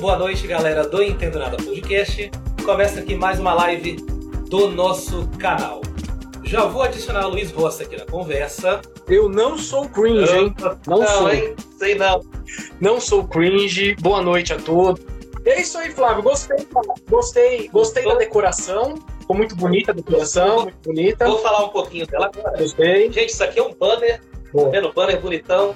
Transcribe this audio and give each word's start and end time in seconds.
boa 0.00 0.16
noite, 0.16 0.46
galera 0.46 0.86
do 0.86 1.02
Entendo 1.02 1.38
Nada 1.38 1.56
Podcast. 1.56 2.30
Começa 2.64 3.00
aqui 3.00 3.14
mais 3.14 3.38
uma 3.40 3.54
live 3.54 3.96
do 4.48 4.68
nosso 4.68 5.28
canal. 5.38 5.80
Já 6.44 6.64
vou 6.64 6.82
adicionar 6.82 7.26
o 7.26 7.30
Luiz 7.30 7.50
Rossi 7.50 7.82
aqui 7.82 7.96
na 7.96 8.06
conversa. 8.06 8.80
Eu 9.06 9.28
não 9.28 9.58
sou 9.58 9.88
cringe, 9.88 10.34
hein? 10.36 10.54
Não, 10.86 10.98
Não, 10.98 11.06
sou. 11.06 11.30
hein? 11.30 11.54
Sei 11.78 11.94
não. 11.94 12.22
Não 12.80 13.00
sou 13.00 13.26
cringe. 13.26 13.94
Boa 14.00 14.22
noite 14.22 14.52
a 14.52 14.56
todos. 14.56 15.04
É 15.44 15.60
isso 15.60 15.76
aí, 15.78 15.90
Flávio. 15.90 16.22
Gostei, 16.22 16.66
gostei, 17.08 17.68
gostei 17.68 18.04
da 18.04 18.14
decoração. 18.14 18.94
Ficou 19.20 19.36
muito 19.36 19.54
bonita 19.56 19.92
a 19.92 19.94
decoração, 19.94 20.62
muito 20.64 20.78
bonita. 20.84 21.26
Vou 21.26 21.38
falar 21.38 21.64
um 21.64 21.68
pouquinho 21.68 22.06
dela 22.06 22.30
agora. 22.34 22.56
Gostei. 22.56 23.10
Gente, 23.12 23.32
isso 23.32 23.44
aqui 23.44 23.58
é 23.58 23.62
um 23.62 23.74
banner, 23.74 24.20
tá 24.20 24.26
Bom, 24.52 24.70
vendo? 24.70 24.92
Banner 24.92 25.20
bonitão. 25.20 25.74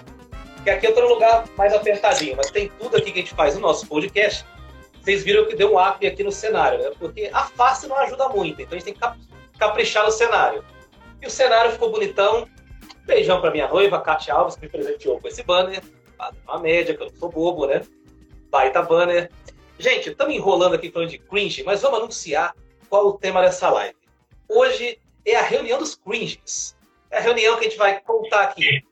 Que 0.64 0.70
aqui 0.70 0.92
tô 0.92 1.00
num 1.00 1.08
lugar 1.08 1.44
mais 1.56 1.74
apertadinho, 1.74 2.36
mas 2.36 2.50
tem 2.50 2.68
tudo 2.78 2.96
aqui 2.96 3.10
que 3.10 3.18
a 3.18 3.22
gente 3.22 3.34
faz 3.34 3.54
no 3.54 3.60
nosso 3.60 3.86
podcast. 3.86 4.46
Vocês 5.00 5.24
viram 5.24 5.46
que 5.46 5.56
deu 5.56 5.74
um 5.74 5.88
up 5.88 6.06
aqui 6.06 6.22
no 6.22 6.30
cenário, 6.30 6.78
né? 6.78 6.92
Porque 6.98 7.28
a 7.32 7.44
face 7.44 7.88
não 7.88 7.96
ajuda 7.96 8.28
muito, 8.28 8.62
então 8.62 8.76
a 8.76 8.78
gente 8.78 8.84
tem 8.84 8.94
que 8.94 9.00
cap- 9.00 9.18
caprichar 9.58 10.04
no 10.04 10.12
cenário. 10.12 10.64
E 11.20 11.26
o 11.26 11.30
cenário 11.30 11.72
ficou 11.72 11.90
bonitão. 11.90 12.48
Beijão 13.04 13.40
pra 13.40 13.50
minha 13.50 13.66
noiva, 13.66 14.00
Kátia 14.00 14.34
Alves, 14.34 14.54
que 14.54 14.62
me 14.62 14.68
presenteou 14.68 15.20
com 15.20 15.26
esse 15.26 15.42
banner. 15.42 15.82
Uma 16.46 16.60
média, 16.60 16.96
que 16.96 17.02
eu 17.02 17.08
não 17.08 17.16
sou 17.16 17.28
bobo, 17.28 17.66
né? 17.66 17.82
Baita 18.48 18.80
banner. 18.82 19.28
Gente, 19.76 20.10
estamos 20.10 20.32
enrolando 20.32 20.74
aqui 20.74 20.92
falando 20.92 21.10
de 21.10 21.18
cringe, 21.18 21.64
mas 21.64 21.82
vamos 21.82 21.98
anunciar 21.98 22.54
qual 22.88 23.08
o 23.08 23.18
tema 23.18 23.40
dessa 23.40 23.68
live. 23.70 23.96
Hoje 24.48 25.00
é 25.24 25.34
a 25.34 25.42
reunião 25.42 25.80
dos 25.80 25.96
cringes. 25.96 26.76
É 27.10 27.18
a 27.18 27.20
reunião 27.20 27.54
que 27.56 27.66
a 27.66 27.68
gente 27.68 27.78
vai 27.78 28.00
contar 28.00 28.42
aqui 28.42 28.84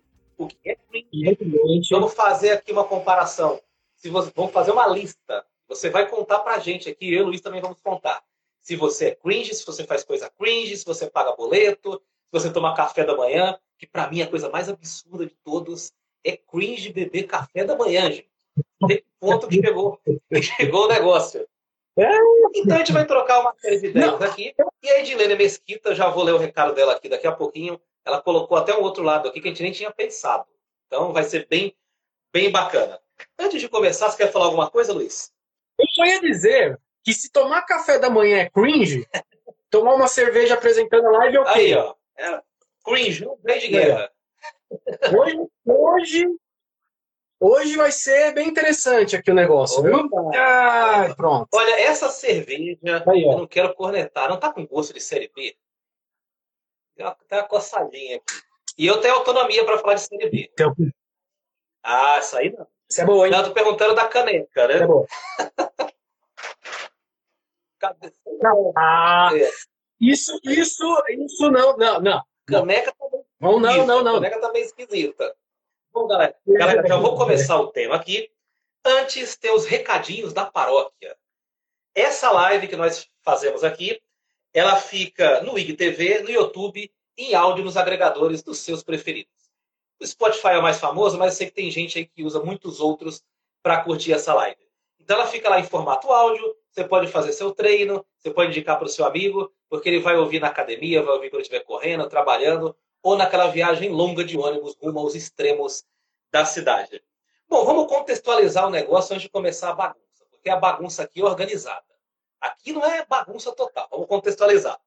o 0.44 0.48
que 0.48 0.70
é 0.70 0.74
cringe, 0.74 1.08
evidentemente. 1.12 1.91
Vamos 1.91 2.14
fazer 2.14 2.52
aqui 2.52 2.72
uma 2.72 2.84
comparação. 2.84 3.60
Se 3.96 4.08
você, 4.08 4.33
vamos 4.34 4.52
fazer 4.52 4.70
uma 4.70 4.86
lista. 4.86 5.44
Você 5.69 5.91
vai 5.91 6.08
contar 6.08 6.41
pra 6.41 6.58
gente 6.58 6.88
aqui, 6.88 7.12
eu 7.12 7.20
e 7.20 7.22
o 7.22 7.27
Luiz 7.27 7.41
também 7.41 7.60
vamos 7.60 7.80
contar. 7.80 8.22
Se 8.61 8.77
você 8.77 9.08
é 9.08 9.14
cringe, 9.14 9.55
se 9.55 9.64
você 9.64 9.84
faz 9.84 10.02
coisa 10.02 10.30
cringe, 10.38 10.77
se 10.77 10.84
você 10.84 11.08
paga 11.08 11.34
boleto, 11.36 11.92
se 11.92 12.33
você 12.33 12.52
toma 12.52 12.74
café 12.74 13.05
da 13.05 13.16
manhã, 13.16 13.58
que 13.78 13.86
pra 13.86 14.11
mim 14.11 14.20
é 14.20 14.24
a 14.24 14.28
coisa 14.28 14.48
mais 14.48 14.68
absurda 14.68 15.27
de 15.27 15.34
todos 15.44 15.92
é 16.24 16.36
cringe 16.36 16.92
beber 16.92 17.27
café 17.27 17.64
da 17.64 17.77
manhã, 17.77 18.11
gente. 18.11 18.30
Tem 18.86 18.98
que 18.98 19.05
ponto 19.18 19.48
que 19.48 19.61
chegou, 19.61 19.98
que 20.28 20.42
chegou 20.42 20.84
o 20.84 20.88
negócio. 20.88 21.46
É. 21.96 22.11
Então 22.55 22.77
a 22.77 22.78
gente 22.78 22.92
vai 22.92 23.06
trocar 23.06 23.41
uma 23.41 23.55
série 23.58 23.80
de 23.80 23.86
ideias 23.88 24.22
aqui. 24.22 24.55
E 24.83 24.91
a 24.91 25.00
Edilene 25.00 25.36
Mesquita, 25.36 25.94
já 25.94 26.08
vou 26.08 26.24
ler 26.24 26.33
o 26.33 26.38
recado 26.38 26.74
dela 26.74 26.92
aqui 26.92 27.08
daqui 27.08 27.27
a 27.27 27.33
pouquinho. 27.33 27.80
Ela 28.05 28.20
colocou 28.23 28.56
até 28.56 28.75
um 28.75 28.83
outro 28.83 29.03
lado 29.03 29.29
aqui 29.29 29.41
que 29.41 29.48
a 29.48 29.51
gente 29.51 29.62
nem 29.62 29.73
tinha 29.73 29.91
pensado. 29.91 30.47
Então 30.87 31.12
vai 31.12 31.23
ser 31.23 31.47
bem, 31.48 31.77
bem 32.33 32.51
bacana. 32.51 33.01
Antes 33.39 33.61
de 33.61 33.69
começar, 33.69 34.11
você 34.11 34.17
quer 34.17 34.33
falar 34.33 34.47
alguma 34.47 34.70
coisa, 34.70 34.92
Luiz? 34.92 35.33
Eu 35.79 35.87
só 35.91 36.05
ia 36.05 36.20
dizer 36.20 36.81
que 37.03 37.12
se 37.12 37.31
tomar 37.31 37.62
café 37.62 37.98
da 37.98 38.11
manhã 38.11 38.39
é 38.39 38.51
cringe, 38.51 39.07
tomar 39.70 39.95
uma 39.95 40.09
cerveja 40.09 40.55
apresentando 40.55 41.07
a 41.07 41.11
live 41.19 41.37
é 41.37 41.41
ok. 41.41 41.55
Aí, 41.55 41.75
ó. 41.75 41.95
É, 42.19 42.42
cringe, 42.84 43.27
um 43.27 43.39
rei 43.47 43.59
de 43.61 43.69
guerra. 43.69 44.11
Hoje, 45.17 45.48
hoje, 45.67 46.27
hoje 47.41 47.77
vai 47.77 47.91
ser 47.91 48.33
bem 48.33 48.48
interessante 48.48 49.17
aqui 49.17 49.31
o 49.31 49.35
negócio, 49.35 49.83
viu? 49.83 50.09
Ah, 50.35 51.12
pronto. 51.17 51.48
Olha, 51.53 51.81
essa 51.81 52.09
cerveja, 52.09 53.03
Aí, 53.07 53.23
eu 53.23 53.39
não 53.39 53.47
quero 53.47 53.75
cornetar, 53.75 54.29
não 54.29 54.39
tá 54.39 54.53
com 54.53 54.67
gosto 54.67 54.92
de 54.92 55.01
série 55.01 55.31
B? 55.35 55.57
Tem 57.01 57.06
uma, 57.06 57.17
tem 57.27 57.39
uma 57.39 57.48
coçadinha 57.48 58.17
aqui. 58.17 58.34
E 58.77 58.87
eu 58.87 59.01
tenho 59.01 59.15
autonomia 59.15 59.65
para 59.65 59.79
falar 59.79 59.95
de 59.95 60.03
série 60.03 60.29
B. 60.29 60.51
Então, 60.53 60.75
Ah, 61.83 62.19
isso 62.19 62.37
aí 62.37 62.53
não. 62.53 62.67
Isso 62.91 63.01
é 63.01 63.05
boa, 63.07 63.25
hein? 63.25 63.33
Não, 63.33 63.39
eu 63.39 63.45
tô 63.47 63.52
perguntando 63.55 63.95
da 63.95 64.07
caneca, 64.07 64.47
Isso 64.64 64.83
é 64.83 64.86
né? 64.86 64.86
Cadê? 67.80 68.13
Ah, 68.77 69.30
É. 69.35 69.51
isso, 69.98 70.39
isso, 70.45 71.02
isso 71.08 71.51
não, 71.51 71.74
não, 71.79 72.01
não. 72.02 72.23
Caneca 72.47 72.92
também 72.98 73.24
Não, 73.41 73.58
não, 73.58 73.86
não, 73.86 73.98
A 74.01 74.03
não. 74.03 74.13
caneca 74.14 74.39
tá 74.39 74.53
meio 74.53 74.67
esquisita. 74.67 75.35
Bom, 75.92 76.07
galera, 76.07 76.36
galera, 76.47 76.86
já 76.86 76.98
vou 76.98 77.17
começar 77.17 77.58
o 77.58 77.69
tema 77.69 77.97
aqui. 77.97 78.30
Antes, 78.85 79.39
tem 79.39 79.53
os 79.55 79.64
recadinhos 79.64 80.35
da 80.35 80.45
paróquia. 80.45 81.17
Essa 81.95 82.30
live 82.30 82.69
que 82.69 82.77
nós 82.77 83.08
fazemos 83.23 83.64
aqui, 83.64 83.98
ela 84.53 84.77
fica 84.77 85.41
no 85.42 85.58
IGTV, 85.58 86.20
no 86.24 86.30
YouTube, 86.30 86.92
em 87.17 87.35
áudio 87.35 87.65
nos 87.65 87.77
agregadores 87.77 88.43
dos 88.43 88.59
seus 88.59 88.83
preferidos. 88.83 89.33
O 90.01 90.07
Spotify 90.07 90.48
é 90.48 90.59
o 90.59 90.63
mais 90.63 90.79
famoso, 90.79 91.19
mas 91.19 91.33
eu 91.33 91.37
sei 91.39 91.47
que 91.48 91.55
tem 91.55 91.71
gente 91.71 91.98
aí 91.98 92.07
que 92.07 92.25
usa 92.25 92.41
muitos 92.41 92.81
outros 92.81 93.23
para 93.63 93.83
curtir 93.83 94.13
essa 94.13 94.33
live. 94.33 94.61
Então 94.98 95.17
ela 95.17 95.27
fica 95.27 95.48
lá 95.48 95.61
em 95.61 95.65
formato 95.65 96.11
áudio, 96.11 96.57
você 96.71 96.85
pode 96.85 97.09
fazer 97.09 97.33
seu 97.33 97.53
treino, 97.53 98.05
você 98.19 98.31
pode 98.31 98.51
indicar 98.51 98.79
para 98.79 98.87
o 98.87 98.89
seu 98.89 99.05
amigo, 99.05 99.53
porque 99.69 99.89
ele 99.89 99.98
vai 99.98 100.17
ouvir 100.17 100.41
na 100.41 100.47
academia, 100.47 101.03
vai 101.03 101.15
ouvir 101.15 101.31
quando 101.31 101.43
estiver 101.43 101.61
correndo, 101.61 102.09
trabalhando, 102.09 102.75
ou 103.03 103.17
naquela 103.17 103.48
viagem 103.48 103.91
longa 103.91 104.25
de 104.25 104.39
ônibus 104.39 104.77
rumo 104.81 105.01
aos 105.01 105.15
extremos 105.15 105.85
da 106.31 106.45
cidade. 106.45 107.03
Bom, 107.48 107.65
vamos 107.65 107.89
contextualizar 107.89 108.67
o 108.67 108.71
negócio 108.71 109.13
antes 109.13 109.25
de 109.25 109.29
começar 109.29 109.71
a 109.71 109.75
bagunça, 109.75 110.25
porque 110.31 110.48
a 110.48 110.57
bagunça 110.57 111.03
aqui 111.03 111.21
é 111.21 111.25
organizada. 111.25 111.85
Aqui 112.41 112.73
não 112.73 112.85
é 112.85 113.05
bagunça 113.05 113.53
total, 113.53 113.89
vamos 113.91 114.07
contextualizar. 114.07 114.81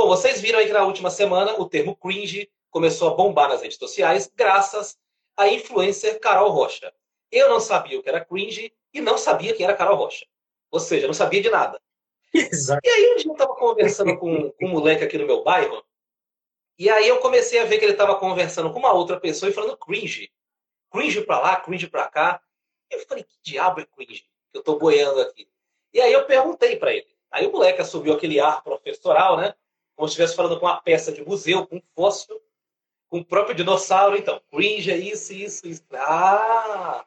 Bom, 0.00 0.08
vocês 0.08 0.40
viram 0.40 0.58
aí 0.58 0.64
que 0.64 0.72
na 0.72 0.82
última 0.82 1.10
semana 1.10 1.60
o 1.60 1.68
termo 1.68 1.94
cringe 1.94 2.50
começou 2.70 3.10
a 3.10 3.14
bombar 3.14 3.50
nas 3.50 3.60
redes 3.60 3.76
sociais 3.76 4.32
graças 4.34 4.98
à 5.36 5.46
influencer 5.46 6.18
Carol 6.18 6.50
Rocha. 6.50 6.90
Eu 7.30 7.50
não 7.50 7.60
sabia 7.60 7.98
o 7.98 8.02
que 8.02 8.08
era 8.08 8.24
cringe 8.24 8.72
e 8.94 9.00
não 9.02 9.18
sabia 9.18 9.54
quem 9.54 9.62
era 9.62 9.76
Carol 9.76 9.98
Rocha. 9.98 10.24
Ou 10.70 10.80
seja, 10.80 11.06
não 11.06 11.12
sabia 11.12 11.42
de 11.42 11.50
nada. 11.50 11.78
Exato. 12.32 12.80
E 12.82 12.88
aí 12.88 13.12
um 13.12 13.16
dia 13.16 13.30
eu 13.30 13.36
tava 13.36 13.54
conversando 13.54 14.16
com, 14.16 14.50
com 14.52 14.64
um 14.64 14.70
moleque 14.70 15.04
aqui 15.04 15.18
no 15.18 15.26
meu 15.26 15.44
bairro, 15.44 15.84
e 16.78 16.88
aí 16.88 17.06
eu 17.06 17.18
comecei 17.18 17.58
a 17.58 17.66
ver 17.66 17.78
que 17.78 17.84
ele 17.84 17.92
tava 17.92 18.16
conversando 18.16 18.72
com 18.72 18.78
uma 18.78 18.94
outra 18.94 19.20
pessoa 19.20 19.50
e 19.50 19.52
falando 19.52 19.76
cringe. 19.76 20.32
Cringe 20.90 21.20
pra 21.26 21.40
lá, 21.40 21.56
cringe 21.56 21.88
pra 21.88 22.08
cá. 22.08 22.42
Eu 22.88 23.00
falei, 23.00 23.22
que 23.22 23.36
diabo 23.42 23.82
é 23.82 23.84
cringe? 23.84 24.24
Que 24.50 24.60
eu 24.60 24.62
tô 24.62 24.78
boiando 24.78 25.20
aqui. 25.20 25.46
E 25.92 26.00
aí 26.00 26.10
eu 26.10 26.24
perguntei 26.24 26.76
pra 26.76 26.90
ele. 26.90 27.14
Aí 27.30 27.46
o 27.46 27.52
moleque 27.52 27.82
assumiu 27.82 28.14
aquele 28.14 28.40
ar 28.40 28.62
professoral, 28.62 29.36
né? 29.36 29.54
Como 30.00 30.08
se 30.08 30.14
estivesse 30.14 30.34
falando 30.34 30.58
com 30.58 30.64
uma 30.64 30.80
peça 30.80 31.12
de 31.12 31.22
museu, 31.22 31.66
com 31.66 31.76
um 31.76 31.82
fóssil, 31.94 32.40
com 33.10 33.18
o 33.18 33.24
próprio 33.24 33.54
dinossauro. 33.54 34.16
Então, 34.16 34.40
cringe 34.50 34.90
é 34.90 34.96
isso, 34.96 35.30
isso, 35.34 35.68
isso. 35.68 35.82
Ah, 35.92 37.04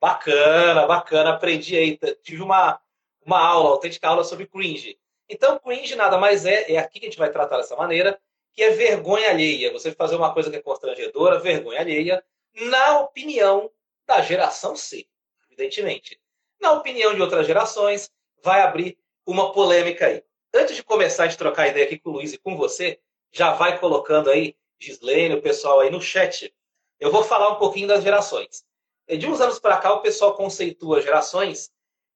bacana, 0.00 0.86
bacana. 0.86 1.30
Aprendi 1.30 1.76
aí. 1.76 1.98
Tive 2.22 2.40
uma, 2.40 2.80
uma 3.26 3.40
aula, 3.40 3.70
autêntica 3.70 4.06
aula 4.06 4.22
sobre 4.22 4.46
cringe. 4.46 4.96
Então, 5.28 5.58
cringe 5.58 5.96
nada 5.96 6.16
mais 6.16 6.46
é, 6.46 6.70
é 6.70 6.78
aqui 6.78 7.00
que 7.00 7.06
a 7.06 7.10
gente 7.10 7.18
vai 7.18 7.32
tratar 7.32 7.56
dessa 7.56 7.74
maneira, 7.74 8.16
que 8.52 8.62
é 8.62 8.70
vergonha 8.70 9.30
alheia. 9.30 9.72
Você 9.72 9.90
fazer 9.90 10.14
uma 10.14 10.32
coisa 10.32 10.48
que 10.48 10.58
é 10.58 10.62
constrangedora, 10.62 11.40
vergonha 11.40 11.80
alheia, 11.80 12.24
na 12.54 13.00
opinião 13.00 13.68
da 14.06 14.22
geração 14.22 14.76
C, 14.76 15.08
evidentemente. 15.48 16.20
Na 16.60 16.70
opinião 16.70 17.12
de 17.16 17.20
outras 17.20 17.48
gerações, 17.48 18.12
vai 18.44 18.60
abrir 18.60 18.96
uma 19.26 19.52
polêmica 19.52 20.06
aí. 20.06 20.22
Antes 20.54 20.76
de 20.76 20.82
começar 20.82 21.24
a 21.24 21.36
trocar 21.36 21.68
ideia 21.68 21.84
aqui 21.84 21.98
com 21.98 22.10
o 22.10 22.12
Luiz 22.14 22.32
e 22.32 22.38
com 22.38 22.56
você, 22.56 22.98
já 23.30 23.52
vai 23.52 23.78
colocando 23.78 24.30
aí, 24.30 24.56
Gislene, 24.78 25.34
o 25.34 25.42
pessoal 25.42 25.80
aí 25.80 25.90
no 25.90 26.00
chat. 26.00 26.54
Eu 26.98 27.12
vou 27.12 27.22
falar 27.22 27.50
um 27.50 27.56
pouquinho 27.56 27.86
das 27.86 28.02
gerações. 28.02 28.64
De 29.06 29.26
uns 29.26 29.40
anos 29.40 29.58
para 29.58 29.76
cá, 29.78 29.92
o 29.92 30.00
pessoal 30.00 30.34
conceitua 30.34 31.00
gerações 31.00 31.70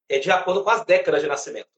é, 0.09 0.19
de 0.19 0.31
acordo 0.31 0.63
com 0.63 0.69
as 0.69 0.83
décadas 0.85 1.21
de 1.21 1.27
nascimentos. 1.27 1.71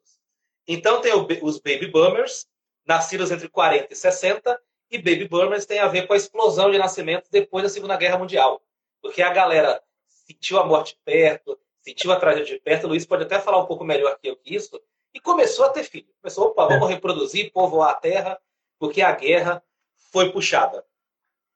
Então, 0.68 1.02
tem 1.02 1.14
os 1.14 1.60
baby 1.60 1.88
boomers, 1.88 2.48
nascidos 2.86 3.32
entre 3.32 3.48
40 3.48 3.94
e 3.94 3.96
60, 3.96 4.62
e 4.92 4.98
baby 4.98 5.28
boomers 5.28 5.66
tem 5.66 5.80
a 5.80 5.88
ver 5.88 6.08
com 6.08 6.14
a 6.14 6.18
explosão 6.18 6.72
de 6.72 6.78
nascimentos 6.78 7.30
depois 7.30 7.64
da 7.64 7.70
Segunda 7.70 7.98
Guerra 7.98 8.18
Mundial. 8.18 8.62
Porque 9.02 9.22
a 9.22 9.32
galera 9.32 9.82
sentiu 10.08 10.60
a 10.60 10.66
morte 10.66 10.98
perto, 11.04 11.60
sentiu 11.82 12.12
a 12.12 12.20
tragédia 12.20 12.56
de 12.56 12.62
perto, 12.62 12.86
o 12.86 12.88
Luiz 12.88 13.06
pode 13.06 13.24
até 13.24 13.40
falar 13.40 13.60
um 13.60 13.66
pouco 13.66 13.84
melhor 13.84 14.18
que 14.20 14.28
eu 14.28 14.36
que 14.36 14.56
isso, 14.56 14.82
e 15.16 15.20
começou 15.22 15.64
a 15.64 15.70
ter 15.70 15.86
filho. 15.86 16.14
Começou, 16.22 16.48
opa, 16.48 16.68
vamos 16.68 16.90
reproduzir, 16.90 17.50
povoar 17.54 17.92
a 17.92 17.96
terra, 17.96 18.38
porque 18.78 19.02
a 19.02 19.14
guerra 19.14 19.64
foi 20.12 20.30
puxada. 20.30 20.86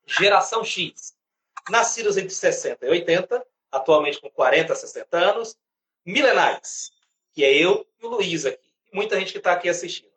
Geração 0.08 0.64
X, 0.64 1.14
nascidos 1.70 2.16
entre 2.16 2.30
60 2.30 2.86
e 2.86 2.90
80, 2.90 3.46
atualmente 3.70 4.22
com 4.22 4.30
40 4.30 4.72
a 4.72 4.76
60 4.78 5.18
anos, 5.18 5.58
milenares, 6.06 6.94
que 7.34 7.44
é 7.44 7.54
eu 7.54 7.86
e 8.02 8.06
o 8.06 8.10
Luiz 8.10 8.46
aqui, 8.46 8.74
muita 8.94 9.20
gente 9.20 9.34
que 9.34 9.40
está 9.40 9.52
aqui 9.52 9.68
assistindo. 9.68 10.10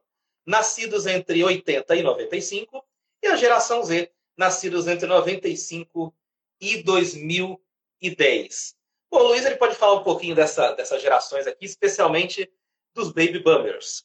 Nascidos 0.46 1.04
entre 1.06 1.42
80 1.42 1.96
e 1.96 2.02
95, 2.02 2.84
e 3.22 3.26
a 3.26 3.34
geração 3.34 3.82
Z, 3.82 4.08
nascidos 4.36 4.86
entre 4.86 5.08
95 5.08 6.14
e 6.60 6.80
2010. 6.84 8.76
Bom, 9.10 9.18
o 9.18 9.22
Luiz 9.24 9.44
ele 9.44 9.56
pode 9.56 9.74
falar 9.74 9.94
um 9.94 10.04
pouquinho 10.04 10.36
dessa, 10.36 10.72
dessas 10.72 11.02
gerações 11.02 11.46
aqui, 11.48 11.64
especialmente 11.64 12.48
dos 12.94 13.08
baby 13.08 13.38
boomers. 13.38 14.04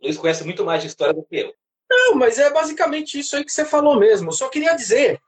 O 0.00 0.04
Luiz 0.04 0.16
conhece 0.16 0.44
muito 0.44 0.64
mais 0.64 0.82
de 0.82 0.88
história 0.88 1.14
do 1.14 1.24
que 1.24 1.36
eu. 1.36 1.54
Não, 1.90 2.14
mas 2.14 2.38
é 2.38 2.50
basicamente 2.50 3.18
isso 3.18 3.36
aí 3.36 3.44
que 3.44 3.52
você 3.52 3.64
falou 3.64 3.98
mesmo. 3.98 4.28
Eu 4.28 4.32
só 4.32 4.48
queria 4.48 4.74
dizer 4.74 5.20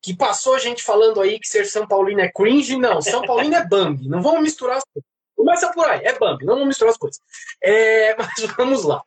que 0.00 0.16
passou 0.16 0.58
gente 0.58 0.82
falando 0.82 1.20
aí 1.20 1.40
que 1.40 1.48
ser 1.48 1.66
São 1.66 1.86
Paulino 1.86 2.20
é 2.20 2.30
cringe. 2.30 2.76
Não, 2.76 3.02
São 3.02 3.22
Paulino 3.22 3.56
é 3.56 3.66
Bambi. 3.66 4.08
Não 4.08 4.22
vamos 4.22 4.42
misturar 4.42 4.76
as 4.76 4.84
coisas. 4.84 5.08
Começa 5.34 5.72
por 5.72 5.84
aí, 5.84 6.00
é 6.04 6.18
Bambi, 6.18 6.44
não 6.44 6.54
vamos 6.54 6.68
misturar 6.68 6.92
as 6.92 6.98
coisas. 6.98 7.20
É, 7.60 8.14
mas 8.16 8.28
vamos 8.56 8.84
lá. 8.84 9.02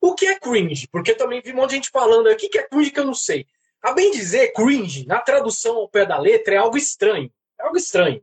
O 0.00 0.14
que 0.14 0.26
é 0.26 0.38
cringe? 0.38 0.86
Porque 0.88 1.14
também 1.14 1.42
vi 1.42 1.52
um 1.52 1.56
monte 1.56 1.70
de 1.70 1.76
gente 1.76 1.90
falando 1.90 2.28
aqui 2.28 2.48
que 2.48 2.58
é 2.58 2.62
cringe 2.62 2.90
que 2.90 3.00
eu 3.00 3.04
não 3.04 3.14
sei. 3.14 3.46
A 3.82 3.92
bem 3.92 4.10
dizer, 4.10 4.52
cringe, 4.52 5.06
na 5.06 5.20
tradução 5.20 5.76
ao 5.76 5.88
pé 5.88 6.06
da 6.06 6.18
letra, 6.18 6.54
é 6.54 6.58
algo 6.58 6.76
estranho. 6.76 7.30
É 7.58 7.64
algo 7.64 7.76
estranho. 7.76 8.22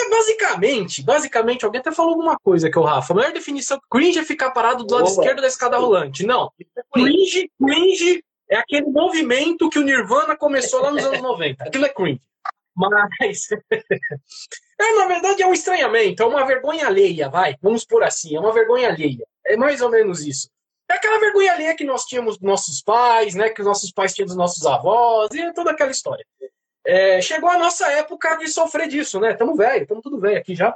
É 0.00 0.08
basicamente, 0.08 1.02
basicamente, 1.02 1.64
alguém 1.64 1.80
até 1.80 1.92
falou 1.92 2.12
alguma 2.12 2.38
coisa 2.38 2.70
que 2.70 2.78
o 2.78 2.82
Rafa. 2.82 3.12
A 3.12 3.16
melhor 3.16 3.32
definição, 3.32 3.78
cringe 3.90 4.18
é 4.18 4.24
ficar 4.24 4.50
parado 4.50 4.84
do 4.84 4.94
lado 4.94 5.04
Oba. 5.04 5.12
esquerdo 5.12 5.42
da 5.42 5.48
escada 5.48 5.76
rolante. 5.76 6.24
Não. 6.24 6.50
Cringe, 6.92 7.50
cringe 7.62 8.24
é 8.48 8.56
aquele 8.56 8.86
movimento 8.86 9.68
que 9.68 9.78
o 9.78 9.82
Nirvana 9.82 10.36
começou 10.36 10.80
lá 10.80 10.90
nos 10.90 11.04
anos 11.04 11.20
90. 11.22 11.64
Aquilo 11.64 11.84
é 11.84 11.88
cringe. 11.90 12.20
Mas. 12.74 13.48
é, 14.80 14.94
na 14.96 15.06
verdade, 15.06 15.42
é 15.42 15.46
um 15.46 15.52
estranhamento, 15.52 16.22
é 16.22 16.26
uma 16.26 16.46
vergonha 16.46 16.86
alheia, 16.86 17.28
vai. 17.28 17.56
Vamos 17.60 17.84
por 17.84 18.02
assim, 18.02 18.34
é 18.34 18.40
uma 18.40 18.52
vergonha 18.52 18.88
alheia. 18.88 19.26
É 19.44 19.56
mais 19.56 19.82
ou 19.82 19.90
menos 19.90 20.24
isso. 20.24 20.48
É 20.90 20.94
aquela 20.94 21.20
vergonha 21.20 21.52
alheia 21.52 21.76
que 21.76 21.84
nós 21.84 22.04
tínhamos 22.04 22.38
dos 22.38 22.48
nossos 22.48 22.82
pais, 22.82 23.34
né? 23.34 23.50
Que 23.50 23.60
os 23.60 23.66
nossos 23.66 23.92
pais 23.92 24.14
tinham 24.14 24.26
dos 24.26 24.36
nossos 24.36 24.64
avós, 24.64 25.30
e 25.32 25.52
toda 25.52 25.72
aquela 25.72 25.90
história. 25.90 26.24
É, 26.84 27.20
chegou 27.20 27.50
a 27.50 27.58
nossa 27.58 27.90
época 27.92 28.36
de 28.36 28.48
sofrer 28.48 28.88
disso, 28.88 29.20
né? 29.20 29.32
Estamos 29.32 29.56
velho, 29.56 29.82
estamos 29.82 30.02
tudo 30.02 30.20
velho 30.20 30.38
aqui 30.38 30.54
já. 30.54 30.74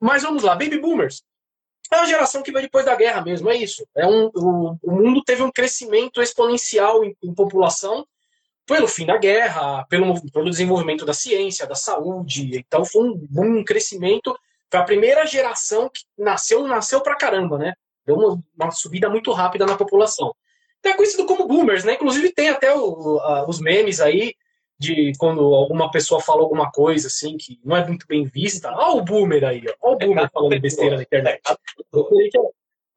Mas 0.00 0.22
vamos 0.22 0.42
lá, 0.42 0.54
Baby 0.54 0.78
Boomers. 0.78 1.22
É 1.92 1.96
uma 1.96 2.06
geração 2.06 2.42
que 2.42 2.50
veio 2.50 2.64
depois 2.64 2.84
da 2.84 2.94
guerra 2.94 3.22
mesmo, 3.22 3.50
é 3.50 3.56
isso. 3.56 3.86
É 3.94 4.06
um, 4.06 4.30
o, 4.34 4.76
o 4.82 4.90
mundo 4.90 5.22
teve 5.22 5.42
um 5.42 5.50
crescimento 5.50 6.20
exponencial 6.22 7.04
em, 7.04 7.16
em, 7.22 7.34
população 7.34 8.06
pelo 8.66 8.88
fim 8.88 9.04
da 9.04 9.18
guerra, 9.18 9.84
pelo, 9.88 10.20
pelo 10.30 10.50
desenvolvimento 10.50 11.04
da 11.04 11.12
ciência, 11.12 11.66
da 11.66 11.74
saúde. 11.74 12.56
Então 12.56 12.84
foi 12.84 13.04
um, 13.04 13.28
um 13.36 13.64
crescimento. 13.64 14.36
Foi 14.70 14.80
a 14.80 14.84
primeira 14.84 15.26
geração 15.26 15.90
que 15.92 16.02
nasceu, 16.18 16.66
nasceu 16.66 17.00
pra 17.00 17.16
caramba, 17.16 17.58
né? 17.58 17.74
Deu 18.06 18.16
uma, 18.16 18.42
uma 18.58 18.70
subida 18.70 19.08
muito 19.10 19.30
rápida 19.32 19.66
na 19.66 19.76
população. 19.76 20.34
Então 20.80 20.92
é 20.92 20.96
conhecido 20.96 21.26
como 21.26 21.46
boomers, 21.46 21.84
né? 21.84 21.94
Inclusive 21.94 22.32
tem 22.32 22.48
até 22.48 22.74
o, 22.74 23.20
a, 23.20 23.48
os 23.48 23.60
memes 23.60 24.00
aí 24.00 24.34
de 24.84 25.12
quando 25.18 25.40
alguma 25.54 25.90
pessoa 25.90 26.20
fala 26.20 26.42
alguma 26.42 26.70
coisa 26.70 27.08
assim 27.08 27.36
que 27.36 27.58
não 27.64 27.76
é 27.76 27.86
muito 27.86 28.06
bem 28.06 28.24
vista. 28.24 28.70
Olha 28.70 29.00
o 29.00 29.04
boomer 29.04 29.44
aí, 29.44 29.64
olha 29.80 29.94
o 29.94 29.98
boomer 29.98 30.30
falando 30.32 30.60
besteira 30.60 30.96
na 30.96 31.02
internet. 31.02 31.40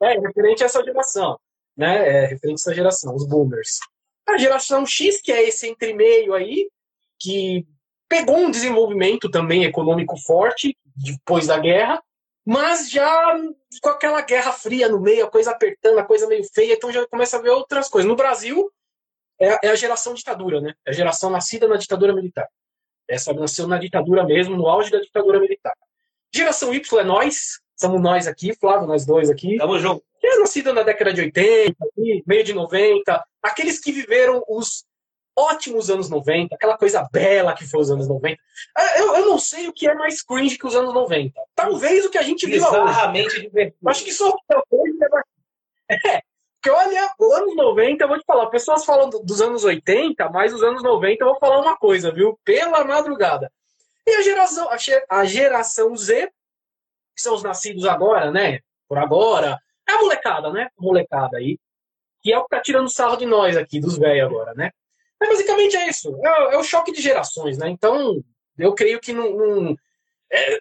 É, 0.01 0.13
é, 0.13 0.19
referente 0.19 0.63
a 0.63 0.65
essa 0.65 0.83
geração, 0.83 1.39
né? 1.75 2.07
É, 2.07 2.25
referente 2.27 2.59
a 2.59 2.61
essa 2.61 2.73
geração, 2.75 3.15
os 3.15 3.27
boomers. 3.27 3.79
A 4.27 4.37
geração 4.37 4.85
X, 4.85 5.21
que 5.21 5.31
é 5.31 5.47
esse 5.47 5.67
entre 5.67 5.93
meio 5.93 6.33
aí, 6.33 6.69
que 7.19 7.65
pegou 8.09 8.37
um 8.37 8.51
desenvolvimento 8.51 9.29
também 9.29 9.63
econômico 9.63 10.17
forte 10.17 10.77
depois 10.95 11.47
da 11.47 11.57
guerra, 11.57 12.01
mas 12.45 12.89
já 12.89 13.35
com 13.81 13.89
aquela 13.89 14.21
guerra 14.21 14.51
fria 14.51 14.87
no 14.87 15.01
meio, 15.01 15.25
a 15.25 15.29
coisa 15.29 15.51
apertando, 15.51 15.99
a 15.99 16.03
coisa 16.03 16.27
meio 16.27 16.43
feia, 16.53 16.73
então 16.73 16.91
já 16.91 17.05
começa 17.07 17.37
a 17.37 17.41
ver 17.41 17.49
outras 17.49 17.89
coisas. 17.89 18.07
No 18.07 18.15
Brasil, 18.15 18.71
é, 19.39 19.67
é 19.67 19.69
a 19.69 19.75
geração 19.75 20.13
ditadura, 20.13 20.61
né? 20.61 20.73
É 20.85 20.91
a 20.91 20.93
geração 20.93 21.29
nascida 21.29 21.67
na 21.67 21.77
ditadura 21.77 22.13
militar. 22.13 22.47
Essa 23.07 23.33
nasceu 23.33 23.67
na 23.67 23.77
ditadura 23.77 24.25
mesmo, 24.25 24.55
no 24.55 24.67
auge 24.67 24.91
da 24.91 24.99
ditadura 24.99 25.39
militar. 25.39 25.73
Geração 26.33 26.73
Y 26.73 26.99
é 26.99 27.03
nós, 27.03 27.59
somos 27.75 28.01
nós 28.01 28.27
aqui, 28.27 28.53
Flávio, 28.53 28.87
nós 28.87 29.05
dois 29.05 29.29
aqui. 29.29 29.57
Tamo 29.57 29.79
junto. 29.79 30.03
Que 30.19 30.27
é 30.27 30.39
nascida 30.39 30.73
na 30.73 30.83
década 30.83 31.13
de 31.13 31.21
80, 31.21 31.75
meio 32.25 32.43
de 32.43 32.53
90, 32.53 33.25
aqueles 33.41 33.79
que 33.79 33.91
viveram 33.91 34.43
os 34.47 34.85
ótimos 35.37 35.89
anos 35.89 36.09
90, 36.09 36.55
aquela 36.55 36.75
coisa 36.75 37.07
bela 37.11 37.53
que 37.53 37.63
foi 37.63 37.79
os 37.79 37.91
anos 37.91 38.07
90. 38.07 38.41
É, 38.75 38.99
eu, 38.99 39.15
eu 39.15 39.25
não 39.27 39.37
sei 39.37 39.67
o 39.67 39.73
que 39.73 39.87
é 39.87 39.93
mais 39.93 40.23
cringe 40.23 40.57
que 40.57 40.65
os 40.65 40.75
anos 40.75 40.93
90. 40.93 41.39
Talvez 41.55 42.05
o 42.05 42.09
que 42.09 42.17
a 42.17 42.23
gente 42.23 42.47
viu 42.47 42.63
hoje. 42.63 43.41
divertido. 43.41 43.89
Acho 43.89 44.03
que 44.03 44.11
só 44.11 44.35
é, 45.89 46.21
porque 46.67 46.69
olha, 46.69 47.13
os 47.17 47.33
anos 47.33 47.55
90, 47.55 48.03
eu 48.03 48.07
vou 48.07 48.19
te 48.19 48.25
falar, 48.25 48.47
pessoas 48.47 48.83
falam 48.83 49.09
dos 49.09 49.41
anos 49.41 49.63
80, 49.63 50.29
mas 50.29 50.53
os 50.53 50.61
anos 50.61 50.83
90 50.83 51.23
eu 51.23 51.29
vou 51.29 51.39
falar 51.39 51.61
uma 51.61 51.77
coisa, 51.77 52.11
viu? 52.11 52.37
Pela 52.43 52.83
madrugada. 52.83 53.51
E 54.05 54.15
a 54.15 54.21
geração, 54.21 54.69
a 55.09 55.25
geração 55.25 55.95
Z, 55.95 56.27
que 57.15 57.21
são 57.21 57.35
os 57.35 57.43
nascidos 57.43 57.85
agora, 57.85 58.31
né? 58.31 58.59
Por 58.87 58.97
agora. 58.97 59.57
É 59.87 59.93
a 59.93 59.99
molecada, 59.99 60.51
né? 60.51 60.69
A 60.77 60.81
molecada 60.81 61.37
aí. 61.37 61.57
Que 62.21 62.33
é 62.33 62.37
o 62.37 62.43
que 62.43 62.49
tá 62.49 62.61
tirando 62.61 62.89
sarro 62.89 63.15
de 63.15 63.25
nós 63.25 63.55
aqui, 63.55 63.79
dos 63.79 63.97
velhos 63.97 64.25
agora, 64.25 64.53
né? 64.53 64.71
Mas 65.19 65.29
basicamente 65.29 65.77
é 65.77 65.89
isso. 65.89 66.19
É, 66.23 66.55
é, 66.55 66.57
o 66.57 66.63
choque 66.63 66.91
de 66.91 67.01
gerações, 67.01 67.57
né? 67.57 67.69
Então, 67.69 68.21
eu 68.57 68.73
creio 68.73 68.99
que 68.99 69.13
não. 69.13 69.35
não 69.35 69.75
é, 70.31 70.59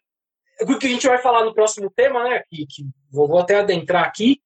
o 0.63 0.79
que 0.79 0.87
a 0.87 0.91
gente 0.91 1.07
vai 1.07 1.19
falar 1.19 1.45
no 1.45 1.55
próximo 1.55 1.91
tema, 1.91 2.25
né? 2.25 2.43
Que, 2.49 2.67
que 2.67 2.85
vou, 3.11 3.27
vou 3.27 3.39
até 3.39 3.57
adentrar 3.57 4.05
aqui 4.05 4.41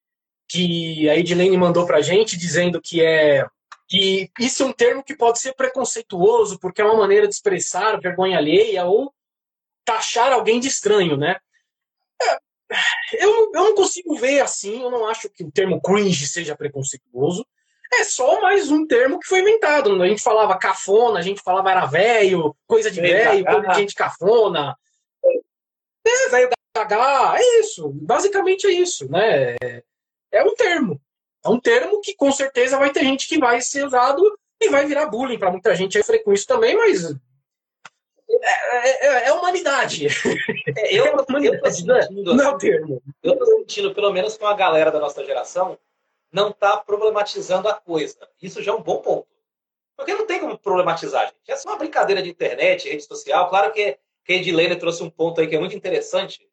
que 0.50 1.08
a 1.08 1.16
Edilene 1.16 1.56
mandou 1.56 1.86
para 1.86 1.98
a 1.98 2.02
gente, 2.02 2.36
dizendo 2.36 2.80
que 2.82 3.00
é 3.00 3.46
que 3.88 4.30
isso 4.38 4.62
é 4.62 4.66
um 4.66 4.72
termo 4.72 5.02
que 5.02 5.16
pode 5.16 5.40
ser 5.40 5.52
preconceituoso, 5.54 6.58
porque 6.60 6.80
é 6.80 6.84
uma 6.84 6.96
maneira 6.96 7.26
de 7.26 7.34
expressar 7.34 8.00
vergonha 8.00 8.38
alheia 8.38 8.84
ou 8.84 9.12
taxar 9.84 10.32
alguém 10.32 10.60
de 10.60 10.68
estranho, 10.68 11.16
né? 11.16 11.36
É, 12.22 12.38
eu, 13.24 13.50
eu 13.52 13.64
não 13.64 13.74
consigo 13.74 14.14
ver 14.16 14.40
assim, 14.40 14.82
eu 14.82 14.90
não 14.90 15.08
acho 15.08 15.28
que 15.30 15.42
o 15.42 15.50
termo 15.50 15.80
cringe 15.80 16.26
seja 16.26 16.56
preconceituoso. 16.56 17.46
É 17.92 18.04
só 18.04 18.40
mais 18.40 18.70
um 18.70 18.86
termo 18.86 19.18
que 19.18 19.26
foi 19.26 19.40
inventado. 19.40 20.00
A 20.00 20.08
gente 20.08 20.22
falava 20.22 20.58
cafona, 20.58 21.18
a 21.18 21.22
gente 21.22 21.42
falava 21.42 21.70
era 21.70 21.86
velho, 21.86 22.56
coisa 22.66 22.90
de 22.90 23.00
velho, 23.00 23.44
coisa 23.44 23.68
de 23.68 23.74
gente 23.74 23.94
cafona. 23.94 24.76
É, 26.06 26.28
velho 26.30 26.50
gaga, 26.76 27.36
é 27.36 27.60
isso. 27.60 27.88
Basicamente 27.88 28.68
é 28.68 28.70
isso, 28.70 29.10
né? 29.10 29.56
é 29.60 29.82
um 30.44 30.54
termo. 30.54 31.00
É 31.44 31.48
um 31.48 31.58
termo 31.58 32.00
que 32.00 32.14
com 32.14 32.30
certeza 32.30 32.78
vai 32.78 32.90
ter 32.90 33.04
gente 33.04 33.28
que 33.28 33.38
vai 33.38 33.60
ser 33.60 33.84
usado 33.86 34.22
e 34.60 34.68
vai 34.68 34.86
virar 34.86 35.06
bullying 35.06 35.38
para 35.38 35.50
muita 35.50 35.74
gente 35.74 35.98
aí 35.98 36.18
com 36.18 36.32
isso 36.32 36.46
também, 36.46 36.76
mas 36.76 37.04
é, 38.42 38.76
é, 38.76 39.06
é, 39.06 39.28
é 39.28 39.32
humanidade. 39.32 40.06
É, 40.76 40.94
eu, 40.94 41.06
é 41.06 41.10
humanidade, 41.10 41.56
eu 41.56 41.60
tô 41.60 41.70
sentindo, 41.70 42.34
não 42.34 42.44
é 42.44 42.48
o 42.48 42.58
termo. 42.58 43.02
Eu 43.22 43.36
tô 43.36 43.46
sentindo, 43.46 43.94
pelo 43.94 44.12
menos 44.12 44.36
com 44.36 44.46
a 44.46 44.54
galera 44.54 44.90
da 44.90 45.00
nossa 45.00 45.24
geração, 45.24 45.78
não 46.32 46.52
tá 46.52 46.76
problematizando 46.76 47.68
a 47.68 47.74
coisa. 47.74 48.16
Isso 48.40 48.62
já 48.62 48.72
é 48.72 48.74
um 48.74 48.82
bom 48.82 48.98
ponto. 48.98 49.26
Porque 49.96 50.14
não 50.14 50.26
tem 50.26 50.40
como 50.40 50.56
problematizar, 50.58 51.26
gente. 51.26 51.50
É 51.50 51.56
só 51.56 51.70
uma 51.70 51.78
brincadeira 51.78 52.22
de 52.22 52.30
internet, 52.30 52.88
rede 52.88 53.02
social. 53.02 53.48
Claro 53.50 53.72
que, 53.72 53.98
que 54.24 54.32
a 54.32 54.36
Edilene 54.36 54.76
trouxe 54.76 55.02
um 55.02 55.10
ponto 55.10 55.40
aí 55.40 55.46
que 55.46 55.56
é 55.56 55.58
muito 55.58 55.76
interessante, 55.76 56.48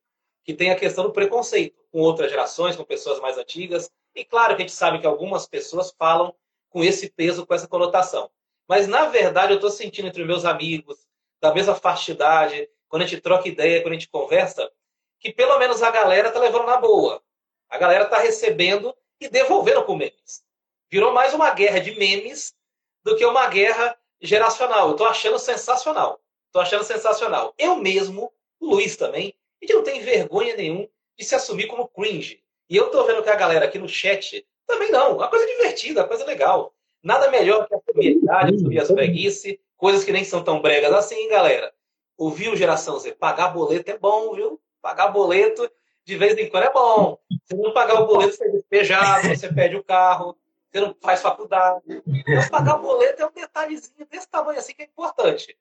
que 0.47 0.53
tem 0.53 0.71
a 0.71 0.77
questão 0.77 1.03
do 1.03 1.11
preconceito 1.11 1.83
com 1.91 1.99
outras 1.99 2.31
gerações, 2.31 2.73
com 2.73 2.85
pessoas 2.85 3.19
mais 3.19 3.37
antigas. 3.37 3.91
E 4.15 4.23
claro 4.23 4.55
que 4.55 4.61
a 4.61 4.65
gente 4.65 4.73
sabe 4.73 4.97
que 4.97 5.05
algumas 5.05 5.45
pessoas 5.45 5.93
falam 5.99 6.33
com 6.69 6.81
esse 6.81 7.09
peso, 7.09 7.45
com 7.45 7.53
essa 7.53 7.67
conotação. 7.67 8.31
Mas, 8.65 8.87
na 8.87 9.07
verdade, 9.07 9.51
eu 9.51 9.55
estou 9.57 9.69
sentindo 9.69 10.07
entre 10.07 10.23
meus 10.23 10.45
amigos, 10.45 11.05
da 11.41 11.53
mesma 11.53 11.75
faixa 11.75 12.05
de 12.05 12.11
idade, 12.13 12.69
quando 12.87 13.01
a 13.01 13.05
gente 13.05 13.19
troca 13.19 13.49
ideia, 13.49 13.81
quando 13.81 13.91
a 13.91 13.95
gente 13.95 14.07
conversa, 14.07 14.71
que 15.19 15.33
pelo 15.33 15.59
menos 15.59 15.83
a 15.83 15.91
galera 15.91 16.29
está 16.29 16.39
levando 16.39 16.65
na 16.65 16.77
boa. 16.77 17.21
A 17.67 17.77
galera 17.77 18.05
está 18.05 18.17
recebendo 18.17 18.95
e 19.19 19.27
devolvendo 19.27 19.83
com 19.83 19.97
memes. 19.97 20.45
Virou 20.89 21.11
mais 21.11 21.33
uma 21.33 21.49
guerra 21.49 21.79
de 21.81 21.91
memes 21.99 22.55
do 23.03 23.17
que 23.17 23.25
uma 23.25 23.47
guerra 23.47 23.97
geracional. 24.21 24.87
Eu 24.87 24.91
estou 24.93 25.07
achando 25.07 25.37
sensacional. 25.37 26.21
Estou 26.45 26.61
achando 26.61 26.85
sensacional. 26.85 27.53
Eu 27.57 27.75
mesmo, 27.75 28.31
o 28.61 28.67
Luiz 28.67 28.95
também, 28.95 29.35
gente 29.65 29.75
não 29.75 29.83
tem 29.83 30.01
vergonha 30.01 30.55
nenhum 30.55 30.87
de 31.17 31.25
se 31.25 31.35
assumir 31.35 31.67
como 31.67 31.87
cringe. 31.87 32.41
E 32.69 32.75
eu 32.75 32.89
tô 32.89 33.03
vendo 33.05 33.23
que 33.23 33.29
a 33.29 33.35
galera 33.35 33.65
aqui 33.65 33.79
no 33.79 33.87
chat 33.87 34.45
também 34.65 34.91
não. 34.91 35.15
Uma 35.15 35.29
coisa 35.29 35.45
divertida, 35.45 36.01
uma 36.01 36.07
coisa 36.07 36.25
legal. 36.25 36.73
Nada 37.01 37.31
melhor 37.31 37.67
que 37.67 37.75
a 37.75 37.81
idade, 38.03 38.55
assumir 38.55 38.79
as 38.79 38.91
breguice, 38.91 39.59
coisas 39.77 40.03
que 40.03 40.11
nem 40.11 40.23
são 40.23 40.43
tão 40.43 40.61
bregas 40.61 40.93
assim, 40.93 41.29
galera. 41.29 41.73
Ouviu, 42.17 42.55
geração 42.55 42.99
Z? 42.99 43.13
Pagar 43.13 43.49
boleto 43.49 43.89
é 43.91 43.97
bom, 43.97 44.33
viu? 44.33 44.59
Pagar 44.81 45.09
boleto 45.09 45.69
de 46.03 46.17
vez 46.17 46.37
em 46.37 46.49
quando 46.49 46.63
é 46.63 46.71
bom. 46.71 47.17
Se 47.45 47.55
não 47.55 47.73
pagar 47.73 48.01
o 48.01 48.07
boleto, 48.07 48.35
você 48.35 48.45
é 48.45 48.51
despejado, 48.51 49.27
você 49.27 49.53
perde 49.53 49.75
o 49.75 49.83
carro, 49.83 50.37
você 50.71 50.79
não 50.79 50.95
faz 51.01 51.21
faculdade. 51.21 51.83
Então, 51.87 52.49
pagar 52.49 52.77
boleto 52.77 53.21
é 53.21 53.25
um 53.25 53.31
detalhezinho 53.31 54.07
desse 54.09 54.27
tamanho 54.27 54.59
assim 54.59 54.73
que 54.73 54.81
é 54.81 54.85
importante. 54.85 55.57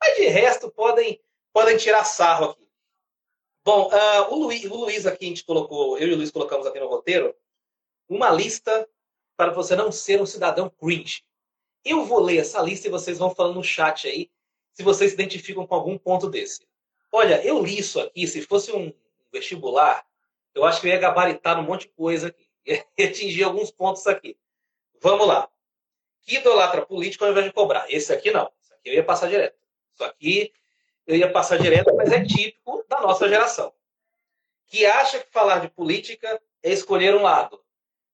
Mas 0.00 0.16
de 0.16 0.26
resto, 0.26 0.70
podem, 0.70 1.20
podem 1.52 1.76
tirar 1.76 2.04
sarro 2.04 2.50
aqui. 2.50 2.69
Bom, 3.62 3.88
uh, 3.88 4.34
o, 4.34 4.44
Luiz, 4.44 4.64
o 4.64 4.74
Luiz 4.74 5.06
aqui, 5.06 5.26
a 5.26 5.28
gente 5.28 5.44
colocou, 5.44 5.98
eu 5.98 6.08
e 6.08 6.12
o 6.12 6.16
Luiz 6.16 6.30
colocamos 6.30 6.66
aqui 6.66 6.80
no 6.80 6.88
roteiro, 6.88 7.34
uma 8.08 8.30
lista 8.30 8.88
para 9.36 9.52
você 9.52 9.76
não 9.76 9.92
ser 9.92 10.20
um 10.20 10.26
cidadão 10.26 10.70
cringe. 10.70 11.22
Eu 11.84 12.04
vou 12.04 12.20
ler 12.20 12.38
essa 12.38 12.60
lista 12.62 12.88
e 12.88 12.90
vocês 12.90 13.18
vão 13.18 13.34
falando 13.34 13.56
no 13.56 13.64
chat 13.64 14.06
aí 14.08 14.30
se 14.72 14.82
vocês 14.82 15.10
se 15.10 15.14
identificam 15.14 15.66
com 15.66 15.74
algum 15.74 15.98
ponto 15.98 16.28
desse. 16.28 16.66
Olha, 17.12 17.44
eu 17.44 17.62
li 17.62 17.78
isso 17.78 18.00
aqui, 18.00 18.26
se 18.26 18.42
fosse 18.42 18.72
um 18.72 18.92
vestibular, 19.32 20.06
eu 20.54 20.64
acho 20.64 20.80
que 20.80 20.86
eu 20.86 20.92
ia 20.92 20.98
gabaritar 20.98 21.58
um 21.58 21.62
monte 21.62 21.82
de 21.82 21.88
coisa 21.88 22.28
aqui. 22.28 22.48
Ia 22.98 23.08
atingir 23.08 23.42
alguns 23.42 23.70
pontos 23.70 24.06
aqui. 24.06 24.36
Vamos 25.00 25.26
lá. 25.26 25.50
Que 26.22 26.36
idolatra 26.36 26.84
político 26.84 27.24
ao 27.24 27.30
invés 27.30 27.46
de 27.46 27.52
cobrar? 27.52 27.90
Esse 27.90 28.12
aqui 28.12 28.30
não. 28.30 28.50
Esse 28.62 28.74
aqui 28.74 28.88
eu 28.90 28.94
ia 28.94 29.04
passar 29.04 29.28
direto. 29.28 29.56
Isso 29.94 30.04
aqui 30.04 30.52
eu 31.10 31.16
ia 31.16 31.30
passar 31.30 31.58
direto, 31.58 31.94
mas 31.96 32.12
é 32.12 32.24
típico 32.24 32.84
da 32.88 33.00
nossa 33.00 33.28
geração. 33.28 33.72
que 34.66 34.86
acha 34.86 35.18
que 35.18 35.32
falar 35.32 35.58
de 35.58 35.68
política 35.68 36.40
é 36.62 36.72
escolher 36.72 37.16
um 37.16 37.22
lado. 37.22 37.60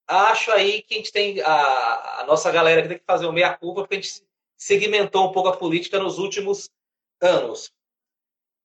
Acho 0.07 0.51
aí 0.51 0.81
que 0.81 0.95
a 0.95 0.97
gente 0.97 1.13
tem 1.13 1.41
a, 1.43 2.21
a 2.21 2.25
nossa 2.27 2.51
galera 2.51 2.81
que 2.81 2.89
tem 2.89 2.99
que 2.99 3.05
fazer 3.05 3.27
o 3.27 3.33
meia 3.33 3.55
culpa 3.55 3.83
porque 3.83 3.97
a 3.97 4.01
gente 4.01 4.25
segmentou 4.57 5.29
um 5.29 5.33
pouco 5.33 5.51
a 5.51 5.57
política 5.57 5.99
nos 5.99 6.19
últimos 6.19 6.71
anos. 7.21 7.71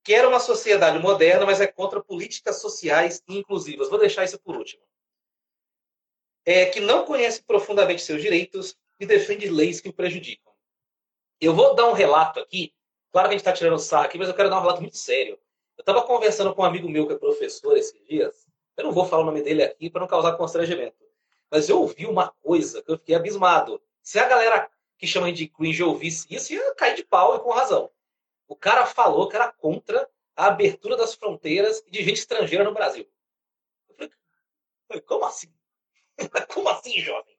Quer 0.04 0.26
uma 0.26 0.40
sociedade 0.40 0.98
moderna, 1.00 1.46
mas 1.46 1.60
é 1.60 1.68
contra 1.68 2.02
políticas 2.02 2.62
sociais 2.62 3.22
inclusivas. 3.28 3.90
Vou 3.90 4.00
deixar 4.00 4.24
isso 4.24 4.40
por 4.40 4.56
último. 4.56 4.82
É 6.46 6.68
que 6.68 6.80
não 6.80 7.06
conhece 7.06 7.44
profundamente 7.44 8.02
seus 8.02 8.22
direitos 8.22 8.78
e 9.00 9.06
defende 9.06 9.50
leis 9.50 9.82
que 9.82 9.90
o 9.90 9.94
prejudicam. 9.94 10.54
Eu 11.42 11.54
vou 11.54 11.76
dar 11.76 11.90
um 11.90 11.94
relato 11.94 12.40
aqui. 12.40 12.74
Claro 13.12 13.28
que 13.28 13.36
a 13.36 13.38
gente 13.38 13.42
está 13.42 13.54
tirando 13.54 13.78
sarro 13.80 14.06
aqui, 14.06 14.18
mas 14.18 14.30
eu 14.30 14.34
quero 14.34 14.50
dar 14.50 14.58
um 14.58 14.62
relato 14.62 14.82
muito 14.82 14.98
sério. 14.98 15.38
Eu 15.78 15.82
estava 15.82 16.04
conversando 16.04 16.54
com 16.56 16.62
um 16.62 16.66
amigo 16.66 16.88
meu 16.88 17.08
que 17.08 17.14
é 17.14 17.18
professor 17.18 17.78
esses 17.78 18.00
dias. 18.08 18.48
Eu 18.78 18.86
não 18.86 18.92
vou 18.92 19.06
falar 19.06 19.24
o 19.24 19.26
nome 19.26 19.42
dele 19.42 19.64
aqui 19.64 19.90
para 19.90 20.02
não 20.02 20.08
causar 20.08 20.38
constrangimento. 20.38 20.96
Mas 21.50 21.68
eu 21.68 21.82
ouvi 21.82 22.06
uma 22.06 22.32
coisa 22.42 22.82
que 22.82 22.92
eu 22.92 22.98
fiquei 22.98 23.16
abismado. 23.16 23.82
Se 24.02 24.18
a 24.18 24.28
galera 24.28 24.70
que 24.98 25.06
chama 25.06 25.32
de 25.32 25.48
cringe 25.48 25.84
ouvisse 25.84 26.26
isso, 26.30 26.54
ia 26.54 26.74
cair 26.76 26.96
de 26.96 27.04
pau 27.04 27.36
e 27.36 27.40
com 27.40 27.52
razão. 27.52 27.92
O 28.48 28.56
cara 28.56 28.86
falou 28.86 29.28
que 29.28 29.36
era 29.36 29.52
contra 29.52 30.10
a 30.36 30.48
abertura 30.48 30.96
das 30.96 31.14
fronteiras 31.14 31.84
de 31.90 32.04
gente 32.04 32.18
estrangeira 32.18 32.64
no 32.64 32.74
Brasil. 32.74 33.06
Eu 34.00 34.10
falei, 34.88 35.02
como 35.02 35.26
assim? 35.26 35.54
como 36.54 36.70
assim, 36.70 37.00
jovem? 37.00 37.38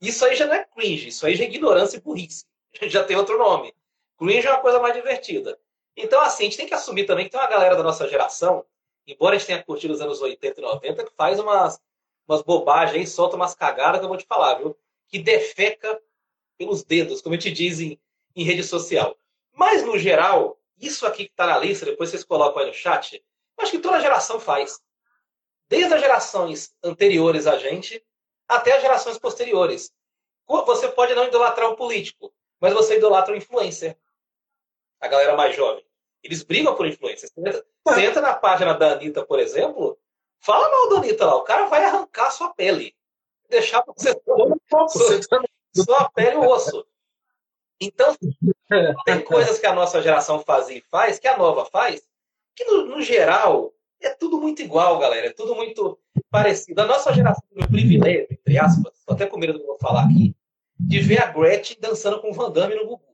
Isso 0.00 0.24
aí 0.24 0.36
já 0.36 0.46
não 0.46 0.54
é 0.54 0.64
cringe, 0.64 1.08
isso 1.08 1.26
aí 1.26 1.34
já 1.34 1.44
é 1.44 1.48
ignorância 1.48 1.96
e 1.96 2.00
burrice. 2.00 2.44
Já 2.88 3.04
tem 3.04 3.16
outro 3.16 3.38
nome. 3.38 3.72
Cringe 4.18 4.46
é 4.46 4.50
uma 4.50 4.60
coisa 4.60 4.80
mais 4.80 4.94
divertida. 4.94 5.58
Então, 5.96 6.20
assim, 6.20 6.44
a 6.44 6.46
gente 6.46 6.56
tem 6.56 6.66
que 6.66 6.74
assumir 6.74 7.04
também 7.04 7.24
que 7.24 7.30
tem 7.30 7.40
uma 7.40 7.48
galera 7.48 7.76
da 7.76 7.82
nossa 7.82 8.08
geração, 8.08 8.64
embora 9.06 9.36
a 9.36 9.38
gente 9.38 9.46
tenha 9.46 9.62
curtido 9.62 9.94
os 9.94 10.00
anos 10.00 10.20
80 10.20 10.60
e 10.60 10.62
90, 10.62 11.04
que 11.04 11.12
faz 11.14 11.38
umas, 11.38 11.80
umas 12.26 12.42
bobagens 12.42 13.10
solta 13.10 13.36
umas 13.36 13.54
cagadas 13.54 14.00
que 14.00 14.04
eu 14.04 14.08
vou 14.08 14.18
te 14.18 14.26
falar, 14.26 14.54
viu? 14.54 14.76
Que 15.08 15.18
defeca 15.18 16.00
pelos 16.58 16.82
dedos, 16.82 17.20
como 17.20 17.34
a 17.34 17.38
gente 17.38 17.52
diz 17.52 17.80
em, 17.80 18.00
em 18.34 18.44
rede 18.44 18.64
social. 18.64 19.16
Mas, 19.52 19.84
no 19.84 19.98
geral, 19.98 20.58
isso 20.78 21.06
aqui 21.06 21.26
que 21.26 21.30
está 21.30 21.46
na 21.46 21.58
lista, 21.58 21.86
depois 21.86 22.10
vocês 22.10 22.24
colocam 22.24 22.62
aí 22.62 22.68
no 22.68 22.74
chat, 22.74 23.14
eu 23.56 23.62
acho 23.62 23.72
que 23.72 23.78
toda 23.78 24.00
geração 24.00 24.40
faz. 24.40 24.80
Desde 25.68 25.94
as 25.94 26.00
gerações 26.00 26.74
anteriores 26.82 27.46
a 27.46 27.56
gente, 27.56 28.04
até 28.48 28.76
as 28.76 28.82
gerações 28.82 29.18
posteriores. 29.18 29.92
Você 30.46 30.88
pode 30.88 31.14
não 31.14 31.24
idolatrar 31.24 31.70
um 31.70 31.76
político, 31.76 32.34
mas 32.60 32.72
você 32.72 32.96
idolatra 32.96 33.32
um 33.32 33.36
influencer 33.36 33.96
a 35.04 35.08
galera 35.08 35.36
mais 35.36 35.54
jovem. 35.54 35.84
Eles 36.22 36.42
brigam 36.42 36.74
por 36.74 36.86
influência. 36.86 37.28
Você 37.28 37.40
entra, 37.40 37.64
você 37.84 38.00
entra 38.06 38.20
na 38.20 38.34
página 38.34 38.74
da 38.74 38.92
Anitta, 38.92 39.24
por 39.24 39.38
exemplo, 39.38 39.98
fala 40.40 40.68
mal 40.70 40.88
da 40.90 40.96
Anitta 40.96 41.26
lá, 41.26 41.36
o 41.36 41.42
cara 41.42 41.66
vai 41.66 41.84
arrancar 41.84 42.30
sua 42.30 42.52
pele. 42.54 42.94
Deixar 43.48 43.84
você 43.86 44.18
sua, 44.24 44.88
sua 45.76 46.10
pele 46.10 46.36
e 46.36 46.38
osso. 46.38 46.86
Então, 47.80 48.16
tem 49.04 49.20
coisas 49.22 49.58
que 49.58 49.66
a 49.66 49.74
nossa 49.74 50.00
geração 50.00 50.40
fazia 50.40 50.78
e 50.78 50.84
faz, 50.90 51.18
que 51.18 51.28
a 51.28 51.36
nova 51.36 51.66
faz, 51.66 52.02
que 52.56 52.64
no, 52.64 52.86
no 52.86 53.02
geral 53.02 53.74
é 54.00 54.10
tudo 54.10 54.40
muito 54.40 54.62
igual, 54.62 54.98
galera. 54.98 55.26
É 55.26 55.32
tudo 55.32 55.54
muito 55.54 55.98
parecido. 56.30 56.80
A 56.80 56.86
nossa 56.86 57.12
geração 57.12 57.42
tem 57.52 57.64
o 57.64 57.68
privilégio, 57.68 58.28
entre 58.30 58.58
aspas, 58.58 58.92
até 59.08 59.26
com 59.26 59.38
medo 59.38 59.54
do 59.54 59.58
que 59.58 59.64
eu 59.64 59.68
vou 59.68 59.78
falar 59.78 60.04
aqui, 60.04 60.34
de 60.78 61.00
ver 61.00 61.22
a 61.22 61.26
Gretchen 61.26 61.76
dançando 61.80 62.20
com 62.20 62.30
o 62.30 62.32
Van 62.32 62.50
Damme 62.50 62.74
no 62.74 62.86
Gugu. 62.86 63.13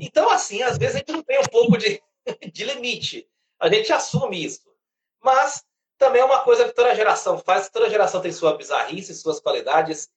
Então, 0.00 0.30
assim, 0.30 0.62
às 0.62 0.78
vezes 0.78 0.96
a 0.96 0.98
gente 0.98 1.12
não 1.12 1.22
tem 1.22 1.38
um 1.38 1.48
pouco 1.50 1.76
de, 1.76 2.02
de 2.52 2.64
limite. 2.64 3.28
A 3.58 3.68
gente 3.68 3.92
assume 3.92 4.44
isso. 4.44 4.68
Mas 5.22 5.64
também 5.98 6.22
é 6.22 6.24
uma 6.24 6.42
coisa 6.42 6.64
que 6.64 6.74
toda 6.74 6.94
geração 6.94 7.38
faz, 7.38 7.68
toda 7.68 7.90
geração 7.90 8.20
tem 8.20 8.32
sua 8.32 8.56
bizarrice, 8.56 9.14
suas 9.14 9.40
qualidades 9.40 10.08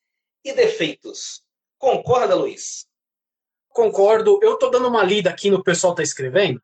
e 0.44 0.54
defeitos. 0.54 1.44
Concorda, 1.78 2.36
Luiz? 2.36 2.88
Concordo. 3.70 4.40
Eu 4.42 4.58
tô 4.58 4.70
dando 4.70 4.88
uma 4.88 5.04
lida 5.04 5.30
aqui 5.30 5.50
no 5.50 5.64
pessoal 5.64 5.94
tá 5.94 6.04
escrevendo. 6.04 6.62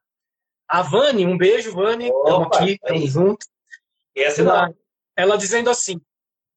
A 0.68 0.82
Vani, 0.82 1.26
um 1.26 1.38
beijo, 1.38 1.74
Vani. 1.74 2.08
Estamos 2.08 2.48
aqui, 2.48 2.72
estamos 2.74 3.12
juntos. 3.12 3.48
Essa 4.16 4.42
ela, 4.42 4.74
ela 5.18 5.38
dizendo 5.38 5.70
assim: 5.70 6.00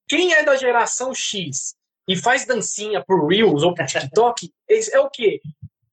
quem 0.08 0.34
é 0.34 0.44
da 0.44 0.54
geração 0.56 1.14
X 1.14 1.74
e 2.06 2.16
faz 2.16 2.44
dancinha 2.44 3.02
por 3.04 3.26
Reels 3.26 3.62
ou 3.62 3.74
por 3.74 3.86
TikTok, 3.86 4.52
é 4.68 5.00
o 5.00 5.08
quê? 5.08 5.40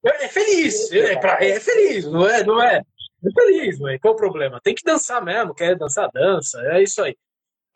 É, 0.04 0.24
é 0.24 0.28
feliz, 0.28 0.90
é, 0.92 1.16
pra, 1.16 1.44
é 1.44 1.60
feliz, 1.60 2.06
não 2.06 2.26
é? 2.26 2.44
Não 2.44 2.62
é? 2.62 2.82
É 3.22 3.30
feliz, 3.32 3.78
ué. 3.80 3.98
qual 3.98 4.14
o 4.14 4.16
problema? 4.16 4.60
Tem 4.62 4.74
que 4.74 4.82
dançar 4.82 5.22
mesmo, 5.22 5.54
quer 5.54 5.76
dançar, 5.76 6.10
dança, 6.12 6.58
é 6.72 6.82
isso 6.82 7.02
aí. 7.02 7.16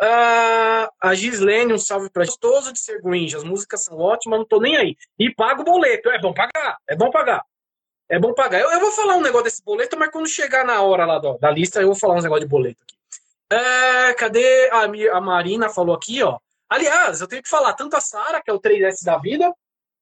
Uh, 0.02 0.88
a 1.00 1.14
Gislene, 1.14 1.72
um 1.72 1.78
salve 1.78 2.10
pra 2.10 2.24
gostoso 2.24 2.72
de 2.72 2.80
ser 2.80 3.00
Grinch, 3.02 3.36
as 3.36 3.44
músicas 3.44 3.84
são 3.84 3.98
ótimas, 3.98 4.38
não 4.38 4.46
tô 4.46 4.58
nem 4.58 4.76
aí. 4.76 4.96
E 5.18 5.32
paga 5.32 5.60
o 5.60 5.64
boleto, 5.64 6.10
é 6.10 6.18
bom 6.18 6.32
pagar, 6.32 6.78
é 6.88 6.96
bom 6.96 7.10
pagar. 7.10 7.44
É 8.08 8.18
bom 8.18 8.34
pagar. 8.34 8.60
Eu, 8.60 8.70
eu 8.70 8.80
vou 8.80 8.92
falar 8.92 9.16
um 9.16 9.22
negócio 9.22 9.44
desse 9.44 9.64
boleto, 9.64 9.98
mas 9.98 10.10
quando 10.10 10.28
chegar 10.28 10.64
na 10.64 10.82
hora 10.82 11.06
lá 11.06 11.18
do, 11.18 11.38
da 11.38 11.50
lista, 11.50 11.80
eu 11.80 11.86
vou 11.86 11.96
falar 11.96 12.14
uns 12.14 12.24
negócio 12.24 12.44
de 12.44 12.50
boleto 12.50 12.82
aqui. 12.82 12.94
Uh, 13.52 14.16
cadê 14.16 14.68
a, 14.70 15.16
a 15.16 15.20
Marina 15.20 15.68
falou 15.68 15.94
aqui, 15.94 16.22
ó. 16.22 16.38
Aliás, 16.68 17.20
eu 17.20 17.28
tenho 17.28 17.42
que 17.42 17.48
falar 17.48 17.72
tanto 17.74 17.96
a 17.96 18.00
Sara, 18.00 18.42
que 18.42 18.50
é 18.50 18.54
o 18.54 18.60
3S 18.60 19.04
da 19.04 19.16
vida, 19.18 19.52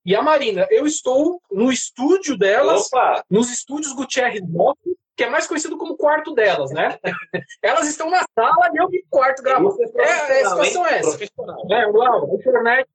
e 0.05 0.17
a 0.17 0.23
Marina, 0.23 0.67
eu 0.71 0.87
estou 0.87 1.41
no 1.51 1.71
estúdio 1.71 2.37
delas, 2.37 2.87
Opa. 2.87 3.25
nos 3.31 3.51
estúdios 3.51 3.93
Gutierrez 3.93 4.43
Moto, 4.49 4.97
que 5.17 5.25
é 5.25 5.31
mais 5.31 5.47
conhecido 5.47 5.77
como 5.77 5.97
quarto 5.97 6.35
delas, 6.35 6.73
né? 6.73 6.99
Elas 7.63 7.87
estão 7.87 8.11
na 8.11 8.25
sala 8.35 8.71
e 8.73 8.79
eu 8.79 8.89
no 8.89 8.99
quarto 9.09 9.43
gravando. 9.43 9.77
É, 9.97 10.41
é, 10.41 10.43
a 10.43 10.49
situação 10.49 10.87
é 10.87 10.99
essa. 10.99 11.25
É, 11.25 11.87
lá, 11.87 12.17
a 12.17 12.35
internet, 12.35 12.89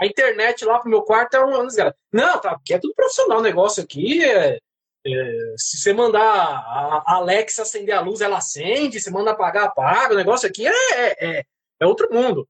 a 0.00 0.06
internet 0.06 0.64
lá 0.64 0.78
pro 0.80 0.90
meu 0.90 1.02
quarto 1.02 1.34
é 1.34 1.44
um 1.44 1.68
Não, 2.12 2.40
tá, 2.40 2.54
porque 2.54 2.74
é 2.74 2.78
tudo 2.78 2.94
profissional 2.94 3.38
o 3.38 3.42
negócio 3.42 3.82
aqui. 3.82 4.24
É, 4.24 4.58
é, 5.06 5.54
se 5.56 5.78
você 5.78 5.92
mandar 5.92 6.20
a 6.20 7.14
Alexa 7.14 7.62
acender 7.62 7.94
a 7.94 8.00
luz, 8.00 8.20
ela 8.20 8.38
acende. 8.38 9.00
Se 9.00 9.10
manda 9.10 9.30
apagar, 9.30 9.66
apaga. 9.66 10.14
O 10.14 10.16
negócio 10.16 10.48
aqui 10.48 10.66
é, 10.66 11.38
é, 11.38 11.44
é 11.80 11.86
outro 11.86 12.08
mundo. 12.12 12.48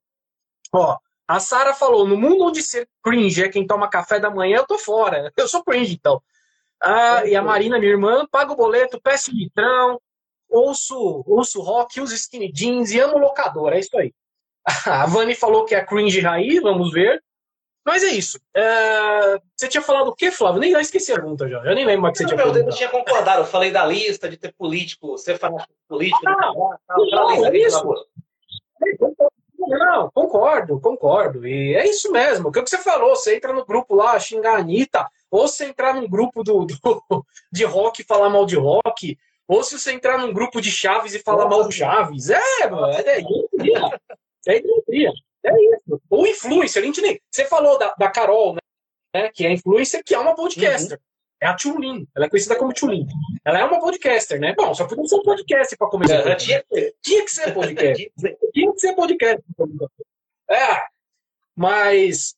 Ó, 0.72 0.96
a 1.30 1.38
Sara 1.38 1.72
falou: 1.72 2.08
no 2.08 2.16
mundo 2.16 2.46
onde 2.46 2.60
ser 2.60 2.88
cringe 3.04 3.44
é 3.44 3.48
quem 3.48 3.64
toma 3.64 3.88
café 3.88 4.18
da 4.18 4.28
manhã, 4.28 4.56
eu 4.56 4.66
tô 4.66 4.76
fora. 4.76 5.32
Eu 5.38 5.46
sou 5.46 5.62
cringe, 5.62 5.94
então. 5.94 6.20
Ah, 6.82 7.24
e 7.24 7.36
a 7.36 7.42
Marina, 7.42 7.78
minha 7.78 7.92
irmã, 7.92 8.26
paga 8.28 8.52
o 8.52 8.56
boleto, 8.56 9.00
peço 9.00 9.30
litrão, 9.30 10.00
ouço, 10.48 11.22
ouço 11.24 11.60
rock, 11.60 12.00
uso 12.00 12.16
skinny 12.16 12.50
jeans 12.50 12.90
e 12.90 12.98
amo 12.98 13.16
locador. 13.16 13.72
É 13.72 13.78
isso 13.78 13.96
aí. 13.96 14.12
A 14.86 15.06
Vani 15.06 15.36
falou 15.36 15.64
que 15.64 15.74
é 15.74 15.84
cringe 15.84 16.18
raiz, 16.20 16.60
vamos 16.60 16.90
ver. 16.90 17.22
Mas 17.86 18.02
é 18.02 18.08
isso. 18.08 18.40
É... 18.54 19.38
Você 19.54 19.68
tinha 19.68 19.82
falado 19.82 20.08
o 20.08 20.14
quê, 20.14 20.32
Flávio? 20.32 20.60
Nem 20.60 20.72
eu 20.72 20.80
esqueci 20.80 21.12
a 21.12 21.14
pergunta 21.14 21.48
já. 21.48 21.58
Eu 21.58 21.74
nem 21.76 21.86
lembro 21.86 22.02
mais 22.02 22.12
que 22.12 22.24
você 22.24 22.26
tinha 22.26 22.38
falado. 22.38 22.58
Eu 22.58 22.68
tinha 22.70 22.88
concordado. 22.88 23.42
Eu 23.42 23.46
falei 23.46 23.70
da 23.70 23.86
lista 23.86 24.28
de 24.28 24.36
ter 24.36 24.52
político, 24.52 25.16
ser 25.16 25.38
fanático 25.38 25.72
político. 25.88 26.28
Ah, 26.28 26.52
não, 26.52 27.06
não, 27.06 27.36
não, 27.36 27.46
é 27.46 27.56
isso. 27.56 27.84
Não, 27.84 29.30
concordo, 30.14 30.80
concordo. 30.80 31.46
E 31.46 31.74
é 31.74 31.88
isso 31.88 32.10
mesmo. 32.10 32.48
O 32.48 32.52
que 32.52 32.60
você 32.60 32.78
falou, 32.78 33.14
você 33.14 33.36
entra 33.36 33.52
no 33.52 33.64
grupo 33.64 33.94
lá, 33.94 34.18
xingar 34.18 34.56
a 34.56 34.58
Anitta, 34.58 35.06
ou 35.30 35.46
você 35.46 35.66
entrar 35.66 35.94
num 35.94 36.08
grupo 36.08 36.42
do, 36.42 36.64
do 36.64 36.76
de 37.52 37.64
rock 37.64 38.02
e 38.02 38.04
falar 38.04 38.28
mal 38.28 38.46
de 38.46 38.56
rock, 38.56 39.18
ou 39.46 39.64
se 39.64 39.78
você 39.78 39.92
entrar 39.92 40.18
num 40.18 40.32
grupo 40.32 40.60
de 40.60 40.70
Chaves 40.70 41.14
e 41.14 41.18
falar 41.18 41.48
mal 41.48 41.64
do 41.64 41.72
Chaves. 41.72 42.30
É, 42.30 42.70
mano, 42.70 42.92
é 42.92 43.20
idolatria. 43.20 44.00
É 44.46 44.56
idolatria. 44.58 45.12
É 45.44 45.52
isso. 45.74 46.00
Ou 46.08 46.26
influencer, 46.26 46.82
a 46.82 46.86
gente 46.86 47.00
nem. 47.00 47.20
Você 47.30 47.44
falou 47.44 47.78
da, 47.78 47.94
da 47.98 48.08
Carol, 48.08 48.54
né? 49.14 49.28
Que 49.34 49.46
é 49.46 49.52
influencer, 49.52 50.04
que 50.04 50.14
é 50.14 50.18
uma 50.18 50.34
podcaster. 50.34 50.98
Uhum. 50.98 51.09
É 51.42 51.46
a 51.46 51.54
Tulin. 51.54 52.06
Ela 52.14 52.26
é 52.26 52.28
conhecida 52.28 52.56
como 52.56 52.74
Tulin. 52.74 53.06
Ela 53.44 53.60
é 53.60 53.64
uma 53.64 53.80
podcaster, 53.80 54.38
né? 54.38 54.54
Bom, 54.54 54.74
só 54.74 54.86
podia 54.86 55.06
ser 55.06 55.16
um 55.16 55.22
podcast 55.22 55.76
para 55.76 55.88
começar. 55.88 56.14
É, 56.14 56.34
tinha, 56.34 56.64
tinha 57.02 57.24
que 57.24 57.30
ser 57.30 57.54
podcast. 57.54 58.12
tinha 58.52 58.72
que 58.72 58.78
ser 58.78 58.94
podcast. 58.94 59.42
É, 60.50 60.82
mas 61.56 62.34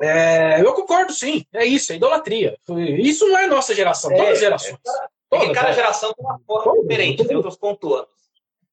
é, 0.00 0.60
eu 0.60 0.72
concordo, 0.74 1.12
sim. 1.12 1.44
É 1.52 1.64
isso, 1.64 1.92
é 1.92 1.96
idolatria. 1.96 2.58
Isso 2.98 3.26
não 3.28 3.38
é 3.38 3.46
nossa 3.46 3.74
geração, 3.74 4.10
todas 4.10 4.30
as 4.30 4.38
é, 4.38 4.40
gerações. 4.40 4.74
É, 4.74 5.08
todas, 5.28 5.52
cada 5.52 5.72
geração 5.72 6.12
tem 6.14 6.24
uma 6.24 6.38
forma 6.40 6.64
todas, 6.64 6.82
diferente, 6.82 7.24
tem 7.24 7.36
outros 7.36 7.56
contornos. 7.56 8.08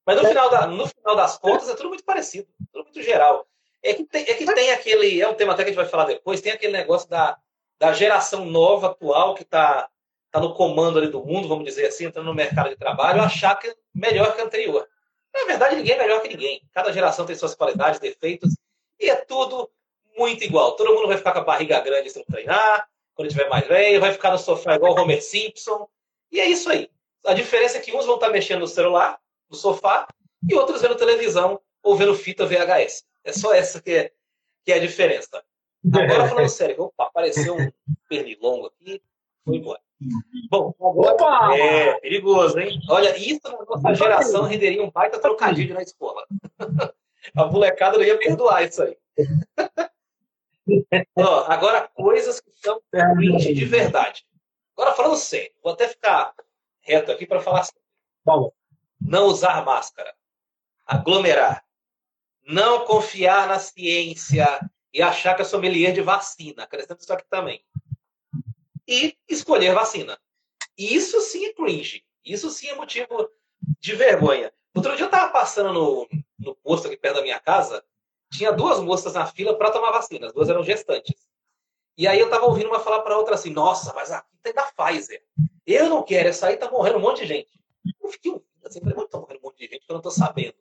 Mas 0.04 0.16
no, 0.16 0.24
é. 0.24 0.28
final 0.28 0.50
da, 0.50 0.66
no 0.68 0.86
final 0.86 1.16
das 1.16 1.36
contas 1.38 1.68
é 1.68 1.74
tudo 1.74 1.88
muito 1.88 2.04
parecido, 2.04 2.46
tudo 2.72 2.84
muito 2.84 3.02
geral. 3.02 3.46
É 3.82 3.94
que, 3.94 4.04
tem, 4.04 4.22
é 4.22 4.34
que 4.34 4.46
tem 4.46 4.70
aquele. 4.72 5.20
É 5.20 5.28
um 5.28 5.34
tema 5.34 5.52
até 5.52 5.62
que 5.62 5.70
a 5.70 5.72
gente 5.72 5.82
vai 5.82 5.90
falar 5.90 6.06
depois, 6.06 6.40
tem 6.40 6.52
aquele 6.52 6.72
negócio 6.72 7.08
da 7.08 7.36
da 7.78 7.92
geração 7.92 8.44
nova, 8.44 8.88
atual, 8.88 9.34
que 9.34 9.42
está 9.42 9.88
tá 10.30 10.40
no 10.40 10.54
comando 10.54 10.98
ali 10.98 11.08
do 11.08 11.24
mundo, 11.24 11.48
vamos 11.48 11.64
dizer 11.64 11.86
assim, 11.86 12.06
entrando 12.06 12.26
no 12.26 12.34
mercado 12.34 12.68
de 12.68 12.76
trabalho, 12.76 13.22
achar 13.22 13.54
que 13.56 13.68
é 13.68 13.74
melhor 13.94 14.34
que 14.34 14.40
a 14.40 14.44
anterior. 14.44 14.86
Na 15.34 15.44
verdade, 15.44 15.76
ninguém 15.76 15.94
é 15.94 15.98
melhor 15.98 16.22
que 16.22 16.28
ninguém. 16.28 16.62
Cada 16.72 16.92
geração 16.92 17.26
tem 17.26 17.36
suas 17.36 17.54
qualidades, 17.54 18.00
defeitos, 18.00 18.54
e 18.98 19.10
é 19.10 19.16
tudo 19.16 19.70
muito 20.16 20.42
igual. 20.44 20.76
Todo 20.76 20.94
mundo 20.94 21.08
vai 21.08 21.18
ficar 21.18 21.32
com 21.32 21.40
a 21.40 21.44
barriga 21.44 21.80
grande 21.80 22.10
se 22.10 22.18
não 22.18 22.24
treinar, 22.24 22.88
quando 23.14 23.30
tiver 23.30 23.48
mais 23.48 23.66
velho, 23.66 24.00
vai 24.00 24.12
ficar 24.12 24.30
no 24.30 24.38
sofá 24.38 24.74
igual 24.74 24.94
o 24.94 25.00
Homer 25.00 25.22
Simpson. 25.22 25.88
E 26.30 26.40
é 26.40 26.46
isso 26.46 26.70
aí. 26.70 26.90
A 27.24 27.32
diferença 27.32 27.78
é 27.78 27.80
que 27.80 27.94
uns 27.94 28.06
vão 28.06 28.16
estar 28.16 28.28
mexendo 28.28 28.60
no 28.60 28.66
celular, 28.66 29.18
no 29.48 29.56
sofá, 29.56 30.06
e 30.48 30.54
outros 30.54 30.82
vendo 30.82 30.94
televisão 30.96 31.60
ou 31.82 31.96
vendo 31.96 32.14
fita 32.14 32.46
VHS. 32.46 33.04
É 33.24 33.32
só 33.32 33.54
essa 33.54 33.80
que 33.80 33.90
é, 33.90 34.12
que 34.64 34.72
é 34.72 34.76
a 34.76 34.80
diferença. 34.80 35.42
Agora, 35.92 36.28
falando 36.28 36.48
sério, 36.48 36.82
opa, 36.82 37.04
apareceu 37.04 37.56
um 37.56 37.70
pernilongo 38.08 38.66
aqui, 38.66 39.02
foi 39.44 39.56
embora. 39.56 39.80
Bom, 40.50 40.74
agora, 40.78 41.14
Opa! 41.14 41.56
é 41.56 41.98
perigoso, 42.00 42.58
hein? 42.58 42.78
Olha, 42.88 43.16
isso 43.16 43.40
na 43.44 43.64
nossa 43.64 43.94
geração 43.94 44.42
renderia 44.42 44.82
um 44.82 44.90
baita 44.90 45.18
trocadilho 45.18 45.74
na 45.74 45.82
escola. 45.82 46.26
A 47.34 47.46
molecada 47.46 47.96
não 47.96 48.04
ia 48.04 48.18
perdoar 48.18 48.62
isso 48.64 48.82
aí. 48.82 48.96
Ó, 51.16 51.44
agora, 51.48 51.88
coisas 51.94 52.40
que 52.40 52.52
são 52.52 52.80
cringe 52.90 53.54
de 53.54 53.64
verdade. 53.64 54.24
Agora, 54.76 54.94
falando 54.94 55.16
sério, 55.16 55.52
vou 55.62 55.72
até 55.72 55.88
ficar 55.88 56.34
reto 56.80 57.10
aqui 57.10 57.26
para 57.26 57.40
falar 57.40 57.60
assim. 57.60 57.72
Bom. 58.24 58.52
Não 59.00 59.26
usar 59.26 59.64
máscara. 59.64 60.14
Aglomerar. 60.86 61.64
Não 62.46 62.84
confiar 62.84 63.48
na 63.48 63.58
ciência 63.58 64.46
e 64.92 65.02
achar 65.02 65.34
que 65.34 65.42
é 65.42 65.44
sommelier 65.44 65.92
de 65.92 66.00
vacina. 66.00 66.64
Acrescento 66.64 67.00
isso 67.00 67.12
aqui 67.12 67.24
também 67.28 67.62
e 68.86 69.16
escolher 69.28 69.74
vacina. 69.74 70.18
Isso 70.78 71.20
sim 71.20 71.46
é 71.46 71.52
cringe. 71.52 72.04
Isso 72.24 72.50
sim 72.50 72.68
é 72.68 72.74
motivo 72.74 73.28
de 73.80 73.94
vergonha. 73.94 74.52
Outro 74.74 74.94
dia 74.94 75.04
eu 75.04 75.06
estava 75.06 75.32
passando 75.32 75.72
no, 75.72 76.08
no 76.38 76.54
posto 76.56 76.86
aqui 76.86 76.96
perto 76.96 77.16
da 77.16 77.22
minha 77.22 77.40
casa, 77.40 77.82
tinha 78.30 78.52
duas 78.52 78.80
moças 78.80 79.14
na 79.14 79.26
fila 79.26 79.56
para 79.56 79.70
tomar 79.70 79.90
vacina, 79.90 80.26
as 80.26 80.32
duas 80.32 80.48
eram 80.48 80.62
gestantes. 80.62 81.14
E 81.96 82.06
aí 82.06 82.18
eu 82.18 82.26
estava 82.26 82.44
ouvindo 82.44 82.68
uma 82.68 82.80
falar 82.80 83.00
para 83.00 83.16
outra 83.16 83.34
assim: 83.34 83.50
Nossa, 83.50 83.92
mas 83.94 84.12
aqui 84.12 84.28
tem 84.42 84.52
da 84.52 84.64
Pfizer. 84.64 85.22
Eu 85.66 85.88
não 85.88 86.02
quero, 86.02 86.28
essa 86.28 86.48
aí 86.48 86.56
tá 86.56 86.70
morrendo 86.70 86.98
um 86.98 87.00
monte 87.00 87.22
de 87.22 87.26
gente. 87.26 87.58
Eu 88.02 88.10
fiquei 88.10 88.30
ouvindo 88.30 88.46
assim, 88.64 88.80
falei, 88.80 89.08
tá 89.08 89.18
morrendo 89.18 89.40
um 89.40 89.42
monte 89.42 89.58
de 89.58 89.72
gente 89.72 89.86
que 89.86 89.90
eu 89.90 89.94
não 89.94 90.02
tô 90.02 90.10
sabendo. 90.10 90.54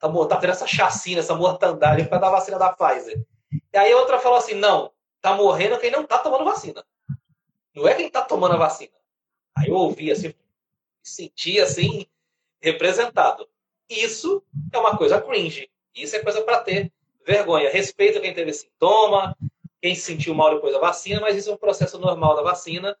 Tá, 0.00 0.08
tá 0.26 0.36
tendo 0.36 0.50
essa 0.50 0.66
chacina, 0.66 1.20
essa 1.20 1.34
mortandade 1.34 2.08
para 2.08 2.18
dar 2.18 2.30
vacina 2.30 2.58
da 2.58 2.72
Pfizer. 2.72 3.24
E 3.50 3.76
aí 3.76 3.94
outra 3.94 4.18
falou 4.18 4.38
assim: 4.38 4.54
Não, 4.54 4.92
tá 5.20 5.34
morrendo 5.34 5.78
quem 5.78 5.90
não 5.90 6.04
tá 6.04 6.18
tomando 6.18 6.44
vacina. 6.44 6.84
Não 7.74 7.86
é 7.86 7.94
quem 7.94 8.06
está 8.06 8.22
tomando 8.22 8.54
a 8.54 8.58
vacina. 8.58 8.92
Aí 9.56 9.68
eu 9.68 9.74
ouvi 9.74 10.10
assim, 10.10 10.34
senti 11.02 11.60
assim, 11.60 12.06
representado. 12.60 13.48
Isso 13.88 14.42
é 14.72 14.78
uma 14.78 14.96
coisa 14.96 15.20
cringe. 15.20 15.70
Isso 15.94 16.14
é 16.16 16.20
coisa 16.20 16.42
para 16.42 16.60
ter 16.60 16.92
vergonha. 17.26 17.70
Respeito 17.70 18.20
quem 18.20 18.34
teve 18.34 18.52
sintoma, 18.52 19.36
quem 19.80 19.94
se 19.94 20.02
sentiu 20.02 20.34
mal 20.34 20.54
depois 20.54 20.72
da 20.72 20.80
vacina, 20.80 21.20
mas 21.20 21.36
isso 21.36 21.50
é 21.50 21.54
um 21.54 21.58
processo 21.58 21.98
normal 21.98 22.36
da 22.36 22.42
vacina 22.42 22.96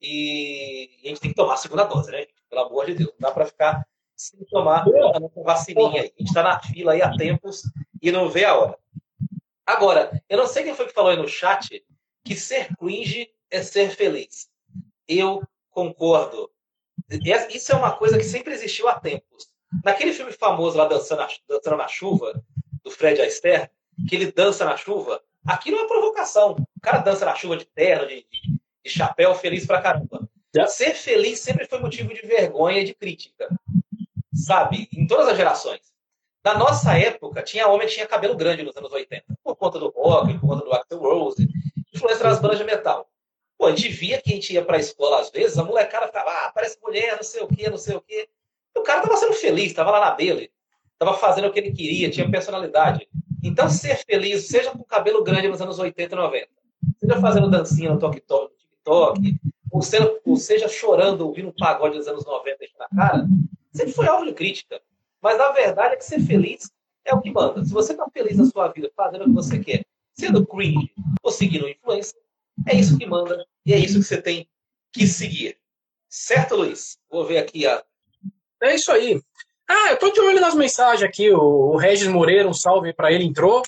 e 0.00 0.90
a 1.04 1.08
gente 1.08 1.20
tem 1.20 1.30
que 1.30 1.36
tomar 1.36 1.54
a 1.54 1.58
segunda 1.58 1.84
dose, 1.84 2.10
né? 2.10 2.26
Pelo 2.50 2.62
amor 2.62 2.86
de 2.86 2.94
Deus, 2.94 3.10
não 3.10 3.28
dá 3.28 3.30
para 3.30 3.46
ficar 3.46 3.86
sem 4.16 4.44
tomar 4.46 4.84
a 4.86 5.20
nossa 5.20 5.42
vacininha. 5.42 6.02
A 6.02 6.04
gente 6.04 6.24
está 6.24 6.42
na 6.42 6.60
fila 6.60 6.92
aí 6.92 7.02
há 7.02 7.16
tempos 7.16 7.62
e 8.00 8.10
não 8.10 8.28
vê 8.28 8.44
a 8.44 8.56
hora. 8.56 8.78
Agora, 9.66 10.22
eu 10.28 10.38
não 10.38 10.46
sei 10.46 10.64
quem 10.64 10.74
foi 10.74 10.86
que 10.86 10.92
falou 10.92 11.10
aí 11.10 11.16
no 11.16 11.28
chat 11.28 11.84
que 12.24 12.36
ser 12.36 12.74
cringe 12.76 13.28
é 13.50 13.62
ser 13.62 13.90
feliz. 13.90 14.48
Eu 15.06 15.42
concordo. 15.70 16.50
Isso 17.50 17.72
é 17.72 17.76
uma 17.76 17.96
coisa 17.96 18.18
que 18.18 18.24
sempre 18.24 18.52
existiu 18.52 18.88
há 18.88 18.98
tempos. 18.98 19.50
Naquele 19.84 20.12
filme 20.12 20.32
famoso 20.32 20.76
lá, 20.76 20.86
Dançando, 20.86 21.26
Dançando 21.48 21.76
na 21.76 21.88
Chuva, 21.88 22.42
do 22.84 22.90
Fred 22.90 23.20
Astaire, 23.20 23.70
que 24.08 24.14
ele 24.14 24.32
dança 24.32 24.64
na 24.64 24.76
chuva, 24.76 25.22
aquilo 25.46 25.78
é 25.78 25.80
uma 25.80 25.88
provocação. 25.88 26.52
O 26.52 26.80
cara 26.80 26.98
dança 26.98 27.24
na 27.24 27.34
chuva 27.34 27.56
de 27.56 27.66
de, 27.74 28.26
de, 28.30 28.60
de 28.84 28.90
chapéu, 28.90 29.34
feliz 29.34 29.66
pra 29.66 29.80
caramba. 29.80 30.28
Ser 30.68 30.94
feliz 30.94 31.40
sempre 31.40 31.66
foi 31.66 31.80
motivo 31.80 32.12
de 32.12 32.20
vergonha 32.22 32.80
e 32.80 32.84
de 32.84 32.94
crítica. 32.94 33.48
Sabe? 34.34 34.88
Em 34.92 35.06
todas 35.06 35.28
as 35.28 35.36
gerações. 35.36 35.91
Na 36.44 36.58
nossa 36.58 36.98
época, 36.98 37.42
tinha 37.42 37.68
homem 37.68 37.86
que 37.86 37.94
tinha 37.94 38.06
cabelo 38.06 38.36
grande 38.36 38.64
nos 38.64 38.76
anos 38.76 38.90
80, 38.90 39.24
por 39.44 39.54
conta 39.54 39.78
do 39.78 39.90
rock, 39.90 40.32
por 40.38 40.48
conta 40.48 40.64
do 40.64 40.72
Axel 40.72 40.98
Rose, 40.98 41.48
influência 41.94 42.24
das 42.24 42.40
bandas 42.40 42.58
de 42.58 42.64
metal. 42.64 43.08
Pô, 43.56 43.66
a 43.66 43.70
gente 43.70 43.88
via 43.88 44.20
que 44.20 44.32
a 44.32 44.34
gente 44.34 44.52
ia 44.52 44.64
pra 44.64 44.76
escola 44.76 45.20
às 45.20 45.30
vezes, 45.30 45.56
a 45.56 45.62
molecada 45.62 46.06
ficava, 46.06 46.30
ah, 46.30 46.52
parece 46.52 46.78
mulher, 46.82 47.14
não 47.14 47.22
sei 47.22 47.42
o 47.42 47.46
quê, 47.46 47.70
não 47.70 47.78
sei 47.78 47.94
o 47.94 48.00
quê. 48.00 48.28
E 48.74 48.78
o 48.78 48.82
cara 48.82 49.02
tava 49.02 49.16
sendo 49.16 49.34
feliz, 49.34 49.72
tava 49.72 49.92
lá 49.92 50.00
na 50.00 50.10
dele, 50.10 50.50
tava 50.98 51.14
fazendo 51.14 51.46
o 51.46 51.52
que 51.52 51.60
ele 51.60 51.70
queria, 51.70 52.10
tinha 52.10 52.28
personalidade. 52.28 53.08
Então, 53.40 53.68
ser 53.68 53.96
feliz, 54.04 54.48
seja 54.48 54.72
com 54.72 54.82
cabelo 54.82 55.22
grande 55.22 55.46
nos 55.46 55.60
anos 55.60 55.78
80 55.78 56.12
e 56.12 56.18
90, 56.18 56.48
seja 56.98 57.20
fazendo 57.20 57.48
dancinha 57.48 57.92
no 57.92 57.98
TikTok, 57.98 58.56
TikTok 58.56 59.40
ou, 59.70 59.80
seja, 59.80 60.20
ou 60.24 60.36
seja 60.36 60.68
chorando, 60.68 61.22
ouvindo 61.22 61.48
um 61.48 61.52
pagode 61.52 61.96
dos 61.96 62.08
anos 62.08 62.24
90 62.24 62.58
na 62.78 62.88
cara, 62.88 63.26
sempre 63.72 63.92
foi 63.92 64.08
alvo 64.08 64.26
de 64.26 64.32
crítica. 64.32 64.80
Mas 65.22 65.38
a 65.38 65.52
verdade 65.52 65.94
é 65.94 65.96
que 65.96 66.04
ser 66.04 66.20
feliz 66.20 66.70
é 67.04 67.14
o 67.14 67.20
que 67.20 67.30
manda. 67.30 67.64
Se 67.64 67.72
você 67.72 67.92
está 67.92 68.08
feliz 68.10 68.36
na 68.36 68.44
sua 68.44 68.68
vida, 68.68 68.90
fazendo 68.96 69.22
o 69.22 69.26
que 69.26 69.32
você 69.32 69.58
quer, 69.58 69.84
sendo 70.14 70.46
cringe 70.46 70.92
ou 71.22 71.30
seguindo 71.30 71.68
influência, 71.68 72.18
é 72.66 72.74
isso 72.76 72.98
que 72.98 73.06
manda 73.06 73.46
e 73.64 73.72
é 73.72 73.78
isso 73.78 73.98
que 74.00 74.04
você 74.04 74.20
tem 74.20 74.48
que 74.92 75.06
seguir. 75.06 75.56
Certo, 76.08 76.56
Luiz? 76.56 76.98
Vou 77.10 77.24
ver 77.24 77.38
aqui 77.38 77.66
a. 77.66 77.82
É 78.62 78.74
isso 78.74 78.92
aí. 78.92 79.20
Ah, 79.68 79.90
eu 79.90 79.98
tô 79.98 80.10
de 80.10 80.20
olho 80.20 80.40
nas 80.40 80.54
mensagens 80.54 81.08
aqui. 81.08 81.30
O, 81.30 81.76
Regis 81.76 82.08
Moreira, 82.08 82.48
um 82.48 82.52
salve 82.52 82.92
para 82.92 83.10
ele, 83.10 83.24
entrou. 83.24 83.62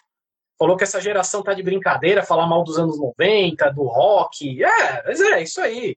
Falou 0.59 0.77
que 0.77 0.85
essa 0.85 1.01
geração 1.01 1.43
tá 1.43 1.55
de 1.55 1.63
brincadeira, 1.63 2.23
falar 2.23 2.47
mal 2.47 2.63
dos 2.63 2.79
anos 2.79 2.99
90, 2.99 3.71
do 3.71 3.85
rock. 3.85 4.63
É, 4.63 5.03
mas 5.05 5.21
é 5.21 5.43
isso 5.43 5.61
aí. 5.61 5.97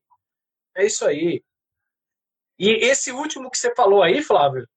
É 0.75 0.85
isso 0.85 1.05
aí. 1.05 1.43
E 2.57 2.69
esse 2.85 3.11
último 3.11 3.51
que 3.51 3.57
você 3.57 3.75
falou 3.75 4.01
aí, 4.01 4.23
Flávio, 4.23 4.67